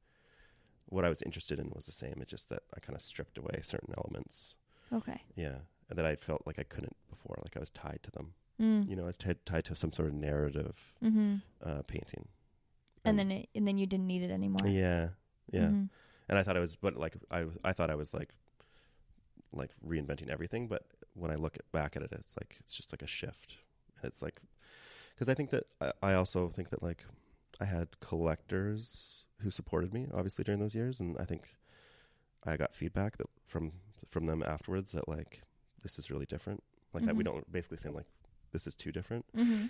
what 0.88 1.04
I 1.04 1.08
was 1.08 1.20
interested 1.22 1.58
in 1.58 1.70
was 1.74 1.86
the 1.86 1.92
same. 1.92 2.14
It's 2.20 2.30
just 2.30 2.48
that 2.50 2.62
I 2.76 2.80
kind 2.80 2.94
of 2.96 3.02
stripped 3.02 3.38
away 3.38 3.60
certain 3.62 3.92
elements. 3.98 4.54
okay, 4.92 5.20
Yeah, 5.34 5.56
and 5.88 5.98
that 5.98 6.06
I 6.06 6.14
felt 6.14 6.42
like 6.46 6.60
I 6.60 6.62
couldn't 6.62 6.96
before. 7.10 7.36
Like 7.42 7.56
I 7.56 7.60
was 7.60 7.70
tied 7.70 8.00
to 8.04 8.10
them. 8.12 8.34
mm. 8.60 8.88
You 8.88 8.94
know, 8.96 9.02
I 9.02 9.06
was 9.06 9.18
tied, 9.18 9.44
tied 9.44 9.64
to 9.64 9.74
some 9.74 9.92
sort 9.92 10.08
of 10.08 10.14
narrative 10.14 10.94
hmm 11.02 11.36
uh, 11.64 11.82
painting. 11.88 12.28
and 13.04 13.18
then 13.18 13.30
it, 13.32 13.48
and 13.56 13.66
then 13.66 13.78
you 13.78 13.86
didn't 13.86 14.06
need 14.06 14.22
it 14.22 14.30
anymore. 14.30 14.66
yeah, 14.68 15.08
yeah. 15.50 15.70
Mhm. 15.70 15.88
And 16.28 16.38
I 16.38 16.42
thought 16.42 16.56
I 16.56 16.60
was, 16.60 16.76
but 16.76 16.96
like 16.96 17.16
I, 17.30 17.44
I 17.64 17.72
thought 17.72 17.90
I 17.90 17.94
was 17.94 18.12
like, 18.12 18.34
like 19.52 19.70
reinventing 19.86 20.28
everything. 20.28 20.68
But 20.68 20.82
when 21.14 21.30
I 21.30 21.36
look 21.36 21.56
at, 21.56 21.70
back 21.72 21.96
at 21.96 22.02
it, 22.02 22.12
it's 22.12 22.36
like 22.36 22.56
it's 22.60 22.74
just 22.74 22.92
like 22.92 23.02
a 23.02 23.06
shift. 23.06 23.56
It's 24.02 24.22
like 24.22 24.40
because 25.14 25.28
I 25.28 25.34
think 25.34 25.50
that 25.50 25.64
I, 25.80 25.92
I 26.02 26.14
also 26.14 26.48
think 26.48 26.70
that 26.70 26.82
like 26.82 27.04
I 27.60 27.64
had 27.64 27.98
collectors 28.00 29.24
who 29.40 29.50
supported 29.50 29.92
me 29.92 30.06
obviously 30.12 30.44
during 30.44 30.60
those 30.60 30.74
years, 30.74 31.00
and 31.00 31.16
I 31.18 31.24
think 31.24 31.56
I 32.44 32.56
got 32.56 32.74
feedback 32.74 33.16
that 33.18 33.28
from 33.46 33.72
from 34.10 34.26
them 34.26 34.42
afterwards 34.42 34.92
that 34.92 35.08
like 35.08 35.42
this 35.82 35.98
is 35.98 36.10
really 36.10 36.26
different. 36.26 36.62
Like 36.92 37.04
that 37.06 37.16
we 37.16 37.22
Mhm. 37.22 37.26
don't 37.26 37.52
basically 37.52 37.78
saying 37.78 37.94
like 37.94 38.06
this 38.52 38.66
is 38.66 38.74
too 38.74 38.90
different 38.92 39.26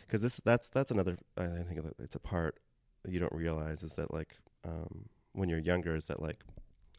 because 0.06 0.22
this 0.22 0.40
that's 0.44 0.68
that's 0.68 0.90
another 0.90 1.18
I 1.36 1.62
think 1.64 1.80
it's 1.98 2.14
a 2.14 2.20
part 2.20 2.58
that 3.02 3.12
you 3.12 3.18
don't 3.18 3.32
realize 3.32 3.82
is 3.82 3.94
that 3.94 4.12
like 4.12 4.38
um, 4.64 5.08
when 5.36 5.48
you're 5.48 5.58
younger 5.58 5.94
is 5.94 6.06
that 6.06 6.20
like 6.20 6.42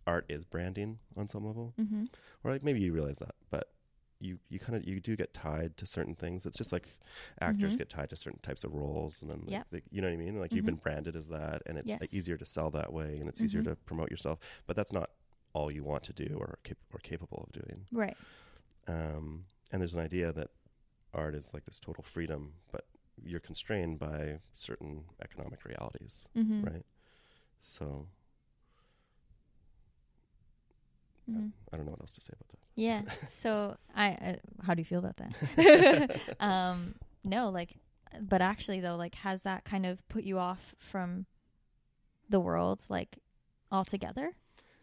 art 0.05 0.25
is 0.29 0.45
branding 0.45 0.99
on 1.17 1.27
some 1.27 1.45
level 1.45 1.73
Mhm. 1.77 2.07
or 2.43 2.51
like 2.51 2.63
maybe 2.63 2.79
you 2.79 2.93
realize 2.93 3.17
that 3.17 3.35
but 3.49 3.73
you 4.19 4.39
you 4.49 4.57
kind 4.59 4.75
of 4.75 4.83
you 4.87 4.99
do 4.99 5.15
get 5.15 5.33
tied 5.33 5.75
to 5.77 5.85
certain 5.85 6.15
things 6.15 6.45
it's 6.45 6.57
just 6.57 6.71
like 6.71 6.87
actors 7.41 7.73
Mhm. 7.75 7.79
get 7.79 7.89
tied 7.89 8.09
to 8.09 8.15
certain 8.15 8.39
types 8.41 8.63
of 8.63 8.73
roles 8.73 9.21
and 9.21 9.29
then 9.29 9.39
like, 9.41 9.51
Yep. 9.51 9.67
they- 9.71 9.83
you 9.91 10.01
know 10.01 10.07
what 10.07 10.13
i 10.13 10.17
mean 10.17 10.39
like 10.39 10.53
you've 10.53 10.63
Mhm. 10.63 10.67
been 10.67 10.75
branded 10.77 11.15
as 11.15 11.27
that 11.27 11.61
and 11.65 11.77
it's 11.77 11.89
Yes. 11.89 12.13
easier 12.13 12.37
to 12.37 12.45
sell 12.45 12.71
that 12.71 12.93
way 12.93 13.19
and 13.19 13.27
it's 13.27 13.41
easier 13.41 13.61
Mhm. 13.61 13.65
to 13.65 13.75
promote 13.75 14.09
yourself 14.09 14.39
but 14.65 14.75
that's 14.75 14.93
not 14.93 15.11
all 15.53 15.69
you 15.71 15.83
want 15.83 16.03
to 16.03 16.13
do 16.13 16.35
or 16.39 16.57
cap- 16.63 16.77
or 16.93 16.99
capable 16.99 17.43
of 17.45 17.51
doing 17.51 17.85
Right. 17.91 18.17
um, 18.87 19.45
and 19.71 19.81
there's 19.81 19.93
an 19.93 19.99
idea 19.99 20.31
that 20.31 20.49
art 21.13 21.35
is 21.35 21.53
like 21.53 21.65
this 21.65 21.79
total 21.79 22.03
freedom, 22.03 22.53
but 22.71 22.87
you're 23.21 23.39
constrained 23.39 23.97
by 23.99 24.39
certain 24.53 25.05
economic 25.21 25.65
realities, 25.65 26.25
hmm 26.33 26.63
right? 26.63 26.85
So 27.61 28.07
I- 31.27 31.31
Mhm. 31.31 31.51
I, 31.73 31.77
don't 31.77 31.85
know 31.85 31.91
what 31.91 32.01
else 32.01 32.13
to 32.13 32.21
say 32.21 32.33
about 32.33 32.47
that. 32.49 32.59
Yeah. 32.75 33.01
So 33.27 33.77
I, 33.95 34.11
uh, 34.13 34.35
how 34.63 34.73
do 34.73 34.81
you 34.81 34.85
feel 34.85 34.99
about 34.99 35.17
that? 35.17 36.19
um, 36.39 36.95
no, 37.23 37.49
like, 37.49 37.75
but 38.21 38.41
actually 38.41 38.79
though, 38.79 38.95
like, 38.95 39.15
has 39.15 39.43
that 39.43 39.63
kind 39.65 39.85
of 39.85 40.07
put 40.09 40.23
you 40.23 40.39
off 40.39 40.75
from 40.79 41.25
the 42.29 42.39
world, 42.39 42.83
like, 42.89 43.17
altogether? 43.71 44.33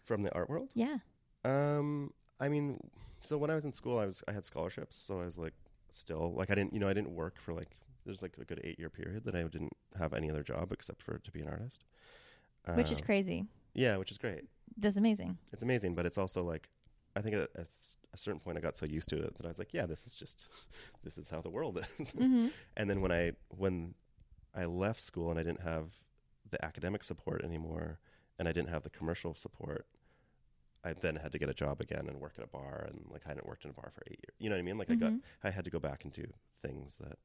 From 0.05 0.23
the 0.23 0.33
art 0.35 0.51
world, 0.51 0.69
Yeah. 0.75 0.99
um, 1.45 2.13
I 2.39 2.49
mean, 2.49 2.79
so 3.23 3.39
when 3.39 3.51
I 3.51 3.55
was 3.55 3.65
in 3.65 3.73
school, 3.73 3.99
I 3.99 4.05
was 4.05 4.23
I 4.29 4.33
had 4.33 4.45
scholarships, 4.45 4.97
so 4.97 5.21
I 5.21 5.25
was 5.25 5.39
like 5.39 5.55
still 5.89 6.35
like 6.35 6.51
I 6.51 6.55
didn't 6.55 6.75
you 6.75 6.81
know 6.81 6.89
I 6.89 6.93
didn't 6.93 7.15
work 7.15 7.39
for 7.39 7.55
like 7.55 7.71
there's 8.05 8.21
like 8.21 8.37
a 8.39 8.45
good 8.45 8.61
eight 8.65 8.79
year 8.79 8.91
period 8.91 9.25
that 9.25 9.35
I 9.35 9.43
didn't 9.45 9.73
have 9.99 10.13
any 10.13 10.29
other 10.29 10.43
job 10.43 10.73
except 10.73 11.03
for 11.03 11.19
to 11.19 11.31
be 11.31 11.41
an 11.41 11.49
artist, 11.49 11.85
Which 12.75 12.91
is 12.91 12.99
Um, 12.99 13.05
crazy. 13.07 13.47
Yeah, 13.75 13.97
which 13.97 14.11
is 14.11 14.19
great. 14.19 14.45
That's 14.77 14.97
amazing. 14.97 15.39
it's 15.53 15.63
amazing, 15.63 15.95
but 15.95 16.07
it's 16.07 16.19
also 16.19 16.43
like 16.43 16.69
I 17.17 17.21
think 17.21 17.37
at, 17.37 17.51
a 18.13 18.17
certain 18.17 18.41
point 18.41 18.57
I 18.57 18.61
got 18.61 18.77
so 18.77 18.87
used 18.87 19.09
to 19.09 19.17
it 19.21 19.37
that 19.37 19.45
I 19.45 19.49
was 19.49 19.59
like, 19.59 19.73
yeah, 19.75 19.87
this 19.87 20.07
is 20.07 20.15
just 20.15 20.47
this 21.05 21.19
is 21.19 21.29
how 21.29 21.41
the 21.41 21.51
world 21.51 21.79
is. 21.99 22.11
hmm 22.17 22.49
and 22.77 22.89
then 22.89 23.01
when 23.01 23.13
I 23.13 23.33
when 23.49 23.95
I 24.55 24.65
left 24.67 25.01
school 25.01 25.31
and 25.31 25.39
I 25.39 25.43
didn't 25.43 25.63
have 25.63 25.87
the 26.51 26.65
academic 26.65 27.03
support 27.05 27.43
anymore, 27.45 27.99
and 28.39 28.47
I 28.49 28.53
didn't 28.53 28.69
have 28.71 28.83
the 28.85 28.91
commercial 28.91 29.35
support, 29.35 29.87
I 30.85 30.93
then 30.93 31.17
had 31.17 31.33
to 31.33 31.39
get 31.39 31.49
a 31.49 31.55
job 31.55 31.81
again 31.81 32.07
and 32.09 32.21
work 32.21 32.35
at 32.39 32.45
a 32.45 32.47
bar, 32.47 32.87
and 32.89 33.07
like 33.11 33.23
I 33.27 33.31
hadn't 33.31 33.47
worked 33.47 33.65
in 33.65 33.71
a 33.71 33.75
bar 33.75 33.91
for 33.93 34.03
eight 34.07 34.21
years. 34.25 34.37
You 34.39 34.49
know 34.51 34.57
what 34.57 34.61
I 34.61 34.63
mean? 34.63 34.79
Like 34.79 34.91
I 34.91 34.95
got 34.95 35.13
Mhm. 35.13 35.23
I 35.43 35.51
had 35.51 35.65
to 35.65 35.71
go 35.71 35.79
back 35.81 36.05
and 36.05 36.13
do 36.13 36.27
things 36.63 36.99
that 36.99 37.19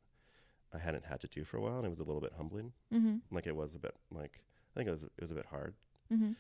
I 0.74 0.78
hadn't 0.80 1.06
had 1.06 1.20
to 1.22 1.28
do 1.28 1.44
for 1.44 1.58
a 1.58 1.62
while, 1.62 1.78
and 1.78 1.86
it 1.86 1.90
was 1.90 2.00
a 2.00 2.04
little 2.04 2.22
bit 2.22 2.34
humbling. 2.34 2.74
hmm 2.92 3.18
Like 3.32 3.46
it 3.48 3.56
was 3.56 3.76
a 3.76 3.80
bit 3.80 3.96
like 4.12 4.42
I 4.74 4.80
think 4.80 4.88
it 4.88 4.92
was 4.92 5.04
it 5.04 5.22
was 5.22 5.32
a 5.32 5.36
bit 5.36 5.46
hard 5.48 5.76
hmm 6.10 6.32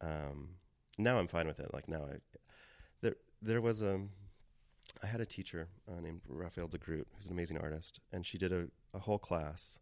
um, 0.00 0.50
now 0.98 1.18
I'm 1.18 1.28
fine 1.28 1.46
with 1.46 1.60
it. 1.60 1.72
Like 1.72 1.88
now, 1.88 2.02
I 2.04 2.16
there 3.02 3.16
there 3.42 3.60
was 3.60 3.82
a 3.82 4.00
I 5.02 5.06
had 5.06 5.20
a 5.20 5.26
teacher 5.26 5.68
uh, 5.88 6.00
named 6.00 6.22
Raphaëlle 6.30 6.70
de 6.70 6.78
Groot, 6.78 7.06
who's 7.16 7.26
an 7.26 7.32
amazing 7.32 7.58
artist, 7.58 8.00
and 8.12 8.24
she 8.24 8.38
did 8.38 8.52
a, 8.52 8.66
a 8.94 9.00
whole 9.00 9.18
class. 9.18 9.78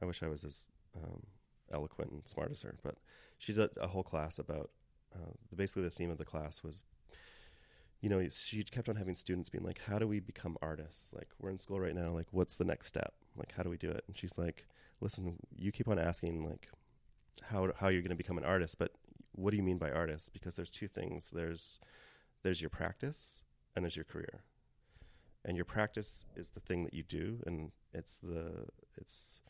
I 0.00 0.06
wish 0.06 0.22
I 0.22 0.28
was 0.28 0.44
as 0.44 0.66
um, 0.96 1.22
eloquent 1.72 2.12
and 2.12 2.26
smart 2.28 2.50
as 2.52 2.62
her, 2.62 2.76
but 2.82 2.96
she 3.38 3.52
did 3.52 3.70
a 3.80 3.88
whole 3.88 4.02
class 4.02 4.38
about 4.38 4.70
uh, 5.14 5.32
basically 5.54 5.82
the 5.84 5.90
theme 5.90 6.10
of 6.10 6.18
the 6.18 6.24
class 6.24 6.62
was. 6.62 6.84
You 8.00 8.08
know, 8.08 8.28
she 8.32 8.64
kept 8.64 8.88
on 8.88 8.96
having 8.96 9.14
students 9.14 9.48
being 9.48 9.64
like, 9.64 9.80
"How 9.86 9.98
do 9.98 10.08
we 10.08 10.18
become 10.20 10.56
artists? 10.60 11.12
Like, 11.12 11.28
we're 11.38 11.50
in 11.50 11.58
school 11.60 11.80
right 11.80 11.94
now. 11.94 12.10
Like, 12.10 12.26
what's 12.32 12.56
the 12.56 12.64
next 12.64 12.88
step? 12.88 13.14
Like, 13.36 13.52
how 13.52 13.62
do 13.62 13.70
we 13.70 13.76
do 13.76 13.90
it?" 13.90 14.04
And 14.08 14.16
she's 14.18 14.36
like, 14.36 14.66
"Listen, 15.00 15.36
you 15.56 15.70
keep 15.70 15.88
on 15.88 15.98
asking 15.98 16.44
like, 16.44 16.68
how 17.42 17.72
how 17.76 17.88
you're 17.88 18.02
going 18.02 18.10
to 18.10 18.16
become 18.16 18.38
an 18.38 18.44
artist, 18.44 18.78
but 18.78 18.92
what 19.32 19.50
do 19.50 19.56
you 19.56 19.62
mean 19.62 19.78
by 19.78 19.90
artist? 19.90 20.32
Because 20.32 20.56
there's 20.56 20.70
two 20.70 20.88
things. 20.88 21.30
There's 21.32 21.78
there's 22.42 22.60
your 22.60 22.70
practice 22.70 23.42
and 23.74 23.84
there's 23.84 23.96
your 23.96 24.04
career. 24.04 24.42
And 25.44 25.56
your 25.56 25.64
practice 25.64 26.24
is 26.36 26.50
the 26.50 26.60
thing 26.60 26.84
that 26.84 26.94
you 26.94 27.02
do 27.02 27.42
and 27.46 27.72
it's 27.92 28.16
the 28.22 28.66
it's 28.96 29.40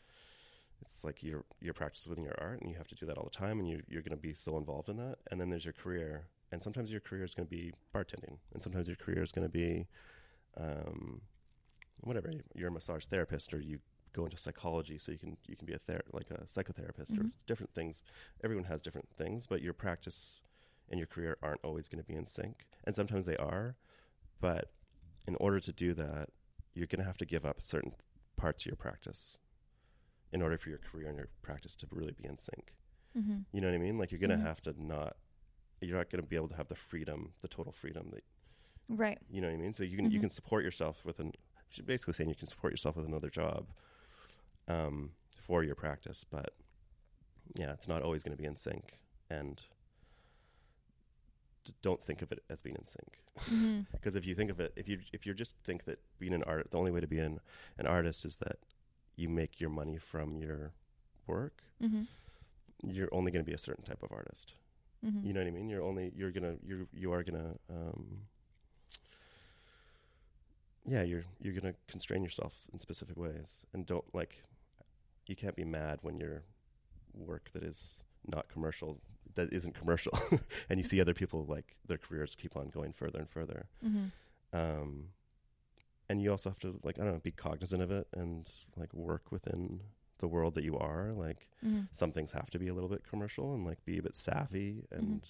it's 0.81 1.03
like 1.03 1.23
your 1.23 1.45
your 1.61 1.73
practice 1.73 2.07
within 2.07 2.23
your 2.23 2.35
art 2.39 2.61
and 2.61 2.69
you 2.69 2.77
have 2.77 2.87
to 2.87 2.95
do 2.95 3.05
that 3.05 3.17
all 3.17 3.23
the 3.23 3.37
time 3.37 3.59
and 3.59 3.67
you 3.67 3.81
you're 3.87 4.01
going 4.01 4.11
to 4.11 4.21
be 4.21 4.33
so 4.33 4.57
involved 4.57 4.89
in 4.89 4.97
that. 4.97 5.17
And 5.29 5.39
then 5.39 5.49
there's 5.49 5.65
your 5.65 5.73
career. 5.73 6.27
And 6.51 6.61
sometimes 6.61 6.91
your 6.91 7.01
career 7.01 7.23
is 7.23 7.33
going 7.33 7.47
to 7.47 7.55
be 7.55 7.73
bartending 7.93 8.37
and 8.53 8.61
sometimes 8.61 8.87
your 8.87 8.95
career 8.95 9.23
is 9.23 9.31
going 9.31 9.45
to 9.45 9.51
be 9.51 9.87
um 10.57 11.21
whatever 12.01 12.31
you're 12.53 12.67
a 12.67 12.71
massage 12.71 13.05
therapist 13.05 13.53
or 13.53 13.59
you 13.59 13.79
go 14.13 14.25
into 14.25 14.37
psychology 14.37 14.97
so 14.99 15.11
you 15.11 15.17
can 15.17 15.37
you 15.47 15.55
can 15.55 15.65
be 15.65 15.73
a 15.73 15.79
ther- 15.79 16.03
like 16.13 16.29
a 16.31 16.43
psychotherapist 16.45 17.17
or 17.17 17.23
Mhm. 17.23 17.31
different 17.47 17.73
things 17.73 18.01
everyone 18.43 18.65
has 18.65 18.81
different 18.81 19.09
things, 19.17 19.47
but 19.47 19.61
your 19.61 19.73
practice 19.73 20.39
and 20.89 20.99
your 20.99 21.07
career 21.07 21.37
aren't 21.41 21.61
always 21.63 21.87
going 21.87 21.97
to 22.01 22.07
be 22.07 22.13
in 22.13 22.25
sync. 22.27 22.65
And 22.83 22.95
sometimes 22.95 23.25
they 23.25 23.37
are, 23.37 23.75
but 24.39 24.71
in 25.27 25.35
order 25.37 25.59
to 25.61 25.71
do 25.71 25.93
that, 25.93 26.29
you're 26.73 26.87
going 26.87 26.99
to 26.99 27.05
have 27.05 27.17
to 27.17 27.25
give 27.25 27.45
up 27.45 27.61
certain 27.61 27.93
parts 28.35 28.63
of 28.63 28.67
your 28.67 28.75
practice 28.75 29.37
in 30.31 30.41
order 30.41 30.57
for 30.57 30.69
your 30.69 30.79
career 30.79 31.07
and 31.07 31.17
your 31.17 31.29
practice 31.41 31.75
to 31.77 31.87
really 31.89 32.11
be 32.13 32.25
in 32.25 32.37
sync. 32.37 32.73
hmm 33.13 33.39
You 33.51 33.61
know 33.61 33.67
what 33.69 33.75
I 33.75 33.79
mean? 33.79 33.97
Like 33.97 34.11
you're 34.11 34.19
going 34.19 34.29
to 34.37 34.37
Mhm. 34.37 34.41
have 34.45 34.61
to 34.63 34.73
not 34.81 35.17
you're 35.81 35.97
not 35.97 36.09
going 36.09 36.21
to 36.23 36.27
be 36.27 36.35
able 36.37 36.47
to 36.47 36.55
have 36.55 36.69
the 36.69 36.75
freedom, 36.75 37.33
the 37.41 37.47
total 37.49 37.73
freedom 37.73 38.09
that 38.11 38.23
Right. 38.89 39.19
you 39.29 39.41
know 39.41 39.47
what 39.47 39.53
I 39.55 39.57
mean? 39.57 39.73
So 39.73 39.83
you 39.83 39.95
can 39.97 40.11
you 40.11 40.17
Mhm. 40.19 40.21
can 40.21 40.29
support 40.29 40.63
yourself 40.63 41.03
with 41.05 41.19
an 41.19 41.33
basically 41.85 42.13
saying 42.13 42.29
you 42.29 42.35
can 42.35 42.47
support 42.47 42.71
yourself 42.71 42.95
with 42.95 43.05
another 43.05 43.29
job 43.29 43.67
um, 44.67 45.11
for 45.35 45.63
your 45.63 45.75
practice, 45.75 46.25
but 46.29 46.53
yeah, 47.55 47.73
it's 47.73 47.87
not 47.87 48.01
always 48.01 48.23
going 48.23 48.35
to 48.35 48.41
be 48.41 48.47
in 48.47 48.55
sync, 48.55 48.97
and 49.29 49.61
d- 51.65 51.73
don't 51.81 52.03
think 52.03 52.21
of 52.21 52.31
it 52.31 52.43
as 52.49 52.61
being 52.61 52.75
in 52.77 52.85
sync. 52.85 53.85
Because 53.91 54.15
if 54.15 54.25
you 54.25 54.35
think 54.35 54.51
of 54.51 54.59
it, 54.59 54.73
if 54.75 54.87
you 54.87 54.99
if 55.11 55.25
you 55.25 55.33
just 55.33 55.55
think 55.63 55.85
that 55.85 55.99
being 56.19 56.33
an 56.33 56.43
art, 56.43 56.69
the 56.71 56.77
only 56.77 56.91
way 56.91 56.99
to 56.99 57.07
be 57.07 57.19
an 57.19 57.39
an 57.77 57.87
artist 57.87 58.25
is 58.25 58.35
that 58.37 58.57
you 59.15 59.29
make 59.29 59.59
your 59.59 59.69
money 59.69 59.97
from 59.97 60.37
your 60.37 60.73
work, 61.27 61.63
hmm 61.79 62.03
you're 62.85 63.07
only 63.13 63.31
going 63.31 63.43
to 63.45 63.49
be 63.49 63.55
a 63.55 63.57
certain 63.57 63.83
type 63.85 64.03
of 64.03 64.11
artist. 64.11 64.53
hmm 65.01 65.25
You 65.25 65.31
know 65.33 65.39
what 65.39 65.47
I 65.47 65.51
mean? 65.51 65.69
You're 65.69 65.83
only 65.83 66.11
you're 66.15 66.31
gonna 66.31 66.55
you're 66.63 66.85
you 66.93 67.11
are 67.13 67.23
gonna 67.23 67.55
um, 67.69 68.27
yeah 70.85 71.01
you're 71.03 71.23
you're 71.41 71.53
gonna 71.53 71.73
constrain 71.87 72.23
yourself 72.23 72.53
in 72.73 72.79
specific 72.79 73.17
ways 73.17 73.65
and 73.73 73.85
don't 73.85 74.05
like 74.13 74.43
you 75.27 75.35
can't 75.35 75.55
be 75.55 75.63
mad 75.63 75.99
when 76.01 76.17
your 76.17 76.43
work 77.13 77.49
that 77.53 77.63
is 77.63 77.99
not 78.27 78.47
commercial 78.49 78.99
that 79.35 79.51
isn't 79.51 79.73
commercial, 79.73 80.17
and 80.69 80.79
you 80.79 80.83
see 80.83 81.01
other 81.01 81.13
people 81.13 81.43
like 81.45 81.75
their 81.87 81.97
careers 81.97 82.35
keep 82.35 82.55
on 82.55 82.69
going 82.69 82.93
further 82.93 83.19
and 83.19 83.29
further. 83.29 83.65
Mm-hmm. 83.83 84.05
Um, 84.57 85.05
and 86.09 86.21
you 86.21 86.29
also 86.29 86.49
have 86.49 86.59
to 86.59 86.79
like 86.83 86.99
I 86.99 87.03
don't 87.03 87.13
know, 87.13 87.19
be 87.19 87.31
cognizant 87.31 87.81
of 87.81 87.89
it 87.91 88.07
and 88.15 88.47
like 88.77 88.93
work 88.93 89.31
within 89.31 89.79
the 90.19 90.27
world 90.27 90.53
that 90.55 90.63
you 90.63 90.77
are. 90.77 91.11
Like 91.13 91.47
Mm-hmm. 91.65 91.83
some 91.93 92.11
things 92.11 92.33
have 92.33 92.49
to 92.51 92.59
be 92.59 92.67
a 92.67 92.73
little 92.73 92.89
bit 92.89 93.07
commercial 93.09 93.53
and 93.53 93.65
like 93.65 93.83
be 93.85 93.97
a 93.97 94.03
bit 94.03 94.17
savvy 94.17 94.83
and 94.91 95.23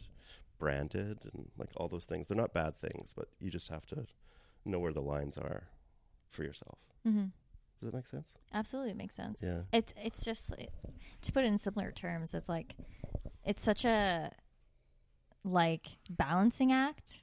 branded 0.58 1.20
and 1.32 1.50
like 1.60 1.70
all 1.78 1.88
those 1.88 2.08
things. 2.08 2.28
They're 2.28 2.36
not 2.36 2.54
bad 2.54 2.82
things, 2.82 3.14
but 3.16 3.28
you 3.40 3.52
just 3.52 3.68
have 3.70 3.86
to 3.88 4.08
know 4.66 4.80
where 4.80 4.92
the 4.92 5.00
lines 5.02 5.38
are 5.38 5.66
for 6.32 6.44
yourself. 6.44 6.80
Does 7.84 7.92
that 7.92 7.98
make 7.98 8.08
sense? 8.08 8.28
Absolutely 8.54 8.92
it 8.92 8.98
makes 8.98 9.16
sense. 9.16 9.42
Yeah. 9.44 9.62
It's 9.74 9.94
it's 9.98 10.24
just 10.24 10.54
to 11.22 11.32
put 11.32 11.44
it 11.44 11.48
in 11.48 11.58
similar 11.58 11.92
terms. 11.92 12.34
It's 12.34 12.48
like 12.50 12.76
it's 13.44 13.62
such 13.64 13.84
a 13.86 14.32
like 15.44 15.88
balancing 16.10 16.72
act 16.72 17.22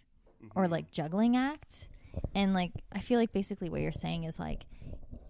or 0.55 0.65
Mm-hmm. 0.65 0.73
like 0.73 0.91
juggling 0.91 1.37
act, 1.37 1.89
and 2.35 2.55
like 2.55 2.73
I 2.93 3.01
feel 3.01 3.19
like 3.19 3.33
basically 3.33 3.69
what 3.71 3.81
you're 3.83 3.93
saying 3.93 4.25
is 4.25 4.39
like 4.39 4.65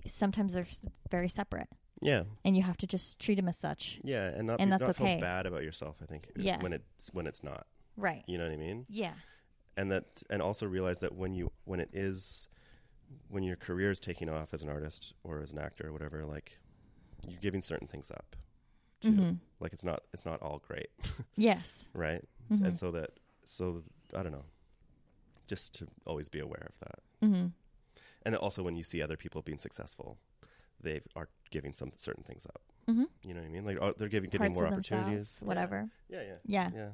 sometimes 0.06 0.54
they're 0.54 0.66
very 1.10 1.28
separate, 1.28 1.68
Yeah. 2.00 2.22
and 2.44 2.56
you 2.56 2.62
have 2.62 2.76
to 2.78 2.86
just 2.86 3.18
treat 3.20 3.34
them 3.36 3.48
as 3.48 3.56
such. 3.58 4.00
Yeah, 4.04 4.28
and 4.28 4.46
not 4.46 4.60
And 4.60 4.68
be, 4.68 4.70
that's 4.72 4.82
not 4.82 4.90
okay. 5.00 5.14
feel 5.14 5.20
bad 5.20 5.46
about 5.46 5.62
yourself. 5.62 5.96
I 6.02 6.06
think 6.06 6.30
Yeah. 6.36 6.60
when 6.62 6.72
it's 6.72 7.08
when 7.12 7.26
it's 7.26 7.42
not. 7.44 7.66
Right. 7.96 8.22
You 8.26 8.38
know 8.38 8.44
what 8.44 8.52
I 8.52 8.56
mean? 8.56 8.86
Yeah. 8.88 9.14
and 9.76 9.90
that 9.92 10.22
and 10.30 10.40
also 10.42 10.66
realize 10.66 11.00
that 11.00 11.14
when 11.14 11.34
you 11.34 11.50
when 11.64 11.80
it 11.80 11.90
is 11.92 12.48
when 13.28 13.42
your 13.42 13.56
career 13.56 13.90
is 13.90 14.00
taking 14.00 14.28
off 14.28 14.52
as 14.54 14.62
an 14.62 14.68
artist 14.68 15.14
or 15.24 15.42
as 15.42 15.52
an 15.52 15.58
actor 15.58 15.88
or 15.88 15.92
whatever 15.92 16.24
like 16.24 16.58
you're 17.26 17.40
giving 17.40 17.62
certain 17.62 17.86
things 17.88 18.10
up 18.10 18.36
too 19.00 19.12
Mhm. 19.12 19.38
like 19.60 19.72
it's 19.72 19.84
not 19.84 20.02
it's 20.12 20.24
not 20.24 20.40
all 20.42 20.58
great 20.66 20.88
Yes. 21.36 21.88
right 21.94 22.22
Mhm. 22.50 22.64
and 22.66 22.78
so 22.78 22.90
that 22.92 23.10
so 23.44 23.82
i 24.14 24.22
don't 24.22 24.32
know 24.32 24.44
just 25.46 25.74
to 25.74 25.86
always 26.06 26.28
be 26.28 26.38
aware 26.40 26.66
of 26.68 26.78
that 26.80 26.98
Mm-hmm. 27.26 27.46
and 28.24 28.36
also 28.36 28.62
when 28.62 28.76
you 28.76 28.84
see 28.84 29.02
other 29.02 29.16
people 29.16 29.42
being 29.42 29.58
successful 29.58 30.18
they 30.82 31.00
are 31.16 31.28
giving 31.50 31.74
some 31.74 31.92
certain 31.96 32.24
things 32.24 32.46
up 32.46 32.62
Mm-hmm. 32.88 33.04
you 33.22 33.34
know 33.34 33.40
what 33.40 33.46
i 33.46 33.50
mean 33.50 33.64
like 33.64 33.78
oh, 33.80 33.92
they're 33.96 34.08
giving 34.08 34.30
getting 34.30 34.48
Parts 34.48 34.58
more 34.60 34.66
opportunities 34.68 35.40
whatever. 35.42 35.88
yeah 36.08 36.22
yeah 36.22 36.36
Yeah. 36.46 36.70
yeah 36.74 36.88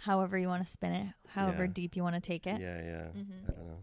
However 0.00 0.36
you 0.36 0.48
want 0.48 0.62
to 0.62 0.70
spin 0.70 0.92
it, 0.92 1.14
however 1.28 1.64
Yeah. 1.64 1.70
deep 1.72 1.96
you 1.96 2.02
want 2.02 2.14
to 2.14 2.20
take 2.20 2.44
yeah 2.44 2.56
it. 2.56 2.60
yeah, 2.60 3.08
Mhm. 3.22 3.48
i 3.48 3.52
don't 3.52 3.66
know 3.66 3.82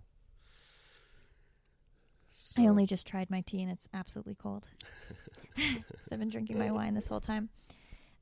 I 2.58 2.68
only 2.68 2.86
just 2.86 3.08
tried 3.08 3.30
my 3.30 3.42
tea 3.42 3.62
and 3.62 3.72
it's 3.72 3.88
absolutely 3.94 4.36
cold. 4.36 4.68
so 5.58 5.64
I've 6.12 6.20
been 6.20 6.30
drinking 6.30 6.58
my 6.58 6.72
wine 6.72 6.94
this 6.94 7.08
whole 7.08 7.20
time. 7.22 7.50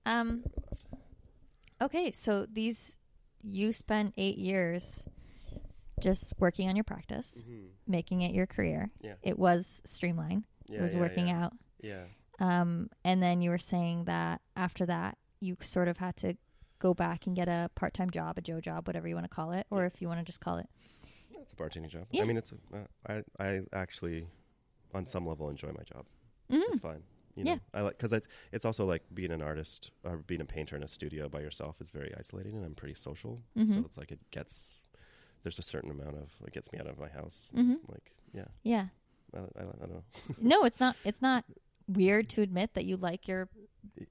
Um, 0.06 0.44
okay, 1.82 2.12
so 2.12 2.46
these 2.52 2.96
you 3.42 3.72
spent 3.74 4.14
eight 4.18 4.38
years 4.38 5.06
just 6.02 6.34
working 6.40 6.70
on 6.70 6.76
your 6.76 6.84
practice, 6.84 7.44
Mhm. 7.48 7.70
making 7.88 8.22
it 8.22 8.34
your 8.34 8.46
career. 8.48 8.92
Yeah. 9.02 9.16
It 9.22 9.38
was 9.40 9.82
streamline. 9.86 10.46
Yeah, 10.68 10.80
it 10.80 10.82
was 10.82 10.94
yeah, 10.94 11.00
working 11.00 11.28
yeah. 11.28 11.46
out. 11.46 11.54
Yeah. 11.82 12.04
Um, 12.40 12.90
and 13.04 13.22
then 13.22 13.42
you 13.42 13.50
were 13.50 13.58
saying 13.58 14.06
that 14.06 14.42
after 14.56 14.86
that, 14.86 15.18
you 15.40 15.58
sort 15.62 15.88
of 15.88 15.98
had 15.98 16.16
to 16.18 16.36
go 16.80 16.94
back 16.94 17.28
and 17.28 17.36
get 17.36 17.50
a 17.50 17.70
part 17.76 17.94
time 17.94 18.10
job, 18.10 18.38
a 18.38 18.42
Joe 18.42 18.62
job, 18.62 18.88
whatever 18.88 19.08
you 19.08 19.16
want 19.16 19.26
to 19.26 19.30
call 19.36 19.52
it, 19.52 19.68
or 19.70 19.86
if 19.86 20.02
you 20.02 20.08
want 20.08 20.20
to 20.20 20.26
just 20.26 20.40
call 20.40 20.58
it. 20.58 20.70
It's 21.42 21.54
a 21.54 21.56
bartending 21.56 21.90
job. 21.90 22.06
Yeah. 22.12 22.24
I 22.24 22.26
mean, 22.26 22.38
it's 22.38 22.52
a, 22.52 22.78
uh, 23.12 23.22
I 23.40 23.44
I 23.44 23.62
actually, 23.74 24.28
on 24.94 25.06
some 25.06 25.26
level, 25.28 25.50
enjoy 25.50 25.70
my 25.70 25.84
job. 25.84 26.06
Mm-hmm. 26.52 26.74
It's 26.74 26.82
fine. 26.82 27.04
You 27.36 27.44
know? 27.46 27.52
Yeah. 27.52 27.58
I 27.74 27.82
like 27.82 27.98
because 27.98 28.12
it's 28.14 28.28
it's 28.52 28.66
also 28.66 28.86
like 28.86 29.04
being 29.14 29.32
an 29.32 29.42
artist 29.42 29.92
or 30.04 30.18
being 30.18 30.42
a 30.42 30.46
painter 30.46 30.76
in 30.76 30.84
a 30.84 30.88
studio 30.88 31.30
by 31.30 31.40
yourself 31.40 31.80
is 31.80 31.90
very 31.90 32.14
isolating, 32.18 32.56
and 32.56 32.66
I'm 32.66 32.76
pretty 32.76 32.96
social. 32.96 33.42
Mhm. 33.58 33.76
So 33.76 33.86
it's 33.86 33.98
like 33.98 34.12
it 34.12 34.20
gets 34.32 34.82
there's 35.44 35.60
a 35.60 35.64
certain 35.64 35.92
amount 35.92 36.18
of 36.18 36.30
it 36.46 36.54
gets 36.54 36.72
me 36.72 36.80
out 36.80 36.88
of 36.88 37.00
my 37.00 37.08
house. 37.08 37.48
Mm-hmm. 37.56 37.76
Like 37.88 38.12
yeah, 38.34 38.46
Yeah. 38.64 38.86
I, 39.34 39.38
I, 39.40 39.62
I 39.62 39.86
don't 39.86 39.92
know. 39.94 40.04
no, 40.42 40.64
it's 40.64 40.80
not. 40.80 40.96
It's 41.06 41.22
not 41.22 41.46
weird 41.88 42.30
to 42.30 42.42
admit 42.42 42.74
that 42.74 42.86
you 42.86 42.98
like 42.98 43.28
your 43.28 43.48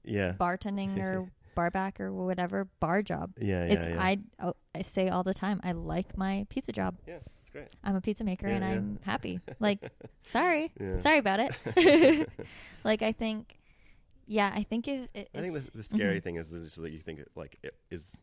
yeah. 0.03 0.33
bartending 0.39 0.97
or 0.99 1.29
bar 1.59 1.69
back 1.69 1.99
or 1.99 2.13
whatever 2.13 2.67
bar 2.79 3.01
job. 3.01 3.31
yeah, 3.37 3.65
yeah, 3.65 3.73
it's 3.73 3.87
yeah. 3.87 4.01
I 4.01 4.19
oh, 4.41 4.53
I 4.73 4.81
say 4.81 5.09
all 5.09 5.23
the 5.23 5.33
time 5.33 5.59
I 5.63 5.73
like 5.73 6.17
my 6.17 6.45
pizza 6.49 6.71
job. 6.71 6.95
yeah, 7.05 7.17
it's 7.41 7.49
great. 7.49 7.67
I'm 7.83 7.95
a 7.97 8.01
pizza 8.01 8.23
maker 8.23 8.47
Yeah, 8.47 8.55
and 8.55 8.63
yeah. 8.63 8.71
I'm 8.71 8.99
happy. 9.03 9.41
Like 9.59 9.79
sorry. 10.21 10.71
Sorry 10.97 11.17
about 11.17 11.39
it. 11.41 12.29
like 12.85 13.01
I 13.01 13.11
think 13.11 13.57
yeah, 14.25 14.51
I 14.55 14.63
think 14.63 14.87
it, 14.87 15.09
it 15.13 15.29
I 15.35 15.41
think 15.41 15.53
the, 15.55 15.71
the 15.75 15.83
scary 15.83 16.19
mhm. 16.19 16.23
thing 16.23 16.35
is, 16.35 16.49
just 16.51 16.81
that 16.81 16.91
you 16.91 16.99
think 16.99 17.19
it, 17.19 17.29
like 17.35 17.57
it 17.63 17.75
is 17.89 18.21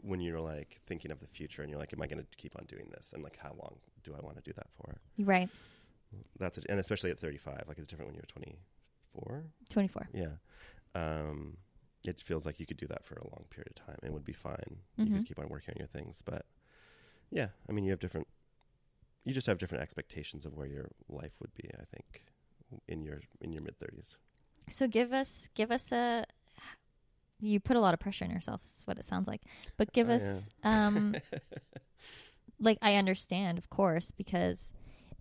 when 0.00 0.20
you're 0.20 0.40
like 0.40 0.80
thinking 0.86 1.12
of 1.12 1.20
the 1.20 1.26
future 1.28 1.62
and 1.62 1.70
you're 1.70 1.78
like, 1.78 1.92
am 1.92 2.02
I 2.02 2.06
going 2.06 2.18
to 2.18 2.26
keep 2.36 2.56
on 2.58 2.64
doing 2.64 2.88
this? 2.90 3.12
And 3.12 3.22
like, 3.22 3.38
how 3.38 3.50
long 3.50 3.76
do 4.02 4.14
I 4.18 4.20
want 4.24 4.36
to 4.36 4.42
do 4.42 4.52
that 4.56 4.66
for? 4.76 4.96
right. 5.24 5.48
That's 6.38 6.58
it. 6.58 6.66
And 6.68 6.80
especially 6.80 7.10
at 7.10 7.18
35, 7.18 7.64
like 7.68 7.78
it's 7.78 7.86
different 7.86 8.08
when 8.10 8.16
you're 8.16 8.24
24. 8.24 9.44
24. 9.68 10.08
Yeah. 10.12 10.26
Um, 10.94 11.56
it 12.04 12.20
feels 12.20 12.46
like 12.46 12.60
you 12.60 12.66
could 12.66 12.76
do 12.76 12.86
that 12.88 13.04
for 13.04 13.14
a 13.16 13.24
long 13.28 13.44
period 13.50 13.72
of 13.78 13.86
time 13.86 13.98
and 14.02 14.12
would 14.12 14.24
be 14.24 14.32
fine. 14.32 14.78
You 15.02 15.10
Mhm. 15.10 15.12
could 15.12 15.24
keep 15.24 15.38
on 15.38 15.48
working 15.48 15.74
on 15.74 15.78
your 15.78 15.88
things. 15.88 16.22
But 16.24 16.46
yeah, 17.30 17.48
I 17.68 17.72
mean, 17.72 17.84
you 17.84 17.90
have 17.90 18.00
different, 18.00 18.26
you 19.24 19.32
just 19.34 19.46
have 19.46 19.58
different 19.58 19.82
expectations 19.82 20.44
of 20.46 20.54
where 20.54 20.66
your 20.66 20.90
life 21.08 21.36
would 21.40 21.54
be, 21.54 21.70
I 21.80 21.84
think, 21.84 22.24
in 22.88 23.02
your, 23.04 23.20
in 23.40 23.52
your 23.52 23.62
mid 23.62 23.78
30s. 23.78 24.16
So 24.68 24.86
give 24.88 25.12
us 25.12 25.48
give 25.54 25.70
us 25.70 25.92
a 25.92 26.24
you 27.40 27.58
put 27.60 27.76
a 27.76 27.80
lot 27.80 27.94
of 27.94 28.00
pressure 28.00 28.24
on 28.24 28.30
yourself 28.30 28.64
is 28.64 28.82
what 28.84 28.98
it 28.98 29.04
sounds 29.04 29.26
like. 29.26 29.42
But 29.76 29.92
give 29.92 30.08
Oh, 30.08 30.10
us 30.10 30.48
um 30.62 31.16
like 32.60 32.78
I 32.82 32.96
understand, 32.96 33.58
of 33.58 33.70
course, 33.70 34.10
because 34.10 34.72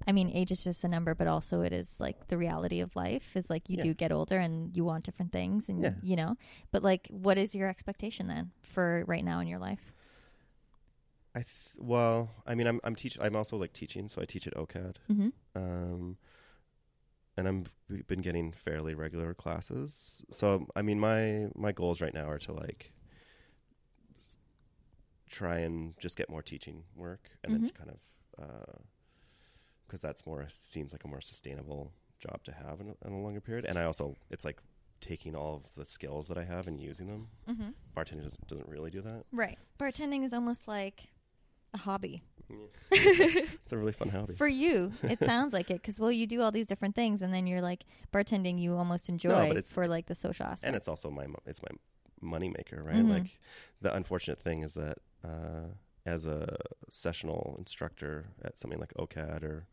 I 0.08 0.12
mean 0.12 0.32
age 0.34 0.52
is 0.52 0.64
just 0.64 0.84
a 0.84 0.88
number, 0.88 1.14
but 1.16 1.28
also 1.28 1.62
it 1.62 1.72
is 1.74 2.00
like 2.00 2.28
the 2.28 2.38
reality 2.38 2.80
of 2.82 2.96
life 2.96 3.36
is 3.36 3.50
like 3.50 3.70
you 3.70 3.78
Yeah. 3.78 3.84
do 3.84 3.94
get 3.94 4.12
older 4.12 4.38
and 4.40 4.76
you 4.76 4.84
want 4.84 5.04
different 5.06 5.32
things 5.32 5.70
and 5.70 5.84
Yeah. 5.84 5.94
you 6.02 6.16
know. 6.16 6.36
But 6.72 6.84
like 6.84 7.08
what 7.10 7.38
is 7.38 7.54
your 7.56 7.68
expectation 7.70 8.28
then 8.28 8.52
for 8.64 9.04
right 9.08 9.24
now 9.24 9.40
in 9.40 9.48
your 9.48 9.60
life? 9.60 9.94
I 11.34 11.40
th- 11.44 11.76
well, 11.78 12.30
I 12.46 12.56
mean, 12.56 12.68
I'm 12.68 12.80
I'm 12.84 12.96
teach 12.96 13.18
I'm 13.22 13.36
also 13.36 13.58
like 13.58 13.74
teaching, 13.74 14.10
so 14.10 14.22
I 14.22 14.26
teach 14.26 14.48
at 14.48 14.54
OCAD, 14.56 14.96
Mm-hmm. 15.10 15.30
um, 15.56 16.18
and 17.38 17.48
I'm 17.48 17.66
we've 17.90 18.06
been 18.08 18.22
getting 18.22 18.52
fairly 18.52 18.94
regular 18.96 19.34
classes. 19.34 20.24
So 20.32 20.68
I 20.76 20.82
mean, 20.82 21.00
my 21.00 21.48
my 21.56 21.72
goals 21.72 22.02
right 22.02 22.14
now 22.14 22.28
are 22.30 22.40
to 22.40 22.52
like 22.54 22.92
try 25.30 25.60
and 25.60 25.94
just 26.00 26.18
get 26.18 26.30
more 26.30 26.42
teaching 26.42 26.84
work, 26.96 27.30
and 27.44 27.54
then 27.54 27.70
Mhm. 27.70 27.74
kind 27.76 27.90
of 27.92 28.00
because 29.92 30.00
that's 30.02 30.26
more 30.26 30.46
seems 30.50 30.94
like 30.94 31.04
a 31.04 31.08
more 31.08 31.20
sustainable 31.20 31.92
job 32.20 32.42
to 32.46 32.54
have 32.54 32.80
in 32.80 32.88
a, 33.04 33.08
in 33.08 33.14
a 33.14 33.20
longer 33.20 33.42
period. 33.42 33.66
And 33.66 33.78
I 33.78 33.84
also 33.84 34.16
it's 34.30 34.46
like 34.46 34.62
taking 35.02 35.36
all 35.36 35.56
of 35.56 35.64
the 35.76 35.84
skills 35.84 36.30
that 36.30 36.38
I 36.38 36.46
have 36.46 36.66
and 36.68 36.80
using 36.80 37.08
them. 37.08 37.28
Mm-hmm. 37.50 37.70
Bartending 37.98 38.24
doesn't, 38.24 38.48
doesn't 38.48 38.70
really 38.70 38.90
do 38.90 39.02
that. 39.02 39.24
Right. 39.34 39.58
Bartending 39.78 40.24
is 40.24 40.32
almost 40.34 40.66
like 40.68 41.10
a 41.74 41.80
hobby. 41.80 42.24
It's 42.92 43.72
a 43.72 43.78
really 43.78 43.92
fun 43.94 44.10
hobby. 44.10 44.36
For 44.36 44.48
you, 44.48 44.92
it 45.04 45.20
sounds 45.24 45.54
like 45.54 45.70
it 45.72 45.76
because 45.82 46.00
well, 46.00 46.12
you 46.12 46.28
do 46.28 46.42
all 46.42 46.52
these 46.52 46.66
different 46.68 46.96
things, 46.96 47.22
and 47.22 47.34
then 47.34 47.48
you're 47.48 47.62
like 47.62 47.84
bartending. 48.14 48.60
You 48.60 48.76
almost 48.76 49.08
enjoy 49.10 49.48
but 49.48 49.58
it's- 49.58 49.72
for 49.74 49.88
like 49.88 50.08
the 50.08 50.16
social 50.16 50.46
aspect. 50.46 50.68
and 50.68 50.76
it's 50.76 50.88
also 50.90 51.10
my 51.10 51.28
it's 51.46 51.62
my 51.62 51.74
money 52.22 52.50
maker, 52.50 52.84
right? 52.84 52.98
Mhm. 52.98 53.10
Like 53.10 53.40
the 53.82 53.94
unfortunate 53.96 54.42
thing 54.42 54.64
is 54.64 54.74
that 54.74 54.98
uh, 55.24 55.68
as 56.06 56.26
a 56.26 56.58
sessional 56.90 57.56
instructor 57.58 58.26
at 58.44 58.60
something 58.60 58.80
like 58.80 58.94
OCAD 58.96 59.44
or 59.44 59.68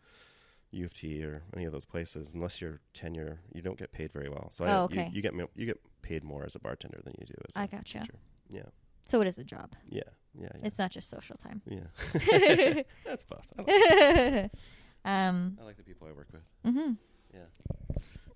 U 0.70 0.84
of 0.84 0.92
T 0.94 1.22
or 1.24 1.42
any 1.54 1.64
of 1.64 1.72
those 1.72 1.84
places, 1.86 2.34
unless 2.34 2.60
you're 2.60 2.80
tenure, 2.94 3.40
you 3.54 3.62
don't 3.62 3.78
get 3.78 3.90
paid 3.92 4.12
very 4.12 4.28
well. 4.28 4.48
So 4.50 4.64
Oh, 4.66 4.88
you- 4.92 5.00
okay. 5.00 5.10
you, 5.12 5.22
get 5.22 5.32
you 5.54 5.66
get 5.66 5.80
paid 6.02 6.22
more 6.24 6.44
as 6.44 6.54
a 6.54 6.58
bartender 6.58 7.00
than 7.04 7.14
you 7.18 7.26
do 7.26 7.34
as 7.48 7.56
a 7.56 7.60
I 7.60 7.66
gotcha. 7.66 8.00
teacher. 8.00 8.18
Yeah, 8.50 8.62
so 9.06 9.20
it 9.20 9.26
is 9.28 9.38
a 9.38 9.44
job. 9.44 9.74
yeah, 9.88 10.02
yeah, 10.38 10.48
yeah. 10.54 10.60
It's 10.66 10.78
not 10.78 10.90
just 10.90 11.08
social 11.10 11.36
time. 11.36 11.62
yeah. 11.66 11.88
That's 13.04 13.24
possible. 13.24 13.64
I 13.68 14.50
um. 15.04 15.56
like, 15.56 15.62
I 15.62 15.66
like 15.66 15.76
the 15.76 15.82
people 15.84 16.06
I 16.08 16.12
work 16.12 16.28
with. 16.32 16.42
hmm 16.74 16.92
Yeah, 17.32 17.40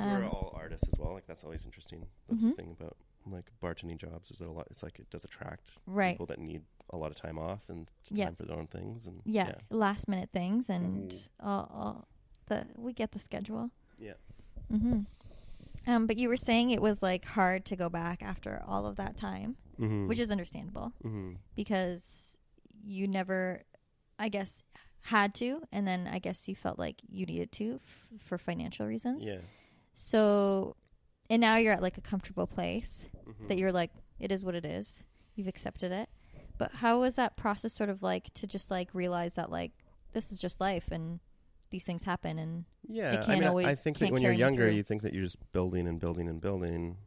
Um, 0.01 0.11
we're 0.11 0.27
all 0.27 0.53
artists 0.57 0.89
as 0.93 0.99
well. 0.99 1.13
Like 1.13 1.27
that's 1.27 1.45
always 1.45 1.65
interesting. 1.65 2.07
That's 2.29 2.43
Mhm. 2.43 2.51
the 2.51 2.57
thing 2.57 2.77
about 2.79 2.97
like 3.27 3.51
bartending 3.63 3.99
jobs 3.99 4.31
is 4.31 4.39
that 4.39 4.49
a 4.49 4.51
lot. 4.51 4.67
It's 4.71 4.83
like 4.83 4.99
it 4.99 5.09
does 5.11 5.25
attract 5.25 5.71
Right. 5.87 6.15
people 6.15 6.27
that 6.27 6.39
need 6.41 6.63
a 6.91 6.97
lot 6.97 7.11
of 7.11 7.17
time 7.17 7.39
off 7.39 7.69
and 7.69 7.89
Yeah. 8.11 8.27
time 8.27 8.35
for 8.35 8.45
their 8.45 8.57
own 8.57 8.67
things. 8.67 9.07
And 9.07 9.23
Yeah. 9.25 9.55
Last 9.71 10.09
minute 10.09 10.31
things 10.33 10.69
and 10.69 11.15
all, 11.41 11.71
all 11.73 12.09
the 12.53 12.67
we 12.77 12.93
get 12.93 13.13
the 13.13 13.19
schedule. 13.19 13.71
yeah, 13.99 14.17
Mm-hmm. 14.73 15.01
Um. 15.91 16.07
But 16.07 16.17
you 16.19 16.29
were 16.29 16.37
saying 16.49 16.71
it 16.71 16.81
was 16.89 17.03
like 17.03 17.25
hard 17.25 17.65
to 17.71 17.77
go 17.77 17.89
back 17.89 18.23
after 18.23 18.63
all 18.67 18.87
of 18.87 18.97
that 18.97 19.17
time, 19.17 19.57
mm-hmm. 19.81 20.07
which 20.09 20.21
is 20.21 20.31
understandable 20.31 20.93
mm-hmm. 21.05 21.33
because 21.57 22.37
you 22.85 23.07
never, 23.09 23.63
I 24.19 24.29
guess, 24.29 24.63
had 25.03 25.35
to, 25.37 25.49
and 25.73 25.87
then 25.87 26.09
I 26.17 26.19
guess 26.21 26.49
you 26.49 26.55
felt 26.55 26.79
like 26.79 26.97
you 27.09 27.27
needed 27.27 27.51
to 27.53 27.81
f- 27.83 28.21
for 28.29 28.39
financial 28.39 28.87
reasons. 28.87 29.25
yeah. 29.25 29.39
So, 29.95 30.77
and 31.29 31.41
now 31.41 31.57
you're 31.57 31.73
at 31.73 31.83
like 31.83 31.99
a 31.99 32.01
comfortable 32.01 32.47
place 32.47 33.05
Mm-hmm. 33.29 33.47
that 33.49 33.59
you're 33.59 33.73
like 33.73 33.91
It 34.19 34.33
is 34.33 34.45
what 34.45 34.55
it 34.57 34.65
is. 34.65 35.05
You've 35.37 35.47
accepted 35.49 35.93
it. 35.93 36.09
But 36.59 36.73
how 36.73 37.01
was 37.01 37.15
that 37.15 37.37
process 37.37 37.73
sort 37.73 37.89
of 37.91 38.03
like 38.03 38.33
to 38.35 38.47
just 38.47 38.71
like 38.71 38.89
realize 38.95 39.35
that 39.35 39.49
like 39.51 39.73
this 40.13 40.33
is 40.33 40.39
just 40.39 40.61
life 40.61 40.89
and 40.91 41.21
these 41.73 41.85
things 41.85 42.05
happen 42.05 42.39
and 42.39 42.65
Yeah, 42.87 43.17
can't 43.17 43.29
I 43.29 43.35
mean, 43.35 43.45
I- 43.67 43.71
I 43.71 43.75
think 43.75 43.99
that 43.99 44.13
when 44.13 44.23
you're 44.23 44.33
younger, 44.33 44.71
you 44.71 44.85
think 44.85 45.03
that 45.03 45.13
you're 45.13 45.25
just 45.25 45.39
building 45.51 45.89
and 45.89 45.99
building 45.99 46.29
and 46.29 46.41
building, 46.41 46.99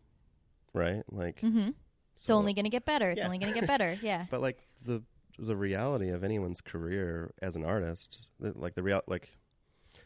right? 0.74 1.04
Like, 1.10 1.40
mm-hmm. 1.40 1.70
it's 2.18 2.30
only 2.30 2.54
going 2.54 2.66
to 2.66 2.70
get 2.70 2.84
better. 2.86 3.10
It's 3.10 3.20
Yeah. 3.20 3.26
only 3.26 3.38
going 3.38 3.54
to 3.54 3.60
get 3.60 3.68
better. 3.68 3.98
Yeah. 4.02 4.26
But 4.30 4.42
like 4.42 4.68
the 4.86 5.04
the 5.38 5.56
reality 5.56 6.10
of 6.10 6.24
anyone's 6.24 6.62
career 6.62 7.34
as 7.42 7.56
an 7.58 7.66
artist, 7.66 8.28
like 8.40 8.76
the 8.76 8.84
real 8.84 9.02
like 9.08 9.38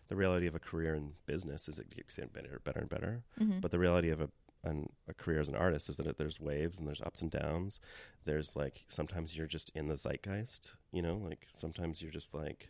the 0.08 0.16
reality 0.16 0.48
of 0.48 0.56
a 0.56 0.60
career 0.60 0.96
in 0.96 1.14
business 1.26 1.68
is 1.68 1.80
it 1.80 1.90
keeps 1.96 2.16
getting 2.16 2.32
better, 2.32 2.60
better 2.64 2.80
and 2.80 2.90
better. 2.90 3.24
Mm-hmm. 3.40 3.60
But 3.60 3.72
the 3.72 3.80
reality 3.80 4.10
of 4.10 4.22
a 4.22 4.30
an, 4.64 4.90
a 5.08 5.14
career 5.14 5.40
as 5.40 5.48
an 5.48 5.56
artist 5.56 5.88
is 5.88 5.96
that 5.98 6.08
it, 6.08 6.18
there's 6.18 6.40
waves 6.40 6.80
and 6.80 6.88
there's 6.88 7.02
ups 7.02 7.22
and 7.22 7.32
downs. 7.32 7.80
There's 8.26 8.56
like 8.56 8.84
sometimes 8.88 9.36
you're 9.38 9.48
just 9.48 9.72
in 9.76 9.88
the 9.88 9.96
zeitgeist, 9.96 10.72
you 10.92 11.02
know, 11.02 11.16
like 11.16 11.48
sometimes 11.54 12.02
you're 12.02 12.12
just 12.12 12.34
like 12.34 12.70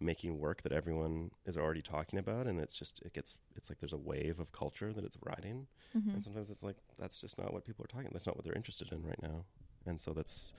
making 0.00 0.38
work 0.38 0.62
that 0.62 0.72
everyone 0.72 1.30
is 1.46 1.56
already 1.56 1.82
talking 1.82 2.18
about, 2.18 2.46
and 2.46 2.60
it's 2.60 2.76
just 2.76 3.00
it 3.04 3.12
gets 3.12 3.38
it's 3.56 3.70
like 3.70 3.78
there's 3.80 3.92
a 3.92 3.98
wave 3.98 4.38
of 4.38 4.52
culture 4.52 4.92
that 4.92 5.04
it's 5.04 5.16
riding, 5.22 5.66
mm-hmm. 5.96 6.10
and 6.10 6.24
sometimes 6.24 6.50
it's 6.50 6.62
like 6.62 6.76
that's 6.98 7.20
just 7.20 7.38
not 7.38 7.52
what 7.52 7.64
people 7.64 7.84
are 7.84 7.88
talking. 7.88 8.10
That's 8.12 8.26
not 8.26 8.36
what 8.36 8.44
they're 8.44 8.54
interested 8.54 8.92
in 8.92 9.02
right 9.02 9.22
now, 9.22 9.44
and 9.86 10.00
so 10.00 10.12
that's 10.12 10.52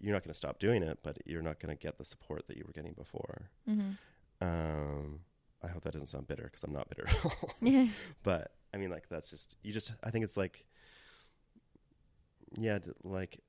you're 0.00 0.12
not 0.12 0.22
going 0.22 0.32
to 0.32 0.38
stop 0.38 0.58
doing 0.58 0.82
it, 0.82 0.98
but 1.02 1.18
you're 1.24 1.42
not 1.42 1.58
going 1.58 1.74
to 1.74 1.82
get 1.82 1.98
the 1.98 2.04
support 2.04 2.46
that 2.48 2.56
you 2.56 2.64
were 2.66 2.72
getting 2.72 2.92
before. 2.92 3.48
Mm-hmm. 3.68 3.90
Um, 4.40 5.20
I 5.62 5.68
hope 5.68 5.82
that 5.84 5.92
doesn't 5.92 6.08
sound 6.08 6.26
bitter 6.26 6.44
because 6.44 6.62
I'm 6.62 6.72
not 6.72 6.88
bitter 6.90 7.08
at 7.08 7.24
all. 7.24 7.50
Yeah. 7.62 7.86
but 8.22 8.52
I 8.72 8.76
mean, 8.76 8.90
like 8.90 9.08
that's 9.08 9.30
just 9.30 9.56
you 9.62 9.72
just. 9.72 9.92
I 10.02 10.10
think 10.10 10.24
it's 10.24 10.36
like, 10.36 10.64
yeah, 12.56 12.78
d- 12.78 12.90
like 13.02 13.40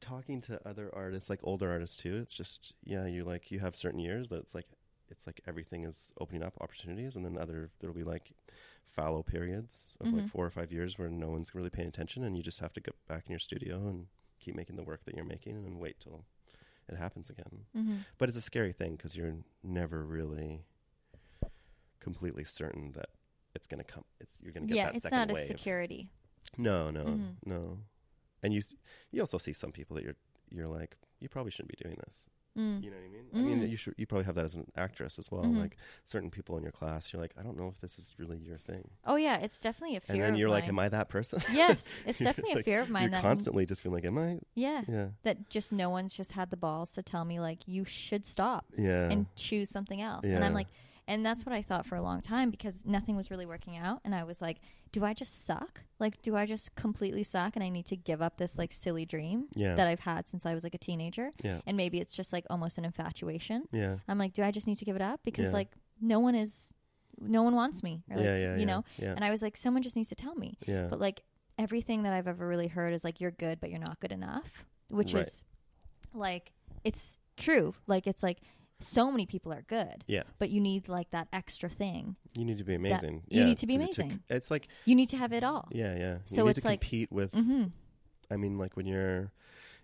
talking 0.00 0.40
to 0.42 0.60
other 0.68 0.90
artists, 0.94 1.28
like 1.30 1.40
older 1.42 1.70
artists 1.70 1.96
too. 1.96 2.16
It's 2.16 2.32
just 2.32 2.72
yeah, 2.84 3.06
you 3.06 3.24
like 3.24 3.50
you 3.50 3.60
have 3.60 3.74
certain 3.76 4.00
years 4.00 4.28
that 4.28 4.38
it's 4.38 4.54
like 4.54 4.66
it's 5.08 5.26
like 5.26 5.40
everything 5.46 5.84
is 5.84 6.12
opening 6.20 6.42
up 6.42 6.54
opportunities, 6.60 7.14
and 7.16 7.24
then 7.24 7.36
other 7.38 7.70
there'll 7.80 7.94
be 7.94 8.02
like 8.04 8.32
fallow 8.88 9.22
periods 9.22 9.94
of 10.00 10.12
like 10.12 10.24
Mhm. 10.24 10.30
four 10.30 10.44
or 10.46 10.50
five 10.50 10.72
years 10.72 10.98
where 10.98 11.08
no 11.08 11.30
one's 11.30 11.54
really 11.54 11.70
paying 11.70 11.88
attention, 11.88 12.24
and 12.24 12.36
you 12.36 12.42
just 12.42 12.60
have 12.60 12.72
to 12.74 12.80
get 12.80 12.94
back 13.06 13.26
in 13.26 13.32
your 13.32 13.38
studio 13.38 13.86
and 13.88 14.06
keep 14.40 14.54
making 14.54 14.76
the 14.76 14.82
work 14.84 15.04
that 15.04 15.14
you're 15.14 15.24
making, 15.24 15.56
and 15.64 15.78
wait 15.78 16.00
till 16.00 16.24
it 16.88 16.96
happens 16.96 17.28
again. 17.30 17.66
Mm-hmm. 17.76 17.96
But 18.18 18.28
it's 18.28 18.38
a 18.38 18.40
scary 18.42 18.72
thing 18.72 18.96
because 18.96 19.16
you're 19.16 19.36
never 19.62 20.04
really 20.04 20.62
completely 22.00 22.44
certain 22.44 22.92
that 22.92 23.10
it's 23.54 23.66
going 23.66 23.78
to 23.78 23.84
come. 23.84 24.04
It's 24.20 24.38
you're 24.40 24.52
going 24.52 24.66
to 24.68 24.72
get 24.74 24.76
that. 24.76 24.78
Yeah. 24.78 24.86
that 24.90 24.94
It's 24.94 25.02
second 25.04 25.18
not 25.18 25.30
a 25.38 25.44
security. 25.44 26.08
No, 26.56 26.90
no, 26.90 27.04
Mhm. 27.04 27.34
no. 27.44 27.78
And 28.46 28.54
you 28.54 28.62
you 29.12 29.20
also 29.20 29.38
see 29.38 29.52
some 29.52 29.72
people 29.72 29.96
that 29.96 30.04
you're 30.04 30.16
you're 30.50 30.68
like 30.68 30.96
you 31.20 31.28
probably 31.28 31.50
shouldn't 31.50 31.76
be 31.76 31.82
doing 31.82 31.98
this. 32.06 32.26
Mm. 32.56 32.82
You 32.82 32.90
know 32.90 32.96
what 32.96 33.04
I 33.04 33.08
mean? 33.10 33.26
I 33.34 33.38
mean 33.48 33.58
Mm. 33.68 33.70
you 33.70 33.76
should 33.76 33.94
you 33.98 34.06
probably 34.06 34.24
have 34.24 34.36
that 34.36 34.44
as 34.46 34.54
an 34.54 34.66
actress 34.76 35.18
as 35.18 35.30
well. 35.30 35.42
Mhm. 35.44 35.58
Like 35.58 35.76
certain 36.04 36.30
people 36.30 36.56
in 36.56 36.62
your 36.62 36.72
class, 36.72 37.12
you're 37.12 37.20
like 37.20 37.34
I 37.38 37.42
don't 37.42 37.58
know 37.58 37.68
if 37.68 37.78
this 37.82 37.98
is 37.98 38.14
really 38.18 38.38
your 38.38 38.56
thing. 38.56 38.88
Oh 39.04 39.16
yeah, 39.16 39.36
it's 39.36 39.60
definitely 39.60 39.96
a 39.96 40.00
fear. 40.00 40.14
and 40.14 40.22
then 40.24 40.36
you're 40.36 40.48
like, 40.48 40.66
am 40.68 40.78
I 40.78 40.88
that 40.88 41.08
person? 41.10 41.40
Yes, 41.52 42.00
it's 42.06 42.18
definitely 42.28 42.60
a 42.60 42.64
fear 42.64 42.80
of 42.80 42.88
mine 42.88 43.02
You're 43.02 43.10
that 43.10 43.22
constantly 43.22 43.66
just 43.66 43.82
feeling 43.82 43.96
like, 44.02 44.06
am 44.06 44.16
I? 44.16 44.38
yeah, 44.54 44.84
Yeah, 44.88 45.08
that 45.24 45.50
just 45.50 45.70
no 45.72 45.90
one's 45.90 46.14
just 46.14 46.32
had 46.32 46.48
the 46.50 46.56
balls 46.56 46.92
to 46.92 47.02
tell 47.02 47.24
me 47.26 47.40
like 47.40 47.58
you 47.66 47.84
should 47.84 48.24
stop 48.24 48.64
yeah, 48.78 49.10
and 49.10 49.26
choose 49.36 49.68
something 49.68 50.00
else. 50.00 50.24
Yeah. 50.24 50.36
And 50.36 50.44
I'm 50.44 50.54
like, 50.54 50.68
and 51.08 51.24
that's 51.24 51.46
what 51.46 51.54
I 51.54 51.62
thought 51.62 51.86
for 51.86 51.94
a 51.96 52.02
long 52.02 52.20
time 52.20 52.50
because 52.50 52.84
nothing 52.84 53.16
was 53.16 53.30
really 53.30 53.46
working 53.46 53.76
out. 53.76 54.00
And 54.04 54.14
I 54.14 54.24
was 54.24 54.40
like, 54.42 54.58
do 54.92 55.04
I 55.04 55.14
just 55.14 55.44
suck? 55.46 55.82
Like, 56.00 56.20
do 56.22 56.34
I 56.36 56.46
just 56.46 56.74
completely 56.74 57.22
suck 57.22 57.54
and 57.56 57.62
I 57.64 57.68
need 57.68 57.86
to 57.86 57.96
give 57.96 58.20
up 58.22 58.38
this 58.38 58.58
like 58.58 58.72
silly 58.72 59.04
dream 59.06 59.46
yeah, 59.54 59.74
that 59.76 59.86
I've 59.86 60.00
had 60.00 60.28
since 60.28 60.44
I 60.46 60.54
was 60.54 60.64
like 60.64 60.74
a 60.74 60.78
teenager? 60.78 61.30
yeah, 61.42 61.60
And 61.66 61.76
maybe 61.76 61.98
it's 62.00 62.14
just 62.14 62.32
like 62.32 62.44
almost 62.50 62.76
an 62.78 62.84
infatuation. 62.84 63.64
yeah, 63.72 63.96
I'm 64.08 64.18
like, 64.18 64.32
do 64.32 64.42
I 64.42 64.50
just 64.50 64.66
need 64.66 64.78
to 64.78 64.84
give 64.84 64.96
it 64.96 65.02
up? 65.02 65.20
Because 65.24 65.46
Yeah. 65.46 65.52
like 65.52 65.68
no 66.00 66.18
one 66.20 66.34
is, 66.34 66.74
no 67.20 67.42
one 67.42 67.54
wants 67.54 67.82
me. 67.82 68.02
Or, 68.10 68.16
like, 68.16 68.26
yeah, 68.26 68.36
yeah, 68.38 68.56
you 68.56 68.66
know? 68.66 68.84
And 68.98 69.24
I 69.24 69.30
was 69.30 69.42
like, 69.42 69.56
someone 69.56 69.82
just 69.82 69.96
needs 69.96 70.08
to 70.10 70.14
tell 70.16 70.34
me. 70.34 70.58
yeah, 70.66 70.88
But 70.90 71.00
like 71.00 71.22
everything 71.58 72.02
that 72.02 72.12
I've 72.12 72.28
ever 72.28 72.46
really 72.46 72.68
heard 72.68 72.92
is 72.92 73.04
like 73.04 73.20
you're 73.20 73.30
good, 73.30 73.60
but 73.60 73.70
you're 73.70 73.78
not 73.80 74.00
good 74.00 74.12
enough, 74.12 74.64
which 74.90 75.14
Right. 75.14 75.26
is 75.26 75.44
like 76.12 76.52
it's 76.84 77.18
true. 77.36 77.74
Like 77.86 78.06
it's 78.06 78.22
like 78.22 78.38
so 78.80 79.10
many 79.10 79.24
people 79.26 79.52
are 79.52 79.62
good, 79.62 80.04
yeah. 80.06 80.22
but 80.38 80.50
you 80.50 80.60
need 80.60 80.88
like 80.88 81.10
that 81.10 81.28
extra 81.32 81.68
thing. 81.68 82.16
You 82.36 82.44
need 82.44 82.58
to 82.58 82.64
be 82.64 82.74
amazing. 82.74 83.22
you 83.28 83.44
need 83.44 83.58
to 83.58 83.66
be 83.66 83.72
c- 83.74 83.76
amazing. 83.76 84.20
it's 84.28 84.50
like 84.50 84.68
You 84.84 84.94
need 84.94 85.08
to 85.10 85.16
have 85.16 85.32
it 85.32 85.42
all. 85.42 85.68
yeah, 85.72 85.96
yeah. 85.96 86.12
You 86.14 86.20
So 86.26 86.44
need 86.44 86.50
it's 86.50 86.60
to 86.62 86.68
like- 86.68 86.80
compete 86.80 87.10
with. 87.10 87.32
Mm-hmm. 87.32 87.64
I 88.30 88.36
mean, 88.36 88.58
like 88.58 88.76
when 88.76 88.86
you're 88.86 89.32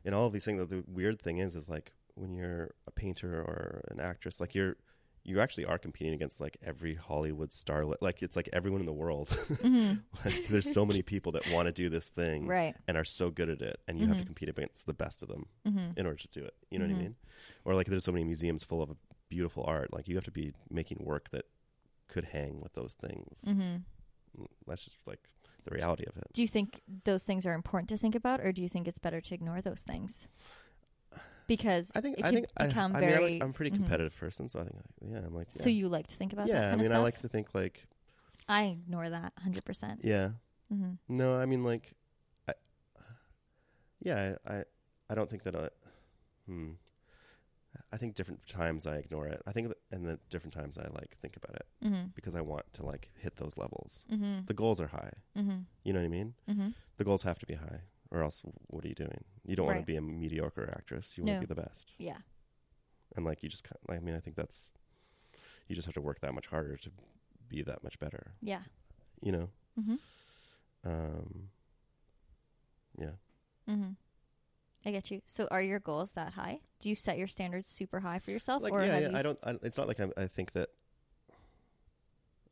in 0.04 0.14
all 0.14 0.26
of 0.26 0.32
these 0.32 0.44
things. 0.44 0.66
The 0.68 0.82
weird 0.88 1.20
thing 1.22 1.38
is, 1.38 1.54
is 1.56 1.68
like 1.68 1.92
when 2.14 2.32
you're 2.34 2.74
a 2.86 2.90
painter 2.90 3.40
or 3.40 3.82
an 3.90 4.00
actress, 4.00 4.40
like 4.40 4.54
you're 4.54 4.76
you 5.24 5.38
actually 5.40 5.64
are 5.64 5.78
competing 5.78 6.14
against 6.14 6.40
like 6.40 6.56
every 6.64 6.94
Hollywood 6.96 7.50
starlet. 7.50 7.96
Like 8.00 8.22
it's 8.22 8.34
like 8.34 8.48
everyone 8.52 8.80
in 8.80 8.86
the 8.86 8.92
world. 8.92 9.28
hmm 9.62 9.92
like, 10.24 10.46
there's 10.50 10.72
so 10.72 10.84
many 10.84 11.02
people 11.02 11.32
that 11.32 11.48
want 11.52 11.66
to 11.66 11.72
do 11.72 11.88
this 11.88 12.08
thing 12.08 12.46
Right. 12.46 12.74
and 12.88 12.96
are 12.96 13.04
so 13.04 13.30
good 13.30 13.48
at 13.48 13.60
it, 13.62 13.80
and 13.86 14.00
you 14.00 14.06
have 14.08 14.16
to 14.18 14.24
Mhm. 14.24 14.26
compete 14.26 14.48
against 14.48 14.86
the 14.86 14.94
best 14.94 15.22
of 15.22 15.28
them 15.28 15.46
Mm-hmm. 15.66 15.98
in 15.98 16.06
order 16.06 16.18
to 16.18 16.28
do 16.28 16.44
it. 16.44 16.54
You 16.70 16.78
know 16.80 16.86
what. 16.86 16.94
I 16.96 16.98
mean? 16.98 17.14
Or 17.64 17.74
like 17.74 17.86
there's 17.86 18.04
so 18.04 18.12
many 18.12 18.24
museums 18.24 18.64
full 18.64 18.82
of 18.82 18.96
beautiful 19.28 19.64
art. 19.66 19.92
Like 19.92 20.08
you 20.08 20.14
have 20.16 20.24
to 20.24 20.30
be 20.32 20.52
making 20.70 20.98
work 21.04 21.30
that 21.30 21.44
could 22.08 22.24
hang 22.26 22.60
with 22.60 22.72
those 22.74 22.94
things. 22.94 23.44
Mm-hmm. 23.46 24.40
Mm, 24.42 24.46
That's 24.66 24.84
just 24.84 24.98
like 25.06 25.20
the 25.64 25.70
reality 25.74 26.04
of 26.08 26.16
it. 26.16 26.24
Do 26.32 26.42
you 26.42 26.48
think 26.48 26.80
those 27.04 27.22
things 27.22 27.46
are 27.46 27.54
important 27.54 27.88
to 27.90 27.96
think 27.96 28.14
about, 28.16 28.40
or 28.40 28.50
do 28.52 28.60
you 28.60 28.68
think 28.68 28.88
it's 28.88 28.98
better 28.98 29.20
to 29.20 29.34
ignore 29.34 29.60
those 29.62 29.82
things? 29.82 30.26
Because 31.46 31.92
I 31.94 32.00
think 32.00 32.18
it 32.18 32.24
I 32.24 32.28
could 32.28 32.34
think 32.34 32.46
I, 32.56 32.66
become 32.66 32.96
I 32.96 33.00
mean, 33.00 33.08
I'm, 33.08 33.14
very. 33.14 33.32
like, 33.34 33.42
I'm 33.42 33.50
a 33.50 33.52
pretty 33.52 33.70
mhm. 33.72 33.76
competitive 33.76 34.16
person, 34.18 34.48
so 34.48 34.60
I 34.60 34.64
think 34.64 34.76
yeah, 35.10 35.18
I'm 35.18 35.34
like 35.34 35.48
yeah. 35.54 35.62
So 35.62 35.70
you 35.70 35.88
like 35.88 36.06
to 36.08 36.16
think 36.16 36.32
about 36.32 36.46
that 36.46 36.52
yeah. 36.52 36.60
kind 36.70 36.80
I 36.80 36.82
mean, 36.82 36.92
of 36.92 36.98
I 36.98 37.00
like 37.00 37.20
to 37.20 37.28
think 37.28 37.54
like 37.54 37.86
I 38.48 38.64
ignore 38.64 39.08
that 39.10 39.32
hundred 39.38 39.64
percent. 39.64 40.00
yeah. 40.04 40.30
Mm-hmm. 40.72 40.92
No, 41.08 41.36
I 41.36 41.44
mean 41.46 41.64
like, 41.64 41.92
I, 42.48 42.54
yeah, 44.00 44.34
I, 44.46 44.54
I, 44.54 44.64
I 45.10 45.14
don't 45.14 45.28
think 45.28 45.42
that 45.42 45.54
I, 45.54 45.68
hmm. 46.46 46.70
I 47.92 47.96
think 47.98 48.14
different 48.14 48.46
times 48.46 48.86
I 48.86 48.96
ignore 48.96 49.26
it. 49.26 49.42
I 49.46 49.52
think, 49.52 49.68
that, 49.68 49.76
and 49.90 50.06
the 50.06 50.18
different 50.30 50.54
times 50.54 50.78
I 50.78 50.88
like 50.94 51.16
think 51.20 51.36
about 51.36 51.56
it 51.56 51.66
Mm-hmm. 51.84 52.06
because 52.14 52.34
I 52.34 52.40
want 52.40 52.64
to 52.74 52.86
like 52.86 53.10
hit 53.20 53.36
those 53.36 53.56
levels. 53.56 54.04
Mm-hmm. 54.10 54.46
The 54.46 54.54
goals 54.54 54.80
are 54.80 54.86
high. 54.86 55.12
Mm-hmm. 55.36 55.58
You 55.84 55.92
know 55.92 55.98
what 56.00 56.06
I 56.06 56.08
mean? 56.08 56.34
Mm-hmm. 56.48 56.68
The 56.96 57.04
goals 57.04 57.22
have 57.22 57.38
to 57.40 57.46
be 57.46 57.54
high, 57.54 57.80
or 58.12 58.22
else 58.22 58.42
what 58.68 58.84
are 58.84 58.88
you 58.88 58.94
doing? 58.94 59.24
You 59.44 59.56
don't 59.56 59.66
want 59.66 59.80
to 59.80 59.86
be 59.86 59.96
a 59.96 60.00
mediocre 60.00 60.72
actress. 60.76 61.14
You 61.16 61.24
want 61.24 61.34
No. 61.34 61.40
to 61.40 61.46
be 61.46 61.54
the 61.54 61.60
best. 61.60 61.92
Yeah. 61.98 62.18
And 63.16 63.24
like 63.24 63.42
you 63.42 63.48
just, 63.48 63.64
kind 63.64 63.78
I 63.88 63.98
mean, 64.04 64.14
I 64.14 64.20
think 64.20 64.36
that's, 64.36 64.70
you 65.66 65.74
just 65.74 65.86
have 65.86 65.94
to 65.94 66.00
work 66.00 66.20
that 66.20 66.34
much 66.34 66.46
harder 66.46 66.76
to 66.76 66.90
be 67.48 67.62
that 67.62 67.82
much 67.82 67.98
better. 67.98 68.34
Yeah. 68.40 68.62
You 69.22 69.32
know? 69.32 69.48
Mm-hmm. 69.80 69.94
Um, 70.84 71.48
yeah. 72.98 73.16
Mm-hmm. 73.68 73.90
I 74.84 74.90
get 74.90 75.10
you. 75.10 75.22
So, 75.26 75.46
are 75.50 75.62
your 75.62 75.78
goals 75.78 76.12
that 76.12 76.32
high? 76.32 76.60
Do 76.80 76.88
you 76.88 76.96
set 76.96 77.16
your 77.16 77.28
standards 77.28 77.68
super 77.68 78.00
high 78.00 78.18
for 78.18 78.32
yourself, 78.32 78.62
like 78.64 78.72
or 78.72 78.84
yeah, 78.84 78.98
yeah 78.98 79.08
you? 79.10 79.16
I 79.16 79.22
don't. 79.22 79.38
I, 79.44 79.54
it's 79.62 79.78
not 79.78 79.86
like 79.86 80.00
I'm, 80.00 80.12
I 80.16 80.26
think 80.26 80.52
that. 80.52 80.70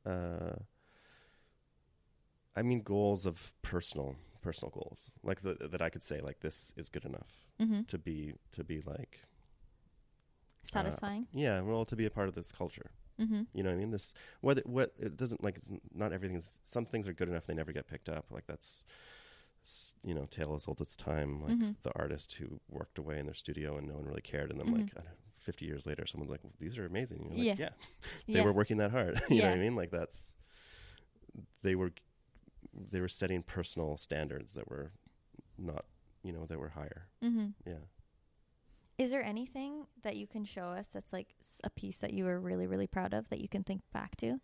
Uh, 0.07 0.55
I 2.57 2.63
mean 2.63 2.83
goals 2.83 3.27
of 3.27 3.53
personal 3.63 4.15
personal 4.41 4.71
goals, 4.71 5.11
like 5.23 5.43
the, 5.43 5.55
that 5.71 5.83
I 5.83 5.89
could 5.91 6.03
say 6.05 6.21
like 6.21 6.41
this 6.41 6.73
is 6.77 6.89
good 6.89 7.05
enough 7.05 7.47
Mhm. 7.61 7.87
to 7.89 7.99
be 7.99 8.35
to 8.53 8.65
be 8.65 8.81
like 8.81 9.23
satisfying. 10.65 11.27
yeah, 11.33 11.61
well 11.61 11.85
to 11.85 11.97
be 11.97 12.07
a 12.07 12.11
part 12.11 12.29
of 12.29 12.35
this 12.35 12.53
culture. 12.53 12.91
mm-hmm. 13.19 13.43
You 13.53 13.63
know 13.63 13.71
what 13.71 13.77
I 13.77 13.79
mean? 13.79 13.91
This 13.91 14.13
whether 14.41 14.63
what 14.65 14.93
it 14.99 15.17
doesn't 15.17 15.43
like 15.43 15.57
it's 15.57 15.71
not 15.95 16.13
everything 16.13 16.37
is 16.37 16.59
some 16.65 16.87
things 16.87 17.07
are 17.09 17.13
good 17.13 17.29
enough 17.29 17.47
they 17.47 17.55
never 17.55 17.73
get 17.73 17.87
picked 17.87 18.09
up. 18.09 18.27
Like 18.31 18.47
that's 18.47 18.85
you 20.03 20.15
know 20.15 20.25
tale 20.27 20.55
as 20.55 20.67
old 20.69 20.81
as 20.81 20.97
time. 20.97 21.43
Like 21.43 21.59
Mhm. 21.59 21.77
the 21.83 21.93
artist 21.99 22.35
who 22.35 22.61
worked 22.69 22.99
away 22.99 23.19
in 23.19 23.27
their 23.27 23.35
studio 23.35 23.77
and 23.77 23.87
no 23.89 23.95
one 23.95 24.05
really 24.05 24.23
cared, 24.23 24.51
and 24.51 24.59
then 24.61 24.69
Mhm. 24.69 24.79
like 24.79 24.93
I 24.97 25.03
don't 25.03 25.17
fifty 25.39 25.65
years 25.67 25.87
later, 25.87 26.07
someone's 26.07 26.31
like, 26.31 26.45
well, 26.45 26.53
"These 26.59 26.77
are 26.79 26.85
amazing." 26.87 27.27
You're 27.31 27.45
Yeah. 27.45 27.51
like, 27.53 27.59
yeah, 27.59 27.71
they 28.27 28.33
Yeah. 28.35 28.43
were 28.45 28.53
working 28.53 28.77
that 28.79 28.91
hard. 28.91 29.21
you 29.31 29.39
know 29.43 29.49
what 29.49 29.57
I 29.59 29.61
mean? 29.61 29.75
Like 29.77 29.91
that's 29.91 30.35
they 31.63 31.75
were 31.75 31.93
they 32.73 33.01
were 33.01 33.09
setting 33.09 33.43
personal 33.43 33.97
standards 33.97 34.53
that 34.53 34.69
were 34.69 34.93
not 35.59 35.85
you 36.23 36.33
know 36.33 36.47
that 36.47 36.59
were 36.59 36.71
higher. 36.71 37.09
Mm-hmm. 37.25 37.47
Yeah. 37.67 37.85
Is 38.99 39.11
there 39.11 39.25
anything 39.25 39.87
that 40.03 40.17
you 40.17 40.27
can 40.27 40.45
show 40.45 40.65
us 40.65 40.89
that's 40.93 41.13
like 41.13 41.29
a 41.65 41.71
piece 41.71 41.99
that 41.99 42.13
you 42.13 42.25
were 42.25 42.39
really, 42.39 42.67
really 42.67 42.87
proud 42.87 43.15
of 43.15 43.31
that 43.31 43.41
you 43.41 43.49
can 43.49 43.65
think 43.65 43.81
back 43.95 44.15
to? 44.17 44.41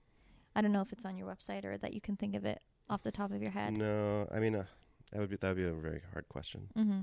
I 0.55 0.63
don't 0.63 0.73
know 0.73 0.81
if 0.81 0.93
it's 0.93 1.05
on 1.05 1.19
your 1.19 1.29
website 1.29 1.67
or 1.67 1.77
that 1.77 1.93
you 1.93 2.01
can 2.01 2.17
think 2.17 2.35
of 2.35 2.47
it 2.47 2.63
off 2.89 3.03
the 3.03 3.13
top 3.13 3.33
of 3.33 3.43
your 3.43 3.51
head. 3.51 3.77
No, 3.77 4.27
I 4.35 4.39
mean 4.39 4.55
uh, 4.55 4.65
that 5.13 5.21
would 5.21 5.29
be 5.31 5.37
that 5.37 5.49
would 5.49 5.57
be 5.59 5.67
a 5.67 5.75
very 5.75 6.01
hard 6.13 6.29
question. 6.29 6.69
Mm-hmm. 6.77 7.01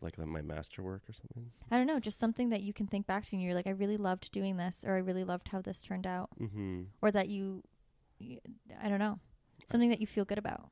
Like 0.00 0.16
my 0.16 0.40
masterwork 0.40 1.02
or 1.06 1.12
something. 1.12 1.50
I 1.70 1.76
don't 1.76 1.86
know, 1.86 2.00
just 2.00 2.18
something 2.18 2.48
that 2.48 2.62
you 2.62 2.72
can 2.72 2.86
think 2.86 3.06
back 3.06 3.26
to 3.26 3.36
and 3.36 3.42
you're 3.42 3.52
like, 3.52 3.66
I 3.66 3.70
really 3.70 3.98
loved 3.98 4.32
doing 4.32 4.56
this, 4.56 4.82
or 4.86 4.94
I 4.94 5.00
really 5.00 5.24
loved 5.24 5.48
how 5.48 5.60
this 5.60 5.82
turned 5.82 6.06
out, 6.06 6.30
Mm-hmm. 6.40 6.84
or 7.02 7.10
that 7.10 7.28
you, 7.28 7.62
I 8.82 8.88
don't 8.88 8.98
know, 8.98 9.18
something 9.70 9.90
that 9.90 10.00
you 10.00 10.06
feel 10.06 10.24
good 10.24 10.38
about. 10.38 10.70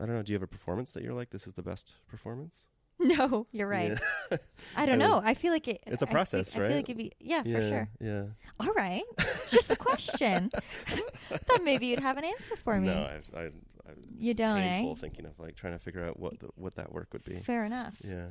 I 0.00 0.06
don't 0.06 0.16
know. 0.16 0.22
Do 0.22 0.32
you 0.32 0.36
have 0.36 0.42
a 0.42 0.46
performance 0.48 0.92
that 0.92 1.02
you're 1.02 1.14
like, 1.14 1.30
this 1.30 1.46
is 1.46 1.54
the 1.54 1.62
best 1.62 1.92
performance? 2.08 2.64
No, 3.00 3.48
you're 3.50 3.66
right. 3.66 3.98
Yeah. 4.30 4.36
I 4.76 4.86
don't 4.86 5.02
I 5.02 5.04
mean, 5.04 5.10
know. 5.10 5.20
I 5.22 5.34
feel 5.34 5.52
like 5.52 5.66
it. 5.66 5.82
it's 5.84 5.94
a 5.94 5.94
I 5.94 5.98
think- 5.98 6.10
process, 6.12 6.50
I 6.50 6.52
feel 6.52 6.62
right? 6.62 6.76
like 6.76 6.84
it'd 6.84 6.96
be 6.96 7.10
yeah, 7.18 7.42
yeah, 7.44 7.56
for 7.58 7.68
sure. 7.68 7.88
Yeah. 8.00 8.24
All 8.60 8.72
right, 8.72 9.02
it's 9.18 9.50
just 9.50 9.72
a 9.72 9.76
question. 9.76 10.48
I 10.86 11.36
thought 11.36 11.64
maybe 11.64 11.86
you'd 11.86 11.98
have 11.98 12.18
an 12.18 12.24
answer 12.24 12.54
for 12.54 12.78
me. 12.80 12.86
No, 12.86 13.02
I, 13.34 13.36
I, 13.36 13.42
I 13.46 13.50
You 14.16 14.32
don't, 14.32 14.60
painful 14.60 14.92
eh? 14.92 15.00
thinking 15.00 15.26
of 15.26 15.36
like 15.40 15.56
trying 15.56 15.72
to 15.72 15.80
figure 15.80 16.04
out 16.04 16.20
what 16.20 16.38
the, 16.38 16.50
what 16.54 16.76
that 16.76 16.92
work 16.92 17.08
would 17.12 17.24
be. 17.24 17.40
Fair 17.40 17.64
enough. 17.64 17.96
Yeah. 18.06 18.26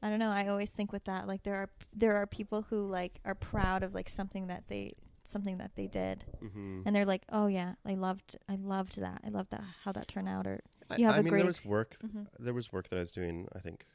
I 0.00 0.08
don't 0.08 0.18
know. 0.18 0.30
I 0.30 0.48
always 0.48 0.70
think 0.70 0.90
with 0.90 1.04
that, 1.04 1.28
like 1.28 1.42
there 1.42 1.54
are 1.56 1.68
there 1.94 2.16
are 2.16 2.26
people 2.26 2.62
who 2.70 2.86
like 2.88 3.20
are 3.26 3.34
proud 3.34 3.82
of 3.82 3.94
like 3.94 4.08
something 4.08 4.46
that 4.46 4.64
they 4.68 4.94
something 5.24 5.58
that 5.58 5.72
they 5.76 5.86
did, 5.86 6.24
Mm-hmm. 6.42 6.82
and 6.84 6.94
they're 6.96 7.04
like, 7.06 7.22
oh 7.30 7.46
yeah, 7.46 7.74
I 7.86 7.94
loved 7.94 8.36
I 8.48 8.56
loved 8.56 9.00
that. 9.00 9.20
I 9.24 9.28
loved 9.28 9.50
that 9.50 9.62
how 9.84 9.92
that 9.92 10.08
turned 10.08 10.28
out. 10.28 10.46
Or 10.46 10.60
I, 10.90 10.96
you 10.96 11.06
have 11.06 11.14
I 11.14 11.18
a 11.18 11.22
mean, 11.22 11.30
great 11.30 11.38
there 11.40 11.46
was 11.46 11.64
work. 11.64 11.96
Mhm. 12.04 12.26
There 12.38 12.54
was 12.54 12.72
work 12.72 12.88
that 12.90 12.96
I 12.96 13.00
was 13.00 13.12
doing. 13.12 13.48
I 13.54 13.60
think. 13.60 13.86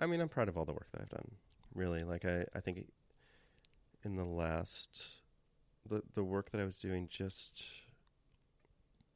I 0.00 0.06
mean, 0.06 0.20
I'm 0.20 0.28
proud 0.28 0.48
of 0.48 0.56
all 0.56 0.64
the 0.64 0.72
work 0.72 0.88
that 0.92 1.00
I've 1.02 1.08
done. 1.10 1.32
Really, 1.74 2.02
like 2.04 2.24
I, 2.24 2.44
I 2.54 2.60
think 2.60 2.86
in 4.04 4.16
the 4.16 4.24
last, 4.24 5.02
the 5.88 6.02
the 6.14 6.24
work 6.24 6.50
that 6.50 6.60
I 6.60 6.64
was 6.64 6.78
doing 6.78 7.08
just 7.10 7.64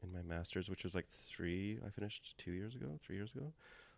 in 0.03 0.13
my 0.13 0.23
masters, 0.23 0.71
which 0.71 0.85
was 0.85 0.95
like 0.95 1.09
three. 1.09 1.79
I 1.85 1.91
finished 1.91 2.37
two 2.39 2.53
years 2.53 2.75
ago, 2.75 2.99
three 3.05 3.17
years 3.17 3.33
ago. 3.35 3.53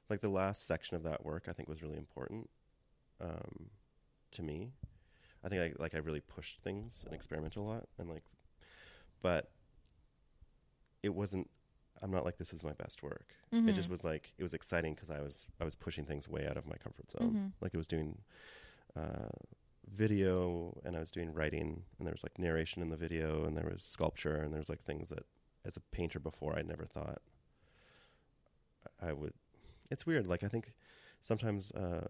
Like 0.08 0.22
the 0.22 0.28
last 0.30 0.66
section 0.66 0.96
of 0.96 1.02
that 1.02 1.24
work, 1.24 1.44
I 1.48 1.52
think 1.52 1.68
was 1.68 1.82
really 1.82 1.98
important 1.98 2.48
um, 3.20 3.66
to 4.32 4.42
me. 4.42 4.70
I 5.44 5.48
think 5.48 5.60
I 5.62 5.82
like 5.82 5.94
I 5.94 5.98
really 5.98 6.20
pushed 6.20 6.60
things 6.60 7.02
and 7.04 7.14
experimented 7.14 7.58
a 7.58 7.62
lot, 7.62 7.86
and 7.98 8.08
like, 8.08 8.24
but 9.22 9.50
it 11.02 11.14
wasn't. 11.14 11.48
I'm 12.02 12.10
not 12.10 12.24
like 12.24 12.38
this 12.38 12.52
is 12.52 12.62
my 12.62 12.72
best 12.74 13.02
work. 13.02 13.34
It 13.52 13.72
just 13.72 13.88
Mhm. 13.88 13.90
was 13.90 14.04
like 14.04 14.32
it 14.38 14.42
was 14.42 14.54
exciting 14.54 14.94
because 14.94 15.10
I 15.10 15.20
was 15.20 15.48
I 15.60 15.64
was 15.64 15.74
pushing 15.74 16.04
things 16.04 16.28
way 16.28 16.46
out 16.46 16.56
of 16.56 16.66
my 16.66 16.76
comfort 16.76 17.10
zone. 17.10 17.32
Mhm. 17.34 17.52
Like 17.60 17.74
it 17.74 17.76
was 17.78 17.86
doing 17.86 18.18
uh, 18.96 19.28
video 19.90 20.78
and 20.84 20.96
I 20.96 21.00
was 21.00 21.10
doing 21.10 21.32
writing 21.32 21.84
and 21.98 22.06
there 22.06 22.12
was 22.12 22.22
like 22.22 22.38
narration 22.38 22.82
in 22.82 22.90
the 22.90 22.96
video 22.96 23.44
and 23.44 23.56
there 23.56 23.68
was 23.68 23.82
sculpture 23.82 24.36
and 24.36 24.52
there 24.52 24.58
was 24.60 24.68
like 24.68 24.82
things 24.82 25.08
that 25.08 25.24
as 25.64 25.76
a 25.76 25.80
painter 25.80 26.18
before 26.20 26.56
I 26.58 26.62
never 26.62 26.84
thought 26.84 27.20
I 29.00 29.12
would. 29.12 29.34
It's 29.90 30.06
weird. 30.06 30.26
Like 30.26 30.42
I 30.44 30.48
think 30.48 30.72
sometimes 31.20 31.72
uh, 31.72 32.06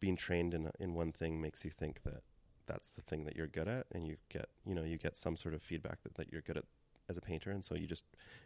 being 0.00 0.16
trained 0.16 0.54
in 0.54 0.70
in 0.78 0.94
one 0.94 1.12
thing 1.12 1.40
makes 1.40 1.64
you 1.64 1.70
think 1.70 2.02
that 2.04 2.22
that's 2.66 2.90
the 2.90 3.02
thing 3.02 3.24
that 3.24 3.34
you're 3.36 3.46
good 3.46 3.68
at 3.68 3.86
and 3.92 4.06
you 4.06 4.16
get 4.28 4.48
you 4.66 4.74
know 4.74 4.84
you 4.84 4.98
get 4.98 5.16
some 5.16 5.36
sort 5.36 5.54
of 5.54 5.62
feedback 5.62 6.02
that, 6.02 6.14
that 6.14 6.30
you're 6.30 6.42
good 6.42 6.56
at 6.58 6.64
as 7.08 7.16
a 7.16 7.20
painter 7.20 7.50
and 7.50 7.64
so 7.64 7.74
you 7.74 7.86
just 7.86 8.04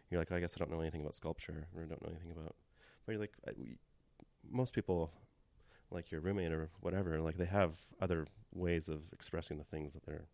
you're 0.09 0.21
like 0.21 0.31
I 0.31 0.39
guess 0.39 0.53
I 0.55 0.59
don't 0.59 0.71
know 0.71 0.79
anything 0.79 1.01
about 1.01 1.15
sculpture 1.15 1.67
or 1.75 1.83
I 1.83 1.85
don't 1.87 2.01
know 2.01 2.09
anything 2.09 2.31
about 2.31 2.55
but 3.05 3.11
you're 3.11 3.21
like 3.21 3.33
I, 3.47 3.51
we, 3.57 3.77
most 4.49 4.73
people 4.73 5.11
like 5.91 6.11
your 6.11 6.21
roommate 6.21 6.53
or 6.53 6.69
whatever 6.79 7.19
like 7.19 7.37
they 7.37 7.45
have 7.45 7.75
other 8.01 8.25
ways 8.53 8.87
of 8.87 9.01
expressing 9.11 9.57
the 9.57 9.63
things 9.65 9.93
that 9.93 10.05
they're 10.05 10.25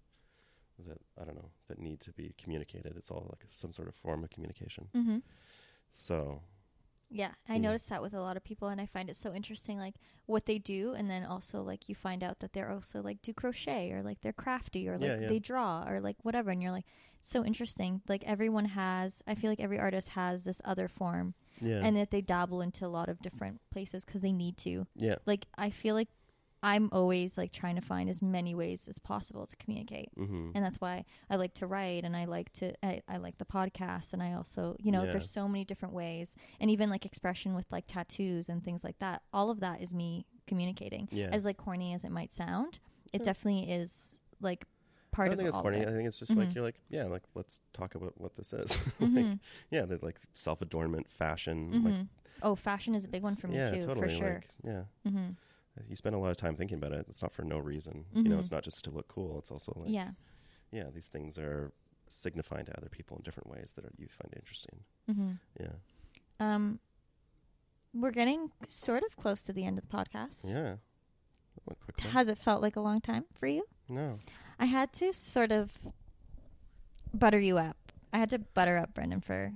that 0.88 1.00
I 1.20 1.26
don't 1.26 1.36
know 1.36 1.50
that 1.68 1.80
need 1.80 2.00
to 2.02 2.12
be 2.12 2.36
communicated 2.38 2.94
it's 2.96 3.10
all 3.10 3.26
like 3.30 3.44
some 3.50 3.72
sort 3.72 3.88
of 3.88 3.96
form 3.96 4.24
of 4.24 4.30
communication 4.30 4.88
Mm-hmm. 4.96 5.18
so 5.92 6.42
Yeah, 7.12 7.32
I 7.48 7.56
Yeah. 7.56 7.62
notice 7.62 7.86
that 7.88 8.02
with 8.02 8.14
a 8.14 8.22
lot 8.22 8.38
of 8.38 8.44
people, 8.44 8.68
and 8.68 8.80
I 8.80 8.86
find 8.86 9.10
it 9.10 9.16
so 9.16 9.34
interesting, 9.34 9.80
like 9.80 9.96
what 10.28 10.46
they 10.46 10.60
do, 10.60 10.94
and 10.94 11.10
then 11.10 11.26
also 11.26 11.64
like 11.64 11.90
you 11.90 11.96
find 11.96 12.24
out 12.24 12.40
that 12.40 12.54
they're 12.54 12.70
also 12.72 13.02
like 13.02 13.22
do 13.22 13.34
crochet 13.34 13.92
or 13.92 14.04
like 14.04 14.22
they're 14.22 14.34
crafty 14.34 14.88
or 14.88 14.98
like 14.98 15.10
Yeah, 15.10 15.20
yeah. 15.22 15.28
they 15.28 15.40
draw 15.40 15.86
or 15.88 16.00
like 16.00 16.18
whatever, 16.24 16.52
and 16.52 16.62
you're 16.62 16.72
like 16.72 16.86
so 17.22 17.44
interesting. 17.44 18.02
Like 18.08 18.24
everyone 18.26 18.66
has, 18.66 19.24
I 19.28 19.36
feel 19.36 19.50
like 19.50 19.60
every 19.60 19.80
artist 19.80 20.10
has 20.10 20.44
this 20.44 20.62
other 20.64 20.88
form, 20.88 21.34
yeah 21.60 21.82
and 21.84 21.98
that 21.98 22.12
they 22.12 22.22
dabble 22.22 22.62
into 22.62 22.86
a 22.86 22.88
lot 22.88 23.10
of 23.10 23.22
different 23.22 23.60
places 23.72 24.06
because 24.06 24.22
they 24.22 24.32
need 24.32 24.58
to. 24.58 24.86
yeah 24.96 25.16
Like 25.26 25.46
I 25.58 25.72
feel 25.72 25.96
like 25.96 26.10
I'm 26.62 26.90
always 26.92 27.38
like 27.38 27.52
trying 27.52 27.76
to 27.76 27.82
find 27.82 28.10
as 28.10 28.22
many 28.22 28.54
ways 28.54 28.88
as 28.88 29.00
possible 29.00 29.46
to 29.46 29.56
communicate 29.58 30.10
mm-hmm. 30.18 30.52
and 30.54 30.66
that's 30.66 30.82
why 30.82 31.06
I 31.30 31.36
like 31.38 31.54
to 31.56 31.68
write 31.68 32.04
and 32.04 32.18
I 32.18 32.26
like 32.26 32.52
to 32.54 32.74
I, 32.86 33.02
I 33.08 33.18
like 33.18 33.38
the 33.38 33.46
podcast 33.46 34.12
and 34.14 34.22
I 34.22 34.34
also 34.34 34.76
you 34.80 34.92
know 34.92 35.04
Yeah. 35.04 35.12
there's 35.14 35.30
so 35.30 35.48
many 35.48 35.64
different 35.66 35.94
ways 35.94 36.36
and 36.60 36.70
even 36.70 36.90
like 36.90 37.06
expression 37.06 37.56
with 37.56 37.66
like 37.72 37.86
tattoos 37.88 38.50
and 38.50 38.64
things 38.64 38.84
like 38.84 39.00
that 39.00 39.22
all 39.32 39.50
of 39.50 39.62
that 39.62 39.82
is 39.82 39.94
me 39.94 40.26
communicating 40.48 41.08
yeah 41.12 41.30
as 41.32 41.46
like 41.46 41.58
corny 41.58 41.94
as 41.94 42.04
it 42.04 42.12
might 42.12 42.34
sound 42.34 42.80
it 43.14 43.20
Sure. 43.20 43.26
definitely 43.26 43.72
is 43.72 44.20
like 44.42 44.66
I 44.66 45.16
part 45.16 45.26
don't 45.28 45.34
of 45.34 45.38
think 45.40 45.48
it's 45.48 45.56
all 45.56 45.62
corny. 45.64 45.82
of 45.84 45.90
I 45.90 45.92
think 45.92 46.08
it's 46.08 46.20
just 46.20 46.36
like 46.36 46.50
Mhm. 46.50 46.56
you're 46.56 46.64
like, 46.64 46.80
yeah, 46.90 47.06
like 47.06 47.24
let's 47.36 47.60
talk 47.74 47.96
about 47.96 48.14
what 48.22 48.36
this 48.36 48.54
is. 48.54 48.70
like, 49.00 49.26
Mhm. 49.26 49.40
yeah, 49.72 49.86
the 49.86 49.98
like 50.04 50.20
self 50.36 50.62
adornment, 50.62 51.10
fashion. 51.10 51.84
Like, 51.84 52.06
oh 52.44 52.56
fashion 52.56 52.94
is 52.96 53.06
a 53.06 53.08
big 53.10 53.24
one 53.24 53.36
for 53.36 53.48
me 53.48 53.56
yeah, 53.56 53.72
too 53.72 53.86
totally. 53.88 54.08
for 54.08 54.14
sure 54.14 54.44
Like, 54.64 54.86
yeah, 55.06 55.12
hmm 55.12 55.30
you 55.88 55.96
spend 55.96 56.16
a 56.16 56.20
lot 56.20 56.32
of 56.32 56.38
time 56.38 56.56
thinking 56.56 56.78
about 56.78 56.92
it. 56.94 57.06
It's 57.10 57.22
not 57.22 57.32
for 57.32 57.44
no 57.44 57.58
reason. 57.60 58.06
You 58.14 58.24
know, 58.24 58.36
Mhm. 58.36 58.40
it's 58.40 58.52
not 58.52 58.64
just 58.64 58.84
to 58.86 58.90
look 58.92 59.08
cool. 59.08 59.38
It's 59.40 59.52
also 59.52 59.74
like, 59.76 59.90
yeah 59.92 60.12
yeah, 60.72 60.90
these 60.94 61.08
things 61.08 61.38
are 61.40 61.72
signifying 62.08 62.66
to 62.66 62.78
other 62.78 62.90
people 62.90 63.18
in 63.18 63.24
different 63.24 63.50
ways 63.50 63.74
that 63.76 63.86
are, 63.86 63.92
you 63.98 64.08
find 64.08 64.34
interesting. 64.36 64.84
hmm 65.08 65.32
Yeah, 65.60 65.74
um 66.40 66.80
we're 67.94 68.12
getting 68.12 68.52
sort 68.68 69.02
of 69.04 69.16
close 69.18 69.42
to 69.44 69.54
the 69.54 69.66
end 69.66 69.78
of 69.80 69.88
the 69.90 69.96
podcast 69.98 70.46
yeah. 70.52 70.76
Has 72.10 72.30
it 72.30 72.38
felt 72.38 72.62
like 72.62 72.76
a 72.76 72.82
long 72.82 73.02
time 73.02 73.26
for 73.34 73.48
you 73.48 73.66
no, 73.88 74.20
I 74.60 74.66
had 74.66 74.94
to 74.94 75.12
sort 75.14 75.52
of 75.52 75.72
butter 77.14 77.40
you 77.40 77.58
up. 77.58 77.78
I 78.14 78.18
had 78.20 78.30
to 78.32 78.40
butter 78.40 78.78
up 78.78 78.94
Brendan 78.94 79.22
for 79.22 79.54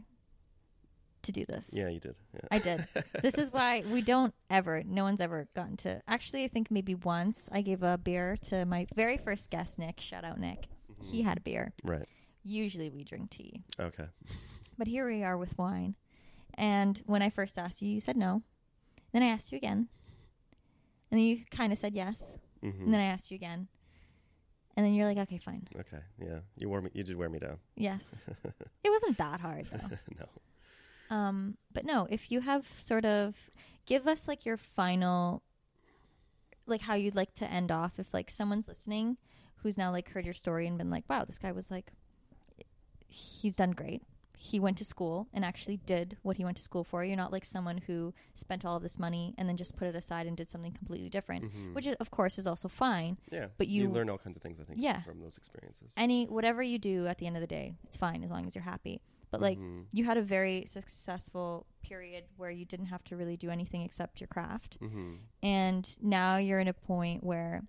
to 1.24 1.32
do 1.32 1.46
this. 1.46 1.70
yeah, 1.74 1.88
you 1.90 2.00
did. 2.00 2.18
Yeah. 2.34 2.40
I 2.52 2.60
did. 2.60 2.88
this 3.22 3.36
is 3.36 3.52
why 3.52 3.84
we 3.92 4.02
don't 4.02 4.34
ever. 4.50 4.84
No 4.86 5.04
one's 5.04 5.22
ever 5.22 5.48
gotten 5.56 5.78
to. 5.78 6.02
Actually, 6.08 6.44
I 6.44 6.48
think 6.48 6.70
maybe 6.72 6.96
once 6.96 7.50
I 7.52 7.62
gave 7.62 7.84
a 7.84 7.98
beer 7.98 8.38
to 8.50 8.66
my 8.66 8.88
very 8.96 9.18
first 9.18 9.50
guest, 9.50 9.80
Nick. 9.80 10.00
Shout 10.00 10.24
out 10.24 10.40
Nick. 10.40 10.68
He 11.02 11.22
Mhm. 11.22 11.26
had 11.26 11.38
a 11.38 11.42
beer. 11.42 11.74
right. 11.84 12.08
Usually 12.46 12.90
we 12.90 13.04
drink 13.06 13.30
tea, 13.30 13.64
Okay. 13.80 14.06
but 14.78 14.88
here 14.88 15.08
we 15.08 15.24
are 15.24 15.38
with 15.38 15.58
wine. 15.58 15.96
And 16.56 17.02
when 17.06 17.22
I 17.22 17.30
first 17.30 17.58
asked 17.58 17.82
you, 17.82 17.90
you 17.90 18.00
said 18.02 18.18
no. 18.18 18.44
Then 19.14 19.24
I 19.24 19.28
asked 19.28 19.52
you 19.52 19.58
again, 19.58 19.88
and 21.10 21.20
then 21.20 21.20
you 21.20 21.40
kind 21.52 21.72
of 21.72 21.80
said 21.80 21.94
yes. 21.96 22.38
hmm 22.62 22.68
And 22.84 22.94
then 22.94 23.00
I 23.00 23.06
asked 23.06 23.32
you 23.32 23.36
again, 23.36 23.68
and 24.76 24.86
then 24.86 24.94
you're 24.94 25.08
like, 25.08 25.18
"Okay, 25.20 25.38
fine, 25.38 25.68
okay. 25.80 26.02
Yeah, 26.20 26.40
you 26.58 26.68
wore 26.68 26.82
me. 26.82 26.90
You 26.94 27.04
did 27.04 27.16
wear 27.16 27.30
me 27.30 27.40
down. 27.40 27.60
yes." 27.78 28.24
it 28.84 28.90
wasn't 28.90 29.18
that 29.20 29.40
hard 29.40 29.68
though. 29.72 29.88
no. 30.20 30.26
Um, 31.14 31.58
but 31.72 31.86
no, 31.86 32.08
if 32.10 32.32
you 32.32 32.40
have 32.42 32.66
sort 32.78 33.06
of 33.06 33.36
give 33.86 34.08
us 34.08 34.28
like 34.28 34.46
your 34.46 34.58
final 34.58 35.44
like 36.66 36.82
how 36.82 36.94
you'd 36.96 37.16
like 37.16 37.36
to 37.36 37.46
end 37.52 37.72
off 37.72 38.00
if 38.00 38.14
like 38.14 38.30
someone's 38.32 38.68
listening 38.70 39.18
who's 39.58 39.78
now 39.78 39.92
like 39.92 40.10
heard 40.10 40.24
your 40.26 40.34
story 40.34 40.66
and 40.68 40.78
been 40.78 40.90
like, 40.90 41.04
Wow, 41.10 41.26
this 41.26 41.38
guy 41.38 41.52
was 41.52 41.70
like 41.70 41.92
he's 43.08 43.56
done 43.56 43.72
great. 43.72 44.02
He 44.38 44.60
went 44.60 44.78
to 44.80 44.86
school 44.86 45.28
and 45.34 45.46
actually 45.46 45.78
did 45.86 46.18
what 46.22 46.36
he 46.38 46.44
went 46.44 46.58
to 46.58 46.64
school 46.64 46.84
for. 46.84 47.04
You're 47.06 47.16
not 47.16 47.32
like 47.32 47.46
someone 47.46 47.78
who 47.78 48.14
spent 48.34 48.66
all 48.66 48.76
of 48.76 48.84
this 48.84 49.00
money 49.00 49.34
and 49.38 49.48
then 49.48 49.56
just 49.56 49.78
put 49.78 49.88
it 49.88 49.96
aside 49.96 50.28
and 50.28 50.36
did 50.36 50.50
something 50.50 50.74
completely 50.74 51.10
different. 51.10 51.46
Mhm. 51.46 51.74
Which 51.74 51.88
is 51.88 51.96
of 52.00 52.12
course 52.12 52.38
is 52.38 52.48
also 52.48 52.68
fine. 52.68 53.18
yeah, 53.32 53.48
but 53.58 53.68
you 53.68 53.84
you- 53.84 53.90
learn 53.90 54.10
all 54.10 54.18
kinds 54.18 54.36
of 54.36 54.42
things. 54.42 54.60
I 54.60 54.64
think. 54.64 54.80
Yeah. 54.82 55.02
from 55.04 55.20
those 55.22 55.38
experiences. 55.38 55.92
Any 55.96 56.26
whatever 56.28 56.62
you 56.64 56.78
do 56.80 57.08
at 57.08 57.18
the 57.20 57.28
end 57.28 57.38
of 57.38 57.42
the 57.42 57.48
day, 57.48 57.74
it's 57.84 57.98
fine 57.98 58.24
as 58.24 58.32
long 58.32 58.46
as 58.46 58.56
you're 58.56 58.64
happy. 58.64 59.02
But 59.34 59.42
like 59.42 59.58
Mhm. 59.60 59.86
you 59.92 60.06
had 60.06 60.18
a 60.18 60.22
very 60.22 60.66
successful 60.68 61.66
period 61.82 62.26
where 62.38 62.52
you 62.52 62.66
didn't 62.66 62.86
have 62.86 63.04
to 63.06 63.18
really 63.18 63.36
do 63.36 63.50
anything 63.50 63.82
except 63.82 64.22
your 64.22 64.28
craft 64.28 64.78
Mhm. 64.80 65.18
and 65.42 65.96
now 66.02 66.38
you're 66.38 66.60
in 66.60 66.68
a 66.68 66.74
point 66.74 67.24
where 67.24 67.64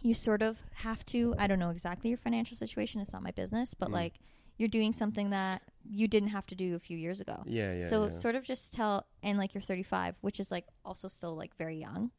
you 0.00 0.14
sort 0.14 0.42
of 0.42 0.58
have 0.86 1.04
to 1.06 1.34
i 1.38 1.46
don't 1.48 1.58
know 1.58 1.70
exactly 1.70 2.08
your 2.08 2.16
financial 2.18 2.56
situation 2.56 3.00
it's 3.00 3.12
not 3.12 3.22
my 3.22 3.30
business 3.32 3.74
but 3.74 3.88
Mm. 3.90 3.94
like 4.00 4.14
you're 4.58 4.68
doing 4.78 4.92
something 4.92 5.30
that 5.30 5.60
you 5.84 6.06
didn't 6.08 6.30
have 6.30 6.46
to 6.46 6.54
do 6.54 6.74
a 6.76 6.78
few 6.78 6.96
years 6.96 7.20
ago 7.20 7.42
Yeah, 7.46 7.74
yeah. 7.74 7.88
so 7.90 8.04
yeah. 8.04 8.08
sort 8.10 8.34
of 8.36 8.42
just 8.44 8.72
tell 8.72 9.06
and 9.22 9.36
like 9.38 9.52
you're 9.54 9.60
35 9.72 10.14
which 10.22 10.38
is 10.40 10.50
like 10.50 10.66
also 10.84 11.08
still 11.08 11.34
like 11.36 11.54
very 11.56 11.76
young 11.78 12.10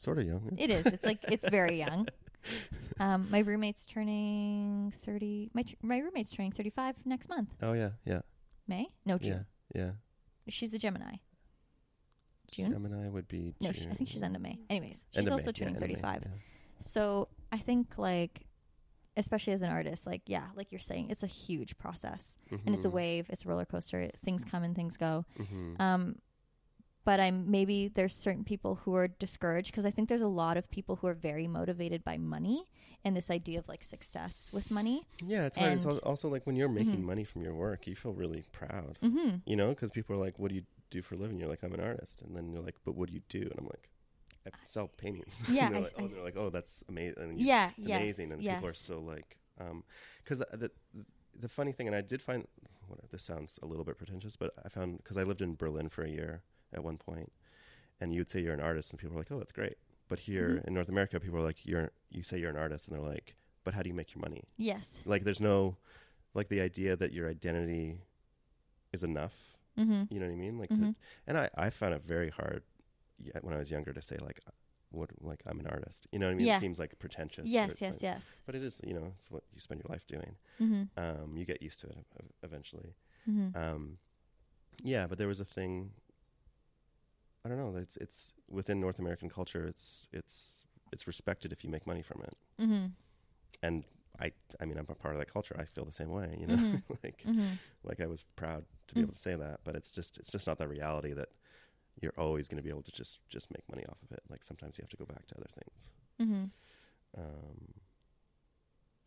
sort 0.00 0.18
of 0.18 0.26
young. 0.26 0.42
yeah. 0.58 0.64
it 0.64 0.70
is 0.70 0.86
it's 0.86 1.06
like 1.06 1.20
it's 1.34 1.48
very 1.48 1.78
young 1.78 2.08
um 3.00 3.28
my 3.30 3.38
roommate's 3.40 3.84
turning 3.86 4.92
30 5.04 5.50
my 5.54 5.62
tr- 5.62 5.74
my 5.82 5.98
roommate's 5.98 6.32
turning 6.32 6.52
35 6.52 6.96
next 7.04 7.28
month 7.28 7.48
Oh 7.62 7.72
yeah, 7.72 7.90
yeah, 8.04 8.20
may 8.68 8.86
no 9.04 9.18
june 9.18 9.46
yeah, 9.74 9.82
yeah. 9.82 9.90
she's 10.48 10.72
a 10.74 10.78
gemini 10.78 11.16
june 12.50 12.70
Gemini 12.72 13.08
would 13.08 13.28
be. 13.28 13.54
no 13.60 13.72
sh- 13.72 13.86
i 13.90 13.94
think 13.94 14.08
she's 14.08 14.22
end 14.22 14.36
of 14.36 14.42
may 14.42 14.58
anyways 14.68 15.04
she's 15.10 15.18
End 15.18 15.28
of 15.28 15.32
also 15.34 15.46
May, 15.46 15.52
yeah, 15.56 15.58
turning 15.58 15.74
end 15.76 15.82
of 15.84 15.88
May, 15.88 15.94
35 15.94 16.22
yeah. 16.22 16.28
So 16.78 17.28
I 17.52 17.58
think 17.58 17.96
like 17.96 18.46
especially 19.16 19.52
as 19.52 19.62
an 19.62 19.70
artist, 19.70 20.04
like 20.06 20.22
yeah, 20.26 20.46
like 20.56 20.72
you're 20.72 20.80
saying, 20.80 21.10
it's 21.10 21.22
a 21.22 21.28
huge 21.28 21.76
process. 21.78 22.36
And 22.50 22.74
it's 22.74 22.84
a 22.84 22.88
Mhm. 22.88 22.92
wave, 22.92 23.26
it's 23.28 23.44
a 23.44 23.48
roller 23.48 23.66
coaster. 23.66 24.10
Things 24.24 24.42
come 24.42 24.62
and 24.64 24.74
things 24.74 24.96
go. 24.96 25.24
Mhm. 25.38 25.78
Um 25.80 26.16
but 27.04 27.20
I'm 27.20 27.48
maybe 27.50 27.86
there's 27.88 28.14
certain 28.16 28.42
people 28.42 28.76
who 28.76 28.94
are 28.96 29.06
discouraged 29.06 29.70
because 29.70 29.86
I 29.86 29.90
think 29.92 30.08
there's 30.08 30.22
a 30.22 30.34
lot 30.42 30.56
of 30.56 30.68
people 30.70 30.96
who 30.96 31.06
are 31.06 31.14
very 31.14 31.46
motivated 31.46 32.02
by 32.04 32.16
money 32.18 32.64
and 33.04 33.16
this 33.16 33.30
idea 33.30 33.58
of 33.58 33.68
like 33.68 33.82
success 33.84 34.50
with 34.52 34.70
money. 34.70 35.02
Yeah, 35.24 35.46
it's 35.46 35.56
hard. 35.56 35.72
It's 35.72 35.84
also 35.86 36.28
like 36.28 36.46
when 36.46 36.56
you're 36.56 36.68
making 36.68 37.00
Mhm. 37.02 37.04
money 37.04 37.24
from 37.24 37.42
your 37.42 37.54
work, 37.54 37.86
you 37.86 37.96
feel 37.96 38.12
really 38.12 38.44
proud, 38.52 38.98
Mm-hmm. 39.02 39.36
you 39.46 39.56
know, 39.56 39.70
because 39.70 39.90
people 39.90 40.14
are 40.16 40.20
like, 40.20 40.38
"What 40.38 40.48
do 40.50 40.54
you 40.54 40.64
do 40.90 41.02
for 41.02 41.14
a 41.14 41.18
living?" 41.18 41.38
You're 41.38 41.48
like, 41.48 41.62
"I'm 41.64 41.72
an 41.74 41.80
artist," 41.80 42.22
and 42.22 42.36
then 42.36 42.52
you're 42.52 42.62
like, 42.62 42.76
"But 42.84 42.94
what 42.94 43.08
do 43.08 43.14
you 43.14 43.22
do?" 43.28 43.40
And 43.40 43.54
I'm 43.58 43.66
like, 43.66 43.88
"I 44.46 44.50
sell 44.64 44.88
paintings." 44.88 45.34
Yeah, 45.48 45.66
and 45.66 45.74
they're 45.74 45.80
I 45.80 45.84
like, 45.84 45.92
s- 45.92 45.94
oh, 45.98 46.02
I 46.02 46.06
and 46.06 46.10
they're 46.14 46.24
like, 46.24 46.36
"Oh, 46.36 46.50
that's 46.50 46.84
amazing." 46.88 47.38
You- 47.38 47.46
Yeah. 47.46 47.70
it's 47.76 47.86
yes. 47.88 47.98
amazing, 48.00 48.32
and 48.32 48.42
yes. 48.42 48.54
people 48.56 48.68
are 48.68 48.74
so 48.74 49.00
like, 49.00 49.38
because 50.24 50.38
the, 50.38 50.56
the 50.56 50.70
the 51.38 51.48
funny 51.48 51.72
thing, 51.72 51.86
and 51.86 51.96
I 51.96 52.02
did 52.02 52.20
find, 52.22 52.46
this 53.10 53.22
sounds 53.24 53.58
a 53.62 53.66
little 53.66 53.84
bit 53.84 53.96
pretentious, 53.96 54.36
but 54.36 54.52
I 54.64 54.68
found 54.68 54.98
because 54.98 55.16
I 55.16 55.22
lived 55.22 55.40
in 55.40 55.54
Berlin 55.56 55.88
for 55.88 56.02
a 56.04 56.08
year 56.10 56.42
at 56.72 56.84
one 56.84 56.98
point, 56.98 57.32
and 58.00 58.12
you'd 58.14 58.28
say 58.28 58.40
you're 58.40 58.52
an 58.54 58.60
artist, 58.60 58.90
and 58.90 58.98
people 58.98 59.16
are 59.16 59.18
like, 59.20 59.30
"Oh, 59.32 59.38
that's 59.38 59.52
great," 59.52 59.76
but 60.12 60.18
here 60.30 60.48
Mhm. 60.56 60.64
in 60.66 60.74
North 60.74 60.90
America, 60.94 61.18
people 61.24 61.38
are 61.38 61.48
like, 61.50 61.64
"You're 61.70 61.90
you 62.10 62.22
say 62.22 62.36
you're 62.40 62.50
an 62.56 62.62
artist," 62.66 62.82
and 62.86 62.92
they're 62.94 63.08
like, 63.14 63.28
"But 63.64 63.72
how 63.74 63.80
do 63.82 63.88
you 63.88 63.94
make 64.00 64.10
your 64.14 64.20
money?" 64.28 64.44
Yes. 64.70 64.86
Like, 65.12 65.22
there's 65.26 65.40
no 65.52 65.56
like 66.34 66.48
the 66.54 66.60
idea 66.60 66.96
that 67.02 67.10
your 67.16 67.26
identity 67.36 67.88
is 68.92 69.02
enough. 69.02 69.36
Mm-hmm. 69.78 70.02
You 70.12 70.18
know 70.20 70.26
what 70.28 70.32
I 70.38 70.44
mean? 70.46 70.56
Like, 70.62 70.70
Mhm. 70.70 70.80
to, 70.94 70.96
and 71.26 71.34
I 71.42 71.46
I 71.66 71.70
found 71.70 71.92
it 71.94 72.02
very 72.14 72.30
hard 72.40 72.62
when 73.44 73.54
I 73.54 73.58
was 73.62 73.70
younger 73.70 73.92
to 73.98 74.02
say 74.02 74.16
like, 74.28 74.38
what 74.90 75.08
like 75.30 75.40
I'm 75.48 75.58
an 75.64 75.66
artist. 75.76 76.00
You 76.12 76.18
know 76.18 76.26
what 76.26 76.32
I 76.36 76.38
mean? 76.40 76.46
Yeah. 76.50 76.58
It 76.58 76.64
seems 76.66 76.78
like 76.82 76.92
pretentious. 76.98 77.46
Yes. 77.58 77.80
Yes. 77.80 77.94
like- 77.94 78.02
yes. 78.10 78.42
But 78.46 78.54
it 78.58 78.62
is, 78.68 78.74
you 78.84 78.94
know, 78.98 79.06
it's 79.16 79.30
what 79.30 79.44
you 79.54 79.60
spend 79.66 79.78
your 79.82 79.90
life 79.94 80.06
doing. 80.14 80.32
Mm-hmm. 80.60 80.82
Um, 81.02 81.28
you 81.38 81.44
get 81.52 81.62
used 81.68 81.80
to 81.80 81.86
it 81.88 82.04
eventually. 82.42 82.92
Mm-hmm. 83.28 83.56
Um, 83.62 83.82
yeah, 84.92 85.06
but 85.08 85.16
there 85.18 85.28
was 85.34 85.40
a 85.40 85.44
thing. 85.58 85.92
I 87.44 87.48
don't 87.48 87.58
know. 87.58 87.76
It's 87.76 87.96
it's 87.96 88.32
within 88.48 88.80
North 88.80 88.98
American 88.98 89.28
culture. 89.28 89.66
It's 89.66 90.06
it's 90.12 90.64
it's 90.92 91.06
respected 91.06 91.52
if 91.52 91.64
you 91.64 91.70
make 91.70 91.86
money 91.86 92.02
from 92.02 92.22
it. 92.22 92.34
Mm-hmm. 92.60 92.86
And 93.62 93.86
I 94.20 94.32
I 94.60 94.64
mean 94.64 94.78
I'm 94.78 94.86
a 94.88 94.94
part 94.94 95.14
of 95.14 95.18
that 95.20 95.32
culture. 95.32 95.56
I 95.58 95.64
feel 95.64 95.84
the 95.84 95.92
same 95.92 96.10
way. 96.10 96.36
You 96.40 96.46
know, 96.46 96.54
Mhm. 96.56 96.82
like 97.02 97.22
Mm-hmm. 97.26 97.54
like 97.82 98.00
I 98.00 98.06
was 98.06 98.24
proud 98.36 98.64
to 98.88 98.94
be 98.94 99.00
Mm. 99.00 99.04
able 99.04 99.14
to 99.14 99.20
say 99.20 99.34
that. 99.36 99.60
But 99.64 99.74
it's 99.74 99.90
just 99.92 100.18
it's 100.18 100.30
just 100.30 100.46
not 100.46 100.58
the 100.58 100.68
reality 100.68 101.12
that 101.14 101.30
you're 102.00 102.14
always 102.16 102.48
going 102.48 102.56
to 102.56 102.62
be 102.62 102.70
able 102.70 102.82
to 102.82 102.92
just 102.92 103.18
just 103.28 103.50
make 103.50 103.68
money 103.68 103.84
off 103.88 103.98
of 104.02 104.12
it. 104.12 104.22
Like 104.30 104.44
sometimes 104.44 104.78
you 104.78 104.82
have 104.82 104.90
to 104.90 104.96
go 104.96 105.04
back 105.04 105.26
to 105.26 105.34
other 105.36 105.50
things. 105.58 105.88
Mm-hmm. 106.20 107.20
Um, 107.22 107.74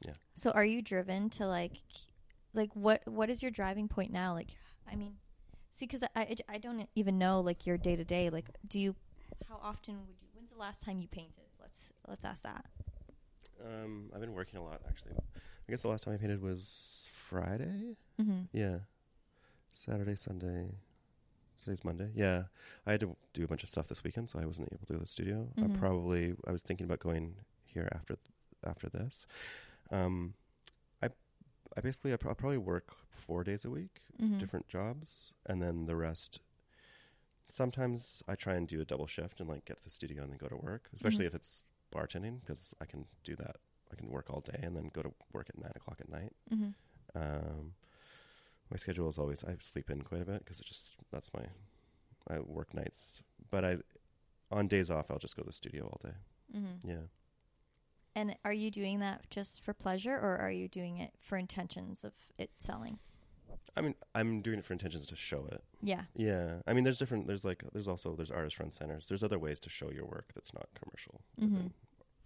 Yeah. 0.05 0.13
So 0.35 0.51
are 0.51 0.65
you 0.65 0.81
driven 0.81 1.29
to 1.31 1.47
like 1.47 1.77
like 2.53 2.75
what 2.75 3.01
what 3.07 3.29
is 3.29 3.41
your 3.41 3.51
driving 3.51 3.87
point 3.87 4.11
now? 4.11 4.33
Like 4.33 4.49
I 4.91 4.95
mean, 4.95 5.15
see 5.75 5.87
cuz 5.87 6.03
I, 6.03 6.09
I 6.15 6.35
I 6.55 6.57
don't 6.65 6.87
even 6.95 7.17
know 7.23 7.35
like 7.49 7.65
your 7.67 7.77
day 7.87 7.95
to 8.01 8.05
day 8.15 8.29
like 8.29 8.49
do 8.73 8.79
you 8.79 8.95
how 9.49 9.57
often 9.71 9.93
would 10.07 10.17
you 10.21 10.29
when's 10.35 10.49
the 10.55 10.57
last 10.67 10.81
time 10.85 10.97
you 11.03 11.07
painted? 11.07 11.49
Let's 11.63 11.91
let's 12.07 12.25
ask 12.31 12.43
that. 12.43 12.65
um, 13.67 14.09
I've 14.13 14.21
been 14.21 14.33
working 14.33 14.59
a 14.59 14.63
lot 14.63 14.81
actually. 14.87 15.13
I 15.67 15.71
guess 15.71 15.81
the 15.81 15.87
last 15.93 16.03
time 16.03 16.13
I 16.13 16.17
painted 16.17 16.41
was 16.41 17.07
Friday. 17.29 17.97
Mm-hmm. 18.21 18.41
Yeah. 18.53 18.77
Saturday, 19.73 20.15
Sunday. 20.15 20.75
Today's 21.63 21.83
Monday. 21.83 22.11
Yeah. 22.13 22.43
I 22.85 22.91
had 22.91 22.99
to 23.01 23.15
do 23.33 23.43
a 23.43 23.47
bunch 23.47 23.63
of 23.63 23.69
stuff 23.69 23.87
this 23.87 24.03
weekend, 24.03 24.29
so 24.29 24.39
I 24.39 24.45
wasn't 24.45 24.69
able 24.71 24.85
to 24.85 24.93
go 24.93 24.97
to 24.99 25.01
the 25.01 25.07
studio. 25.17 25.47
Mhm. 25.57 25.75
I 25.75 25.77
probably 25.79 26.23
I 26.47 26.51
was 26.51 26.61
thinking 26.61 26.85
about 26.85 26.99
going 26.99 27.35
here 27.65 27.89
after 27.93 28.17
after 28.63 28.87
this. 28.89 29.25
Um 29.91 30.35
I 31.77 31.81
basically 31.81 32.13
I 32.13 32.17
probably 32.17 32.57
work 32.57 32.95
4 33.09 33.43
days 33.43 33.65
a 33.65 33.69
week, 33.69 34.01
Mhm. 34.19 34.39
different 34.39 34.67
jobs, 34.67 35.33
and 35.45 35.61
then 35.61 35.85
the 35.85 35.95
rest 35.95 36.39
sometimes 37.47 38.23
I 38.27 38.35
try 38.35 38.55
and 38.55 38.67
do 38.67 38.81
a 38.81 38.85
double 38.85 39.07
shift 39.07 39.39
and 39.39 39.47
like 39.49 39.65
get 39.65 39.77
to 39.77 39.83
the 39.83 39.89
studio 39.91 40.23
and 40.23 40.31
then 40.31 40.37
go 40.37 40.47
to 40.47 40.55
work, 40.57 40.89
especially 40.93 41.25
Mhm. 41.25 41.29
if 41.29 41.35
it's 41.35 41.63
bartending 41.91 42.39
because 42.41 42.73
I 42.81 42.85
can 42.85 43.07
do 43.23 43.35
that. 43.35 43.57
I 43.91 43.95
can 43.95 44.09
work 44.09 44.29
all 44.29 44.41
day 44.41 44.59
and 44.63 44.75
then 44.75 44.89
go 44.89 45.03
to 45.03 45.13
work 45.31 45.49
at 45.49 45.57
nine 45.57 45.71
o'clock 45.75 46.01
at 46.01 46.09
night. 46.09 46.33
Mhm. 46.51 46.73
Um, 47.13 47.75
my 48.69 48.77
schedule 48.77 49.07
is 49.09 49.17
always 49.19 49.43
I 49.43 49.55
sleep 49.59 49.89
in 49.91 50.01
quite 50.01 50.21
a 50.21 50.25
bit 50.25 50.39
because 50.39 50.59
it 50.59 50.65
just 50.65 50.97
that's 51.11 51.31
my 51.33 51.45
I 52.27 52.39
work 52.39 52.73
nights. 52.73 53.21
But 53.51 53.63
I 53.63 53.77
on 54.51 54.67
days 54.67 54.89
off 54.89 55.11
I'll 55.11 55.19
just 55.19 55.35
go 55.35 55.43
to 55.43 55.47
the 55.47 55.53
studio 55.53 55.85
all 55.85 55.99
day. 56.03 56.17
Mhm. 56.53 56.79
Yeah. 56.83 57.07
And 58.15 58.35
are 58.45 58.53
you 58.53 58.71
doing 58.71 58.99
that 58.99 59.29
just 59.29 59.61
for 59.61 59.73
pleasure 59.73 60.13
or 60.15 60.37
are 60.37 60.51
you 60.51 60.67
doing 60.69 60.97
it 60.97 61.11
for 61.19 61.37
intentions 61.37 62.03
of 62.05 62.13
it 62.37 62.49
selling? 62.57 62.99
I 63.77 63.81
mean 63.81 63.95
I'm 64.13 64.41
doing 64.41 64.57
it 64.59 64.65
for 64.65 64.71
intentions 64.73 65.05
to 65.07 65.15
show 65.17 65.47
it. 65.51 65.61
Yeah. 65.81 66.03
Yeah. 66.15 66.61
I 66.65 66.73
mean 66.73 66.85
there's 66.85 66.97
different 66.97 67.27
there's 67.27 67.43
like 67.43 67.63
there's 67.73 67.87
also 67.89 68.15
there's 68.15 68.31
artist 68.31 68.59
run 68.59 68.71
centers. 68.71 69.07
There's 69.07 69.23
other 69.23 69.37
ways 69.37 69.59
to 69.61 69.69
show 69.69 69.91
your 69.91 70.05
work 70.05 70.31
that's 70.33 70.53
not 70.53 70.67
commercial. 70.81 71.21
Mhm. 71.39 71.41
within, 71.51 71.73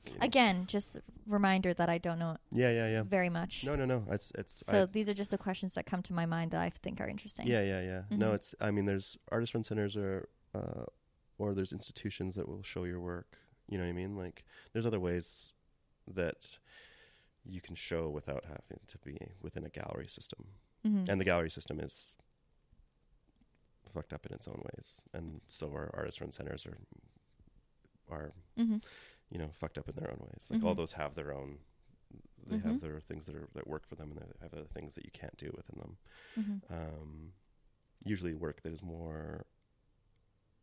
you 0.06 0.12
know. 0.14 0.18
Again, 0.22 0.66
just 0.68 0.98
reminder 1.26 1.74
that 1.74 1.90
I 1.90 1.98
don't 1.98 2.20
know 2.20 2.38
Yeah, 2.52 2.70
yeah, 2.72 2.88
yeah. 2.90 3.04
very 3.04 3.30
much. 3.30 3.64
No, 3.66 3.76
no, 3.76 3.86
no. 3.86 4.06
It's 4.12 4.32
it's 4.36 4.64
So 4.66 4.84
I, 4.84 4.86
these 4.86 5.10
are 5.10 5.16
just 5.16 5.32
the 5.32 5.38
questions 5.40 5.74
that 5.74 5.88
come 5.88 6.04
to 6.04 6.14
my 6.14 6.28
mind 6.28 6.52
that 6.52 6.62
I 6.62 6.70
think 6.70 7.02
are 7.02 7.08
interesting. 7.08 7.48
Yeah, 7.48 7.64
yeah, 7.64 7.82
yeah. 7.82 8.04
No, 8.16 8.30
Mhm. 8.30 8.36
it's. 8.36 8.56
I 8.62 8.70
mean, 8.70 8.86
there's 8.86 9.18
artist 9.32 9.54
run 9.56 9.64
centers 9.64 9.98
or, 9.98 10.30
uh, 10.54 10.86
or 11.40 11.54
there's 11.56 11.72
institutions 11.74 12.36
that 12.36 12.48
will 12.48 12.62
show 12.64 12.84
your 12.86 13.00
work. 13.02 13.38
You 13.68 13.78
know 13.78 13.84
what 13.86 13.90
I 13.90 13.94
mean? 13.94 14.16
Like, 14.16 14.46
there's 14.72 14.86
other 14.86 15.00
ways 15.00 15.54
that 16.14 16.58
you 17.46 17.62
can 17.62 17.76
show 17.76 18.10
without 18.10 18.44
having 18.46 18.80
to 18.88 18.98
be 19.00 19.18
within 19.42 19.64
a 19.66 19.70
gallery 19.70 20.08
system. 20.08 20.46
Mhm. 20.86 21.08
And 21.10 21.20
the 21.22 21.26
gallery 21.26 21.50
system 21.52 21.80
is 21.80 22.16
fucked 23.94 24.14
up 24.14 24.26
in 24.26 24.34
its 24.34 24.48
own 24.48 24.62
ways, 24.74 25.02
and 25.14 25.42
so 25.48 25.70
our 25.72 25.90
artist 25.96 26.22
run 26.22 26.32
centers 26.32 26.66
are 26.66 26.78
are 28.08 28.34
Mhm. 28.58 28.84
you 29.30 29.38
know 29.38 29.50
fucked 29.52 29.78
up 29.78 29.88
in 29.88 29.96
their 29.96 30.12
own 30.12 30.20
ways. 30.20 30.48
Like 30.50 30.64
all 30.64 30.74
Mhm. 30.74 30.78
those 30.78 30.92
have 30.94 31.16
their 31.16 31.32
own. 31.32 31.60
They 32.48 32.58
have 32.58 32.82
their 32.82 33.00
things 33.00 33.26
that 33.28 33.36
are 33.36 33.48
that 33.54 33.68
work 33.68 33.86
for 33.86 33.96
them, 33.96 34.12
and 34.12 34.20
they 34.20 34.26
have 34.42 34.54
other 34.54 34.66
things 34.68 34.96
that 34.96 35.06
you 35.06 35.12
can't 35.12 35.38
do 35.38 35.52
within 35.56 35.78
them 35.80 35.98
Mhm. 36.36 36.72
um, 36.72 37.34
usually 38.04 38.34
work 38.34 38.62
that 38.62 38.72
is 38.74 38.82
more 38.82 39.46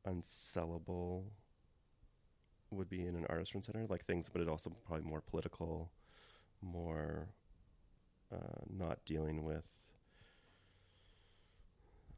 unsellable 0.04 1.30
would 2.70 2.88
be 2.88 3.06
in 3.06 3.14
an 3.16 3.26
artist 3.28 3.54
run 3.54 3.62
center, 3.62 3.86
like 3.88 4.04
things, 4.04 4.28
but 4.32 4.42
it 4.42 4.48
also 4.48 4.70
probably 4.86 5.08
more 5.08 5.20
political, 5.20 5.90
more 6.60 7.28
uh, 8.32 8.60
not 8.68 8.98
dealing 9.04 9.44
with. 9.44 9.64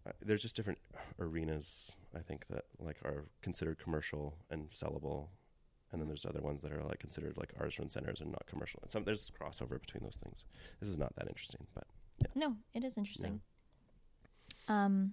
Uh, 0.07 0.12
there's 0.24 0.42
just 0.42 0.57
different 0.57 0.78
arenas, 1.18 1.92
I 2.14 2.20
think, 2.20 2.46
that 2.49 2.64
like 2.78 2.96
are 3.05 3.26
considered 3.42 3.78
commercial 3.78 4.36
and 4.51 4.70
sellable, 4.70 5.28
and 5.92 6.01
then 6.01 6.09
there's 6.09 6.24
other 6.24 6.40
ones 6.40 6.62
that 6.62 6.72
are 6.72 6.82
like 6.82 6.99
considered 6.99 7.36
like 7.36 7.53
artist 7.59 7.78
run 7.78 7.90
centers 7.90 8.20
and 8.20 8.30
not 8.30 8.46
commercial. 8.46 8.80
And 8.82 8.90
some 8.90 9.05
there's 9.05 9.30
crossover 9.38 9.80
between 9.80 10.03
those 10.03 10.18
things. 10.22 10.44
This 10.80 10.88
is 10.88 10.96
not 10.99 11.14
that 11.16 11.28
interesting, 11.28 11.66
but 11.74 11.84
No, 12.34 12.57
it 12.74 12.84
is 12.84 12.96
interesting. 12.96 13.40
Um, 14.68 15.12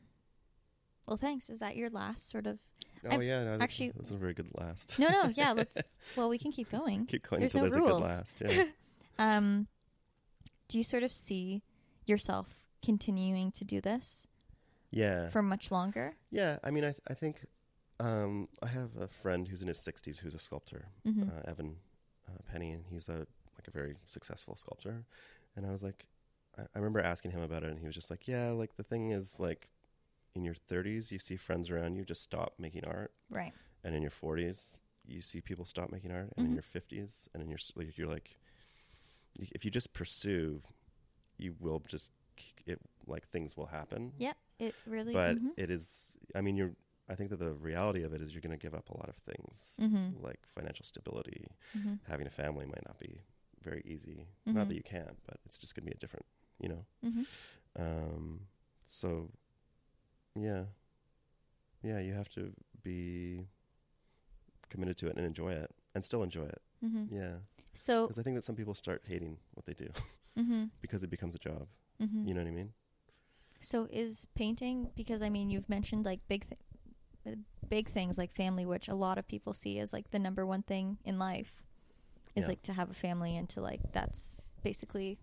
well, 1.08 1.18
thanks. 1.18 1.50
Is 1.50 1.60
that 1.60 1.76
your 1.76 1.90
last 1.90 2.30
sort 2.30 2.48
of? 2.48 2.60
Oh 3.06 3.10
I'm 3.12 3.22
yeah, 3.22 3.44
no, 3.44 3.52
that's, 3.52 3.64
actually- 3.64 3.92
that's 3.96 4.12
a 4.12 4.16
very 4.16 4.34
good 4.34 4.50
last. 4.56 4.98
No, 4.98 5.08
no. 5.10 5.32
Yeah, 5.36 5.52
let's. 5.52 5.78
well, 6.16 6.30
we 6.30 6.38
can 6.38 6.52
keep 6.52 6.70
going. 6.72 7.06
Keep 7.06 7.30
going 7.30 7.40
There's 7.42 7.54
until 7.54 7.66
no 7.68 7.70
there's 7.70 7.86
a 7.86 7.94
good 7.94 8.04
last. 8.04 8.42
Yeah. 8.42 8.64
Um, 9.18 9.68
do 10.68 10.78
you 10.78 10.84
sort 10.84 11.04
of 11.04 11.12
see 11.14 11.62
yourself 12.06 12.48
continuing 12.84 13.50
to 13.54 13.64
do 13.64 13.80
this 13.80 14.28
yeah. 14.92 15.30
for 15.30 15.42
much 15.42 15.72
longer? 15.72 16.16
yeah. 16.32 16.58
I 16.66 16.72
mean, 16.72 16.84
I 16.84 16.88
th- 16.92 17.02
I 17.08 17.14
think 17.14 17.46
um, 18.02 18.50
I 18.62 18.68
have 18.68 18.90
a 19.00 19.08
friend 19.08 19.48
who's 19.48 19.62
in 19.62 19.70
his 19.70 19.78
60s 19.78 20.18
who's 20.20 20.34
a 20.36 20.40
sculptor, 20.40 20.88
Mm-hmm. 21.08 21.30
uh, 21.30 21.50
Evan 21.50 21.78
uh, 22.28 22.40
Penny, 22.52 22.72
and 22.74 22.84
he's 22.90 23.08
a 23.08 23.20
like 23.58 23.68
a 23.70 23.72
very 23.72 23.96
successful 24.06 24.58
sculptor. 24.58 25.06
And 25.56 25.66
I 25.66 25.72
was 25.72 25.82
like, 25.82 26.06
I, 26.58 26.64
I 26.64 26.80
remember 26.80 27.00
asking 27.00 27.32
him 27.32 27.42
about 27.42 27.64
it, 27.64 27.70
and 27.70 27.80
he 27.80 27.86
was 27.86 27.96
just 27.96 28.10
like, 28.10 28.28
Yeah, 28.28 28.50
like 28.50 28.76
the 28.76 28.84
thing 28.84 29.12
is 29.12 29.40
like. 29.40 29.70
In 30.36 30.44
your 30.44 30.54
30s, 30.56 31.12
you 31.12 31.20
see 31.20 31.38
friends 31.38 31.70
around 31.70 31.96
you 31.96 32.04
just 32.04 32.22
stop 32.22 32.54
making 32.60 32.84
art, 32.86 33.14
right. 33.30 33.54
and 33.84 33.96
in 33.96 34.02
your 34.02 34.12
40s, 34.12 34.78
you 35.06 35.22
see 35.22 35.40
people 35.42 35.66
stop 35.66 35.90
making 35.92 36.12
art, 36.12 36.34
and 36.36 36.46
Mhm. 36.46 36.50
in 36.50 36.54
your 36.54 36.64
50s, 36.64 37.28
and 37.34 37.42
in 37.42 37.50
your 37.50 37.60
you're 37.96 38.08
like, 38.08 38.36
if 39.40 39.64
you 39.66 39.72
just 39.72 39.94
pursue, 39.94 40.62
you 41.38 41.56
will 41.60 41.80
just 41.88 42.10
it 42.66 42.80
like 43.08 43.28
things 43.30 43.56
will 43.56 43.68
happen. 43.68 44.14
Yep. 44.18 44.38
It 44.60 44.76
really. 44.88 45.14
but 45.14 45.38
mhm. 45.38 45.52
it 45.58 45.70
is 45.70 46.12
i 46.34 46.40
mean 46.42 46.56
you're 46.56 46.74
i 47.10 47.16
think 47.16 47.30
that 47.30 47.40
the 47.40 47.54
reality 47.54 48.04
of 48.04 48.14
it 48.14 48.22
is 48.22 48.32
you're 48.34 48.42
going 48.42 48.58
to 48.58 48.62
give 48.66 48.74
up 48.74 48.88
a 48.90 48.98
lot 48.98 49.10
of 49.10 49.18
things 49.18 49.76
Mhm. 49.80 50.22
like 50.24 50.40
financial 50.48 50.86
stability 50.86 51.46
Mhm. 51.78 52.00
having 52.08 52.26
a 52.26 52.30
family 52.30 52.66
might 52.66 52.86
not 52.88 52.98
be 52.98 53.22
very 53.62 53.82
easy 53.86 54.28
not 54.46 54.70
that 54.70 54.76
you 54.76 54.82
can't 54.84 55.18
but 55.28 55.38
it's 55.46 55.60
just 55.60 55.76
going 55.76 55.84
to 55.86 55.92
be 55.92 55.96
a 55.96 56.00
different 56.00 56.26
you 56.58 56.70
know 56.70 56.86
Mhm. 57.04 57.26
um 57.76 58.48
so 58.86 59.30
yeah 60.36 60.64
yeah 61.84 62.00
you 62.00 62.14
have 62.14 62.30
to 62.30 62.52
be 62.84 63.48
committed 64.70 64.98
to 64.98 65.08
it 65.08 65.16
and 65.18 65.26
enjoy 65.26 65.52
it 65.52 65.72
and 65.94 66.04
still 66.04 66.24
enjoy 66.24 66.46
it 66.46 66.62
Mhm. 66.84 67.08
yeah 67.12 67.38
So. 67.74 68.08
because 68.08 68.20
i 68.20 68.24
think 68.24 68.36
that 68.36 68.44
some 68.44 68.56
people 68.56 68.74
start 68.76 69.04
hating 69.06 69.38
what 69.54 69.66
they 69.66 69.74
do 69.74 69.90
Mhm. 70.38 70.70
because 70.82 71.04
it 71.04 71.10
becomes 71.10 71.36
a 71.36 71.40
job 71.40 71.68
Mhm. 72.02 72.28
you 72.28 72.34
know 72.34 72.42
what 72.42 72.48
i 72.48 72.52
mean 72.52 72.74
So 73.62 73.88
is 73.90 74.28
painting 74.36 74.92
because 74.96 75.22
I 75.24 75.30
mean 75.30 75.50
you've 75.50 75.70
mentioned 75.70 76.06
like 76.06 76.20
big 76.28 76.46
th- 77.24 77.40
big 77.68 77.90
things 77.90 78.16
like 78.18 78.32
family, 78.32 78.64
which 78.66 78.88
a 78.90 78.94
lot 78.94 79.18
of 79.18 79.26
people 79.28 79.54
see 79.54 79.80
as 79.80 79.92
like 79.92 80.12
the 80.12 80.20
number 80.20 80.46
one 80.46 80.62
thing 80.62 80.98
in 81.04 81.18
life, 81.18 81.64
is 82.36 82.44
Yeah. 82.44 82.50
like 82.50 82.62
to 82.64 82.74
have 82.74 82.92
a 82.92 82.94
family 82.94 83.36
and 83.38 83.50
to 83.50 83.62
like 83.62 83.82
that's 83.92 84.42
basically 84.62 85.18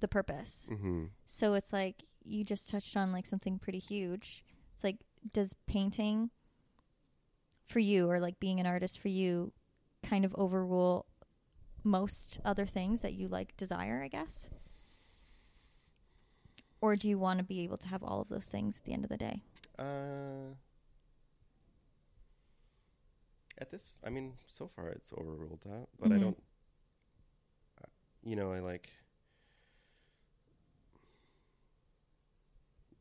the 0.00 0.08
purpose. 0.08 0.68
Mm-hmm. 0.70 1.06
So 1.26 1.54
it's 1.54 1.72
like 1.72 2.04
you 2.24 2.44
just 2.44 2.68
touched 2.68 2.96
on 2.96 3.12
like 3.12 3.26
something 3.26 3.58
pretty 3.58 3.78
huge. 3.78 4.44
It's 4.74 4.84
like 4.84 4.96
does 5.32 5.54
painting 5.66 6.30
for 7.68 7.78
you 7.78 8.10
or 8.10 8.18
like 8.20 8.38
being 8.40 8.58
an 8.60 8.66
artist 8.66 8.98
for 9.00 9.08
you 9.08 9.52
kind 10.02 10.24
of 10.24 10.34
overrule 10.36 11.06
most 11.84 12.40
other 12.44 12.66
things 12.66 13.00
that 13.02 13.12
you 13.14 13.28
like 13.28 13.56
desire, 13.56 14.02
I 14.04 14.08
guess? 14.08 14.48
Or 16.80 16.96
do 16.96 17.08
you 17.08 17.18
want 17.18 17.38
to 17.38 17.44
be 17.44 17.60
able 17.60 17.76
to 17.78 17.88
have 17.88 18.02
all 18.02 18.20
of 18.22 18.28
those 18.28 18.46
things 18.46 18.78
at 18.78 18.84
the 18.84 18.92
end 18.92 19.04
of 19.04 19.10
the 19.10 19.16
day? 19.18 19.42
Uh, 19.78 20.54
at 23.58 23.70
this, 23.70 23.92
I 24.04 24.08
mean, 24.10 24.32
so 24.46 24.66
far 24.74 24.88
it's 24.88 25.12
overruled 25.12 25.60
that, 25.66 25.88
but 25.98 26.12
I 26.12 26.16
Mhm. 26.16 26.20
don't. 26.20 26.42
uh, 27.82 27.86
You 28.22 28.36
know, 28.36 28.52
I 28.52 28.60
like. 28.60 28.88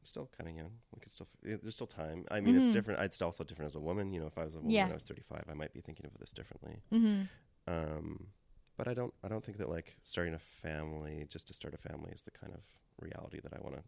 Still 0.09 0.27
kind 0.35 0.49
of 0.49 0.55
young. 0.55 0.71
We 0.91 0.99
could 1.01 1.11
still. 1.11 1.27
There's 1.43 1.75
still 1.75 1.85
time. 1.85 2.25
I 2.31 2.39
mean, 2.39 2.55
Mhm. 2.55 2.59
it's 2.65 2.69
different. 2.69 2.99
It's 3.01 3.21
also 3.21 3.43
different 3.43 3.67
as 3.69 3.75
a 3.75 3.79
woman. 3.79 4.11
You 4.11 4.21
know, 4.21 4.25
if 4.25 4.39
I 4.39 4.43
was 4.43 4.55
a 4.55 4.57
woman 4.57 4.71
Yeah. 4.73 4.87
I 4.89 4.93
was 4.95 5.03
35, 5.03 5.43
I 5.47 5.53
might 5.53 5.71
be 5.71 5.81
thinking 5.81 6.07
of 6.07 6.17
this 6.17 6.31
differently. 6.31 6.81
Mm-hmm. 6.91 7.25
Um, 7.71 8.27
but 8.75 8.87
I 8.87 8.95
don't. 8.95 9.13
I 9.23 9.27
don't 9.27 9.45
think 9.45 9.59
that 9.59 9.69
like 9.69 9.97
starting 10.01 10.33
a 10.33 10.39
family 10.39 11.27
just 11.29 11.47
to 11.49 11.53
start 11.53 11.75
a 11.75 11.77
family 11.77 12.11
is 12.11 12.23
the 12.23 12.31
kind 12.31 12.53
of 12.53 12.61
reality 12.99 13.39
that 13.39 13.53
I 13.53 13.59
want 13.61 13.75
to. 13.75 13.83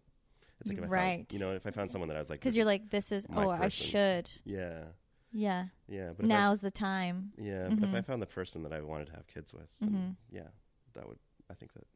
It's 0.59 0.69
like 0.69 0.77
if 0.77 0.83
I 0.83 0.87
Right. 0.87 1.17
found, 1.17 1.33
you 1.33 1.39
know, 1.39 1.53
if 1.55 1.65
I 1.65 1.71
found 1.71 1.91
someone 1.91 2.07
that 2.09 2.17
I 2.17 2.19
was 2.19 2.29
like, 2.29 2.39
Because 2.39 2.55
you're 2.55 2.65
like, 2.65 2.91
this 2.91 3.11
is, 3.11 3.25
oh, 3.35 3.49
I 3.49 3.69
should. 3.69 4.29
yeah, 4.43 4.89
Yeah. 5.31 5.69
yeah. 5.87 6.13
But 6.15 6.25
if 6.25 6.31
I 6.31 6.35
Now's 6.35 6.61
the 6.61 6.69
time. 6.69 7.33
Yeah, 7.35 7.69
but 7.69 7.83
if 7.83 7.95
I 7.95 8.01
Mhm. 8.01 8.05
found 8.05 8.21
the 8.21 8.27
person 8.27 8.61
that 8.61 8.73
I 8.73 8.81
wanted 8.81 9.07
to 9.07 9.13
have 9.13 9.25
kids 9.25 9.51
with, 9.53 9.69
Mhm. 9.81 10.17
yeah, 10.29 10.49
that 10.93 11.07
would. 11.07 11.17
I 11.49 11.55
think 11.55 11.73
that, 11.73 11.87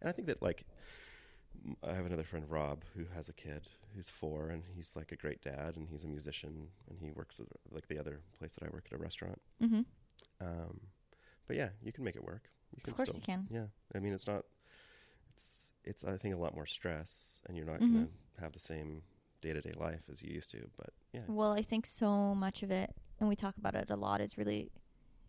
and 0.00 0.08
I 0.08 0.12
think 0.12 0.28
that 0.28 0.40
like, 0.40 0.64
I 1.82 1.94
have 1.94 2.06
another 2.06 2.24
friend 2.24 2.44
Rob 2.48 2.84
who 2.94 3.04
has 3.14 3.28
a 3.28 3.32
kid 3.32 3.68
who's 3.94 4.08
four, 4.08 4.48
and 4.50 4.62
he's 4.74 4.92
like 4.94 5.12
a 5.12 5.16
great 5.16 5.42
dad, 5.42 5.76
and 5.76 5.88
he's 5.88 6.04
a 6.04 6.08
musician, 6.08 6.68
and 6.88 6.98
he 6.98 7.10
works 7.10 7.40
at 7.40 7.46
like 7.70 7.88
the 7.88 7.98
other 7.98 8.20
place 8.38 8.52
that 8.58 8.66
I 8.66 8.70
work 8.70 8.86
at 8.90 8.98
a 8.98 9.02
restaurant. 9.02 9.40
Mm-hmm. 9.62 9.82
Um, 10.40 10.80
but 11.46 11.56
yeah, 11.56 11.70
you 11.82 11.92
can 11.92 12.04
make 12.04 12.16
it 12.16 12.24
work. 12.24 12.50
You 12.74 12.82
can 12.82 12.92
Of 12.92 12.96
course 12.96 13.08
still, 13.10 13.20
you 13.20 13.24
can. 13.24 13.46
Yeah, 13.50 13.66
I 13.94 13.98
mean, 14.00 14.12
it's 14.12 14.26
not. 14.26 14.44
It's 15.34 15.70
it's 15.84 16.04
I 16.04 16.16
think 16.16 16.34
a 16.34 16.38
lot 16.38 16.54
more 16.54 16.66
stress, 16.66 17.38
and 17.46 17.56
you're 17.56 17.66
not 17.66 17.80
Mhm. 17.80 17.92
gonna 17.92 18.08
have 18.40 18.52
the 18.52 18.60
same 18.60 19.02
day 19.40 19.52
to 19.52 19.60
day 19.60 19.72
life 19.76 20.02
as 20.10 20.22
you 20.22 20.32
used 20.32 20.50
to. 20.50 20.68
But 20.76 20.90
yeah, 21.12 21.22
Well, 21.28 21.52
I 21.52 21.62
think 21.62 21.86
so 21.86 22.34
much 22.34 22.62
of 22.62 22.70
it, 22.70 22.94
and 23.20 23.28
we 23.28 23.36
talk 23.36 23.56
about 23.56 23.74
it 23.74 23.90
a 23.90 23.96
lot, 23.96 24.20
is 24.20 24.36
really, 24.36 24.70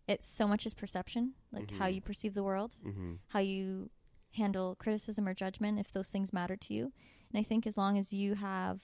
it's 0.06 0.26
so 0.26 0.46
much 0.48 0.66
is 0.66 0.74
perception, 0.74 1.34
like 1.52 1.70
how 1.72 1.86
Mhm. 1.86 1.94
you 1.94 2.00
perceive 2.00 2.34
the 2.34 2.42
world, 2.42 2.74
mm-hmm. 2.84 3.14
how 3.28 3.38
you 3.40 3.90
handle 4.32 4.74
criticism 4.76 5.26
or 5.26 5.34
judgment, 5.34 5.78
if 5.78 5.92
those 5.92 6.08
things 6.08 6.32
matter 6.32 6.56
to 6.56 6.74
you. 6.74 6.92
And 7.32 7.40
I 7.40 7.42
think 7.42 7.66
as 7.66 7.76
long 7.76 7.98
as 7.98 8.12
you 8.12 8.34
have, 8.34 8.80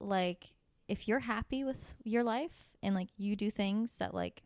like, 0.00 0.50
if 0.88 1.06
you're 1.06 1.20
happy 1.20 1.62
with 1.64 1.94
your 2.04 2.24
life 2.24 2.68
and 2.82 2.94
like 2.94 3.08
you 3.16 3.36
do 3.36 3.50
things 3.50 3.94
that 3.98 4.12
like 4.14 4.42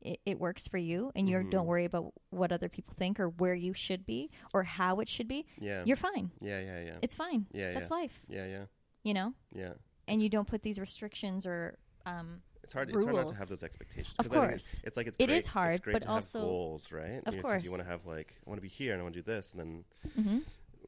it, 0.00 0.20
it 0.26 0.38
works 0.38 0.68
for 0.68 0.76
you, 0.76 1.10
and 1.14 1.28
you 1.30 1.38
Mhm. 1.38 1.50
don't 1.50 1.66
worry 1.66 1.86
about 1.86 2.12
what 2.28 2.52
other 2.52 2.68
people 2.68 2.92
think 2.94 3.18
or 3.18 3.28
where 3.30 3.54
you 3.54 3.72
should 3.72 4.04
be 4.04 4.30
or 4.52 4.62
how 4.62 5.00
it 5.00 5.08
should 5.08 5.26
be, 5.26 5.46
yeah, 5.58 5.82
you're 5.86 5.96
fine. 5.96 6.30
yeah, 6.42 6.60
yeah, 6.60 6.80
yeah, 6.84 6.98
It's 7.00 7.14
fine. 7.14 7.46
yeah, 7.52 7.72
That's 7.72 7.88
yeah, 7.88 7.96
life, 7.96 8.22
yeah, 8.28 8.46
yeah, 8.46 8.64
you 9.02 9.14
know. 9.14 9.32
yeah. 9.54 9.72
And 10.06 10.20
you 10.20 10.28
don't 10.28 10.46
put 10.46 10.62
these 10.62 10.78
restrictions 10.78 11.46
or 11.46 11.78
um, 12.04 12.42
It's 12.64 12.72
hard. 12.72 12.90
It's 12.90 13.04
hard 13.04 13.16
not 13.16 13.28
to 13.28 13.34
have 13.34 13.48
those 13.48 13.62
expectations. 13.62 14.14
Of 14.18 14.26
'cause 14.26 14.32
I 14.32 14.40
think 14.40 14.50
course. 14.50 14.72
it's, 14.74 14.82
it's 14.84 14.96
like 14.96 15.06
it's 15.06 15.16
It 15.18 15.26
great, 15.28 15.36
is 15.36 15.46
hard, 15.46 15.74
it's 15.76 15.84
great 15.84 15.92
but 15.94 15.98
to 16.00 16.06
have 16.06 16.14
also- 16.16 16.40
goals, 16.40 16.90
right? 16.92 17.22
Of 17.26 17.34
you 17.34 17.42
course. 17.42 17.62
you 17.64 17.70
want 17.70 17.82
to 17.82 17.88
have 17.88 18.04
like 18.06 18.34
I 18.46 18.50
want 18.50 18.58
to 18.58 18.62
be 18.62 18.68
here 18.68 18.92
and 18.92 19.00
I 19.00 19.02
want 19.04 19.14
to 19.14 19.22
do 19.22 19.30
this, 19.32 19.52
and 19.52 19.60
then 19.60 19.84
hmm 20.24 20.38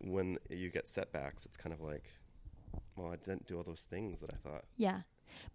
when 0.01 0.39
you 0.51 0.71
get 0.71 0.89
setbacks, 0.91 1.47
it's 1.47 1.57
kind 1.57 1.73
of 1.73 1.81
like, 1.81 2.13
well, 2.97 3.11
I 3.13 3.17
didn't 3.17 3.47
do 3.47 3.57
all 3.57 3.63
those 3.63 3.81
things 3.83 4.21
that 4.21 4.31
I 4.31 4.37
thought. 4.37 4.65
Yeah. 4.77 5.01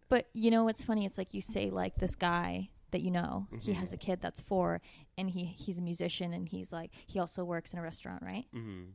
But 0.10 0.30
you 0.34 0.50
know 0.50 0.64
what's 0.64 0.84
funny? 0.84 1.06
It's 1.06 1.18
like 1.18 1.34
you 1.36 1.42
say 1.42 1.70
like 1.70 1.96
this 1.98 2.16
guy 2.16 2.70
that 2.90 3.02
you 3.02 3.12
know, 3.12 3.48
he 3.62 3.72
Mhm. 3.72 3.76
has 3.76 3.94
a 3.94 3.98
kid 3.98 4.20
that's 4.20 4.42
four 4.42 4.82
and 5.18 5.30
he 5.30 5.46
he's 5.46 5.78
a 5.78 5.82
musician 5.82 6.34
and 6.34 6.50
he's 6.50 6.74
like 6.74 6.92
he 7.08 7.20
also 7.20 7.44
works 7.44 7.72
in 7.74 7.80
a 7.80 7.82
restaurant, 7.84 8.22
right? 8.24 8.46
Mm-hmm. 8.54 8.90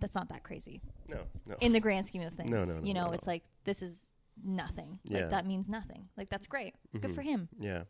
That's 0.00 0.14
not 0.14 0.28
that 0.28 0.44
crazy. 0.44 0.80
No, 1.08 1.26
no. 1.46 1.56
In 1.60 1.72
the 1.72 1.80
grand 1.80 2.06
scheme 2.06 2.22
of 2.22 2.32
things. 2.34 2.50
No, 2.50 2.64
no, 2.64 2.78
no, 2.78 2.84
You 2.84 2.94
know, 2.94 3.08
at 3.08 3.14
it's 3.14 3.26
like 3.26 3.42
this 3.64 3.82
is 3.82 4.12
nothing. 4.44 4.98
Yeah. 5.04 5.20
Like 5.20 5.30
that 5.30 5.46
means 5.46 5.68
nothing. 5.68 6.08
Like 6.16 6.28
that's 6.30 6.46
great. 6.46 6.74
Good 6.92 7.10
Mhm. 7.12 7.14
for 7.14 7.22
him. 7.22 7.48
yeah, 7.58 7.84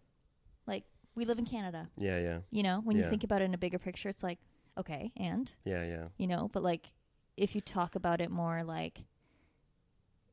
Like 0.67 0.85
we 1.15 1.25
live 1.25 1.39
in 1.39 1.47
Canada. 1.47 1.89
yeah, 1.97 2.19
yeah, 2.21 2.41
You 2.51 2.63
know, 2.63 2.81
when 2.81 2.97
you 2.97 3.05
think 3.05 3.25
about 3.25 3.43
it 3.43 3.47
in 3.47 3.55
a 3.55 3.59
bigger 3.59 3.79
picture, 3.79 4.09
it's 4.09 4.23
like, 4.23 4.39
okay, 4.77 5.13
and 5.17 5.53
yeah, 5.65 5.85
yeah. 5.85 6.09
you 6.19 6.27
know, 6.27 6.49
but 6.53 6.63
like 6.63 6.93
if 7.37 7.55
you 7.55 7.61
talk 7.61 7.95
about 7.95 8.21
it 8.21 8.31
more 8.31 8.63
like 8.63 9.01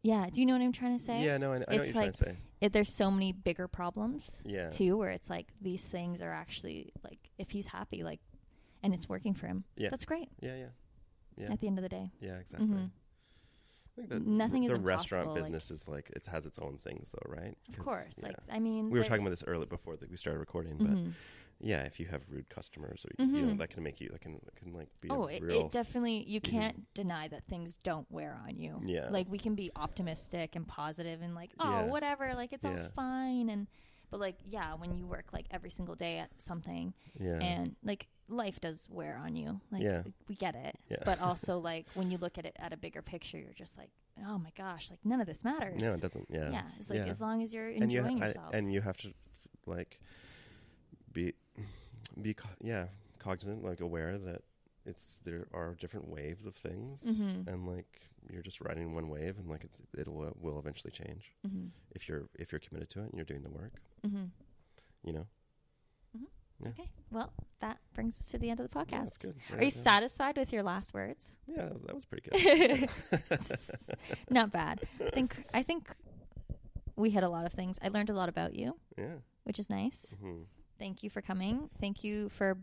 yeah, 0.03 0.27
do 0.31 0.39
you 0.39 0.45
know 0.45 0.53
what 0.53 0.61
I'm 0.61 0.71
trying 0.71 0.95
to 0.97 1.03
say? 1.03 1.23
Yeah, 1.23 1.37
no, 1.37 1.51
I, 1.51 1.55
I 1.55 1.57
know 1.59 1.65
what 1.67 1.67
It's 1.67 1.75
you're 1.75 1.85
like- 1.85 1.93
trying 1.93 2.11
to 2.11 2.17
say. 2.35 2.37
It, 2.61 2.73
there's 2.73 2.93
so 2.95 3.11
many 3.11 3.31
bigger 3.31 3.67
problems 3.67 4.41
Yeah, 4.45 4.69
too 4.69 4.97
where 4.97 5.09
it's 5.09 5.29
like 5.29 5.47
these 5.61 5.83
things 5.83 6.21
are 6.21 6.31
actually 6.31 6.91
like 7.03 7.19
if 7.37 7.51
he's 7.51 7.67
happy 7.67 8.03
like 8.03 8.19
and 8.81 8.93
it's 8.93 9.07
working 9.09 9.33
for 9.35 9.45
him 9.47 9.65
Yeah. 9.75 9.89
that's 9.89 10.05
great 10.05 10.29
yeah, 10.39 10.55
yeah, 10.55 10.65
yeah, 11.37 11.51
at 11.51 11.59
the 11.59 11.67
end 11.67 11.77
of 11.77 11.83
the 11.83 11.89
day 11.89 12.11
yeah. 12.21 12.37
Exactly. 12.37 12.67
Mhm. 12.67 12.89
I 13.97 14.01
think 14.01 14.09
that 14.09 14.25
Nothing 14.27 14.61
the, 14.63 14.67
is 14.67 14.73
the 14.73 14.79
restaurant 14.81 15.27
like- 15.29 15.35
business 15.41 15.71
is 15.71 15.87
like 15.87 16.09
it 16.15 16.25
has 16.27 16.45
its 16.45 16.59
own 16.59 16.77
things 16.83 17.09
though, 17.11 17.31
right? 17.31 17.55
Of 17.69 17.77
course 17.79 18.15
yeah. 18.17 18.27
like 18.27 18.35
i 18.49 18.59
mean 18.59 18.89
we 18.89 18.99
were 18.99 19.05
talking 19.05 19.21
about 19.21 19.29
this 19.31 19.43
earlier 19.47 19.65
before 19.67 19.95
that 19.97 20.09
we 20.09 20.17
started 20.17 20.39
recording, 20.39 20.77
but 20.77 20.87
Mhm. 20.89 21.13
yeah, 21.59 21.83
if 21.83 21.99
you 22.01 22.05
have 22.07 22.21
rude 22.29 22.49
customers, 22.49 23.05
or 23.05 23.11
you 23.23 23.41
know, 23.45 23.53
Mhm. 23.53 23.57
that 23.59 23.69
can 23.69 23.81
make 23.83 24.01
you 24.01 24.09
that 24.09 24.19
can 24.21 24.33
that 24.43 24.55
can 24.55 24.73
like 24.73 24.89
be 24.99 25.09
oh 25.09 25.25
it, 25.27 25.41
real 25.41 25.65
it 25.67 25.71
definitely 25.71 26.23
you 26.27 26.41
can't 26.41 26.93
deny 26.93 27.27
that 27.29 27.45
things 27.47 27.77
don't 27.83 28.09
wear 28.11 28.37
on 28.45 28.57
you 28.57 28.81
Yeah. 28.85 29.09
like 29.09 29.29
we 29.29 29.39
can 29.39 29.55
be 29.55 29.71
optimistic 29.75 30.55
and 30.57 30.67
positive 30.67 31.21
and 31.21 31.33
like 31.35 31.51
oh 31.59 31.69
Yeah. 31.71 31.85
whatever 31.85 32.33
like 32.35 32.51
it's 32.51 32.65
all 32.65 32.77
fine 32.95 33.49
and 33.49 33.67
but 34.11 34.19
like 34.19 34.37
yeah 34.45 34.73
when 34.75 34.93
you 34.97 35.07
work 35.07 35.31
like 35.31 35.45
every 35.51 35.69
single 35.69 35.95
day 35.95 36.17
at 36.19 36.29
something 36.41 36.93
yeah, 37.19 37.39
and 37.41 37.75
like 37.83 38.07
life 38.27 38.59
does 38.59 38.87
wear 38.89 39.17
on 39.23 39.35
you 39.35 39.59
like 39.71 39.81
Yeah. 39.83 40.03
we- 40.27 40.35
get 40.35 40.55
it 40.55 40.75
Yeah. 40.89 40.97
but 41.05 41.19
also 41.29 41.59
like 41.59 41.85
when 41.93 42.09
you 42.11 42.17
look 42.17 42.37
at 42.37 42.45
it 42.45 42.55
at 42.59 42.73
a 42.73 42.77
bigger 42.77 43.01
picture 43.01 43.37
you're 43.37 43.53
just 43.53 43.77
like 43.77 43.89
oh 44.27 44.37
my 44.37 44.51
gosh 44.57 44.89
like 44.89 44.99
none 45.05 45.21
of 45.21 45.27
this 45.27 45.43
matters 45.43 45.81
no, 45.81 45.93
it 45.93 46.01
doesn't. 46.01 46.27
Yeah, 46.29 46.49
yeah, 46.51 46.63
it's 46.79 46.89
like 46.89 46.99
yeah. 46.99 47.05
as 47.05 47.21
long 47.21 47.43
as 47.43 47.53
you're 47.53 47.67
and 47.69 47.91
you 47.91 47.99
enjoying 47.99 48.17
ha- 48.17 48.23
I- 48.23 48.27
yourself 48.27 48.53
and 48.53 48.73
you 48.73 48.81
have 48.81 48.97
to 48.97 49.13
like 49.65 49.99
be 51.13 51.33
be 52.21 52.33
co- 52.33 52.49
yeah 52.61 52.87
cognizant, 53.19 53.63
like 53.63 53.79
aware 53.81 54.17
that 54.19 54.41
it's 54.85 55.19
there 55.25 55.47
are 55.53 55.75
different 55.79 56.07
waves 56.07 56.45
of 56.45 56.55
things, 56.55 57.03
Mhm. 57.03 57.47
and 57.47 57.67
like 57.67 58.01
you're 58.31 58.43
just 58.43 58.61
riding 58.61 58.93
one 58.93 59.09
wave, 59.09 59.37
and 59.39 59.49
like 59.49 59.63
it's 59.63 59.81
it'll 59.97 60.21
uh, 60.21 60.29
will 60.39 60.59
eventually 60.59 60.91
change 60.91 61.33
mm-hmm. 61.45 61.67
if 61.95 62.07
you're 62.07 62.27
if 62.37 62.51
you're 62.51 62.59
committed 62.59 62.89
to 62.91 62.99
it 62.99 63.05
and 63.05 63.13
you're 63.15 63.25
doing 63.25 63.41
the 63.41 63.49
work. 63.49 63.73
Mm-hmm. 64.05 64.25
You 65.03 65.13
know, 65.13 65.25
Yeah. 66.61 66.69
okay 66.69 66.89
well 67.11 67.33
that 67.59 67.77
brings 67.93 68.17
us 68.19 68.29
to 68.29 68.37
the 68.37 68.49
end 68.49 68.59
of 68.61 68.69
the 68.69 68.73
podcast 68.79 69.19
good. 69.19 69.35
are 69.51 69.57
you 69.57 69.65
Yeah. 69.65 69.69
satisfied 69.69 70.37
with 70.37 70.53
your 70.53 70.63
last 70.63 70.93
words 70.93 71.33
Yeah, 71.47 71.63
that 71.65 71.73
was, 71.73 71.81
that 71.83 71.95
was 71.95 72.05
pretty 72.05 72.29
good. 72.29 72.89
not 74.29 74.51
bad 74.51 74.79
i 75.05 75.09
think 75.09 75.35
i 75.53 75.61
think 75.63 75.89
we 76.95 77.09
hit 77.09 77.23
a 77.23 77.29
lot 77.29 77.45
of 77.45 77.53
things 77.53 77.77
i 77.81 77.87
learned 77.89 78.09
a 78.09 78.13
lot 78.13 78.29
about 78.29 78.55
you 78.55 78.75
yeah. 78.97 79.15
which 79.43 79.59
is 79.59 79.69
nice 79.69 80.15
hmm 80.21 80.43
thank 80.79 81.03
you 81.03 81.09
for 81.09 81.21
coming 81.21 81.69
thank 81.79 82.03
you 82.03 82.29
for 82.29 82.57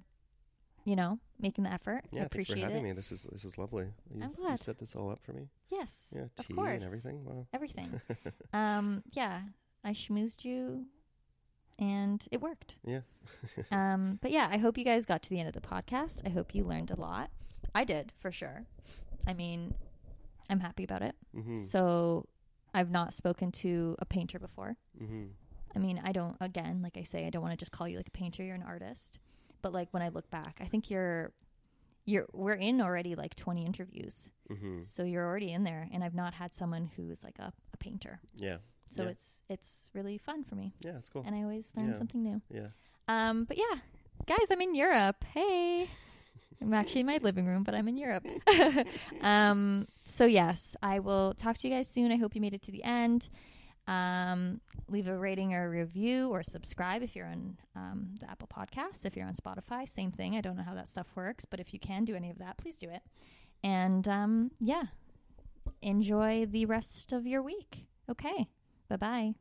you 0.85 0.97
know 0.97 1.19
making 1.41 1.65
the 1.65 1.73
effort 1.73 2.03
Yeah, 2.13 2.23
i 2.23 2.25
appreciate 2.25 2.55
thanks 2.57 2.67
for 2.69 2.73
having 2.73 2.85
it 2.87 2.89
me. 2.89 2.93
This 2.93 3.13
is 3.13 3.23
this 3.31 3.45
is 3.45 3.57
lovely. 3.59 3.87
You, 4.15 4.23
I'm 4.25 4.31
s- 4.31 4.39
you 4.39 4.57
set 4.57 4.79
this 4.79 4.95
all 4.97 5.11
up 5.11 5.21
for 5.23 5.33
me. 5.33 5.49
yes 5.71 5.93
Yeah, 6.15 6.23
Of 6.39 6.49
course. 6.57 6.75
and 6.75 6.85
everything. 6.85 7.25
Wow. 7.25 7.47
everything 7.53 8.01
um 8.53 9.03
yeah 9.13 9.43
i 9.85 9.91
schmoozed 9.93 10.45
you 10.45 10.87
and 11.83 12.25
it 12.31 12.41
worked. 12.41 12.77
Yeah. 12.87 13.01
um 13.73 14.19
but 14.23 14.31
yeah 14.31 14.49
i 14.51 14.59
hope 14.59 14.77
you 14.79 14.85
guys 14.85 15.07
got 15.07 15.23
to 15.23 15.31
the 15.31 15.39
end 15.41 15.49
of 15.49 15.55
the 15.55 15.61
podcast. 15.61 16.23
I 16.25 16.31
hope 16.31 16.55
you 16.55 16.65
learned 16.65 16.91
a 16.91 17.01
lot. 17.01 17.31
I 17.75 17.85
did 17.85 18.13
for 18.21 18.31
sure. 18.33 18.65
I 19.27 19.35
mean 19.35 19.75
i'm 20.49 20.61
happy 20.61 20.85
about 20.85 21.03
it. 21.03 21.15
Hmm 21.35 21.55
so 21.55 22.27
i've 22.75 22.91
not 22.91 23.13
spoken 23.15 23.51
to 23.53 23.97
a 23.99 24.05
painter 24.05 24.39
before. 24.39 24.77
Hmm 24.99 25.27
i 25.75 25.79
mean 25.79 26.01
i 26.05 26.13
don't 26.13 26.37
again 26.41 26.83
like 26.83 26.97
i 26.99 27.03
say 27.03 27.27
i 27.27 27.31
don't 27.31 27.41
want 27.43 27.53
to 27.53 27.57
just 27.57 27.73
call 27.73 27.89
you 27.89 27.97
like 27.97 28.09
a 28.09 28.19
painter 28.23 28.45
you're 28.45 28.55
an 28.55 28.63
artist. 28.63 29.19
But 29.63 29.73
like 29.73 29.89
when 29.93 30.03
i 30.03 30.09
look 30.09 30.29
back 30.31 30.59
i 30.61 30.67
think 30.67 30.91
you're 30.91 31.33
you're 32.05 32.27
we're 32.33 32.55
in 32.55 32.81
already 32.81 33.15
like 33.15 33.35
20 33.37 33.65
interviews. 33.67 34.29
Hmm 34.49 34.83
so 34.83 35.03
you're 35.05 35.27
already 35.27 35.53
in 35.53 35.65
there 35.65 35.89
and 35.93 36.03
i've 36.05 36.15
not 36.15 36.35
had 36.35 36.53
someone 36.55 36.91
who's 36.97 37.23
like 37.25 37.39
a, 37.39 37.53
a 37.73 37.77
painter. 37.79 38.21
Yeah. 38.37 38.59
So 38.95 39.03
Yeah. 39.05 39.09
it's 39.11 39.29
it's 39.49 39.89
really 39.95 40.19
fun 40.19 40.45
for 40.45 40.55
me 40.57 40.73
Yeah, 40.81 40.97
it's 40.99 41.09
cool. 41.09 41.23
and 41.27 41.35
i 41.35 41.43
always 41.43 41.71
learn 41.77 41.89
Yeah. 41.91 41.99
something 42.03 42.23
new 42.23 42.41
Yeah. 42.51 42.69
um 43.09 43.45
but 43.45 43.57
yeah 43.59 43.77
guys 44.27 44.49
i'm 44.51 44.61
in 44.61 44.75
europe 44.75 45.25
hey 45.35 45.89
i'm 46.61 46.73
actually 46.75 47.01
in 47.01 47.07
my 47.07 47.19
living 47.23 47.47
room 47.47 47.63
but 47.65 47.75
i'm 47.75 47.89
in 47.89 47.97
europe 47.97 48.27
um 49.23 49.87
so 50.05 50.25
yes 50.25 50.77
i 50.83 50.99
will 50.99 51.33
talk 51.35 51.59
to 51.59 51.69
you 51.69 51.75
guys 51.75 51.89
soon 51.89 52.13
i 52.13 52.17
hope 52.17 52.35
you 52.35 52.41
made 52.41 52.55
it 52.55 52.63
to 52.63 52.73
the 52.73 52.85
end 52.85 53.29
Um, 53.89 54.61
leave 54.89 55.09
a 55.09 55.17
rating 55.19 55.55
or 55.55 55.63
a 55.67 55.69
review 55.83 56.29
or 56.31 56.43
subscribe 56.45 57.03
if 57.03 57.17
you're 57.17 57.27
on 57.27 57.59
um, 57.75 57.99
the 58.21 58.31
Apple 58.31 58.47
Podcasts. 58.47 59.05
If 59.05 59.17
you're 59.17 59.27
on 59.27 59.35
Spotify, 59.35 59.89
same 59.89 60.13
thing. 60.13 60.37
I 60.39 60.41
don't 60.41 60.57
know 60.57 60.63
how 60.71 60.77
that 60.81 60.87
stuff 60.87 61.09
works, 61.17 61.45
but 61.51 61.59
if 61.59 61.69
you 61.75 61.81
can 61.81 62.05
do 62.05 62.15
any 62.15 62.31
of 62.31 62.39
that, 62.39 62.55
please 62.63 62.77
do 62.79 62.89
it. 62.89 63.03
And 63.65 64.07
um, 64.07 64.53
yeah, 64.61 64.85
enjoy 65.81 66.47
the 66.47 66.65
rest 66.67 67.13
of 67.13 67.27
your 67.27 67.43
week. 67.43 67.87
Okay, 68.09 68.47
bye 68.89 68.97
bye. 68.97 69.35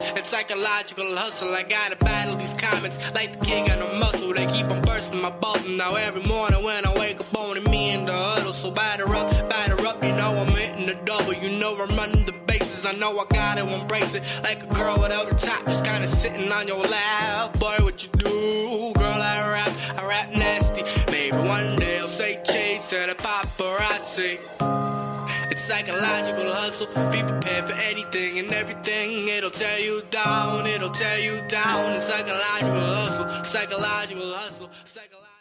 It's 0.00 0.28
psychological 0.28 1.16
hustle. 1.16 1.54
I 1.54 1.62
gotta 1.62 1.96
battle 1.96 2.36
these 2.36 2.52
comments 2.54 2.98
like 3.14 3.38
the 3.38 3.44
king 3.44 3.70
on 3.70 3.80
a 3.80 3.98
muscle. 3.98 4.32
They 4.34 4.46
keep 4.46 4.66
on 4.66 4.82
bursting 4.82 5.22
my 5.22 5.30
bubble. 5.30 5.70
Now 5.70 5.94
every 5.94 6.22
morning 6.24 6.62
when 6.62 6.84
I 6.84 6.92
wake 6.98 7.20
up, 7.20 7.34
only 7.36 7.60
me 7.60 7.90
in 7.90 8.04
the 8.04 8.12
huddle. 8.12 8.52
So 8.52 8.70
batter 8.70 9.06
up, 9.14 9.30
batter 9.48 9.86
up. 9.86 10.02
You 10.04 10.14
know 10.14 10.36
I'm 10.36 10.48
hitting 10.48 10.86
the 10.86 10.94
double. 11.04 11.32
You 11.32 11.58
know 11.58 11.80
I'm 11.80 11.96
running 11.96 12.24
the 12.24 12.32
bases. 12.46 12.84
I 12.84 12.92
know 12.92 13.18
I 13.18 13.24
gotta 13.30 13.66
embrace 13.66 14.14
it 14.14 14.24
like 14.42 14.64
a 14.64 14.74
girl 14.74 14.98
without 15.00 15.32
a 15.32 15.34
top, 15.34 15.64
just 15.64 15.84
kinda 15.84 16.06
sitting 16.08 16.52
on 16.52 16.68
your 16.68 16.82
lap. 16.82 17.58
Boy, 17.58 17.76
what 17.80 18.02
you 18.04 18.10
do, 18.18 18.92
girl? 18.94 19.22
I 19.22 19.50
rap, 19.52 19.98
I 20.02 20.06
rap 20.06 20.32
nasty. 20.32 20.82
Maybe 21.10 21.36
one 21.36 21.76
day 21.76 22.00
I'll 22.00 22.08
say 22.08 22.42
chase 22.44 22.92
at 22.92 23.08
a 23.08 23.14
paparazzi. 23.14 25.13
It's 25.54 25.62
psychological 25.62 26.52
hustle. 26.52 26.88
Be 27.12 27.22
prepared 27.22 27.66
for 27.66 27.74
anything 27.74 28.40
and 28.40 28.52
everything. 28.52 29.28
It'll 29.28 29.50
tear 29.50 29.78
you 29.78 30.02
down. 30.10 30.66
It'll 30.66 30.90
tear 30.90 31.20
you 31.20 31.46
down. 31.46 31.92
It's 31.92 32.06
psychological 32.06 32.80
hustle. 32.80 33.44
Psychological 33.44 34.34
hustle. 34.34 34.68
Psychological. 34.82 35.33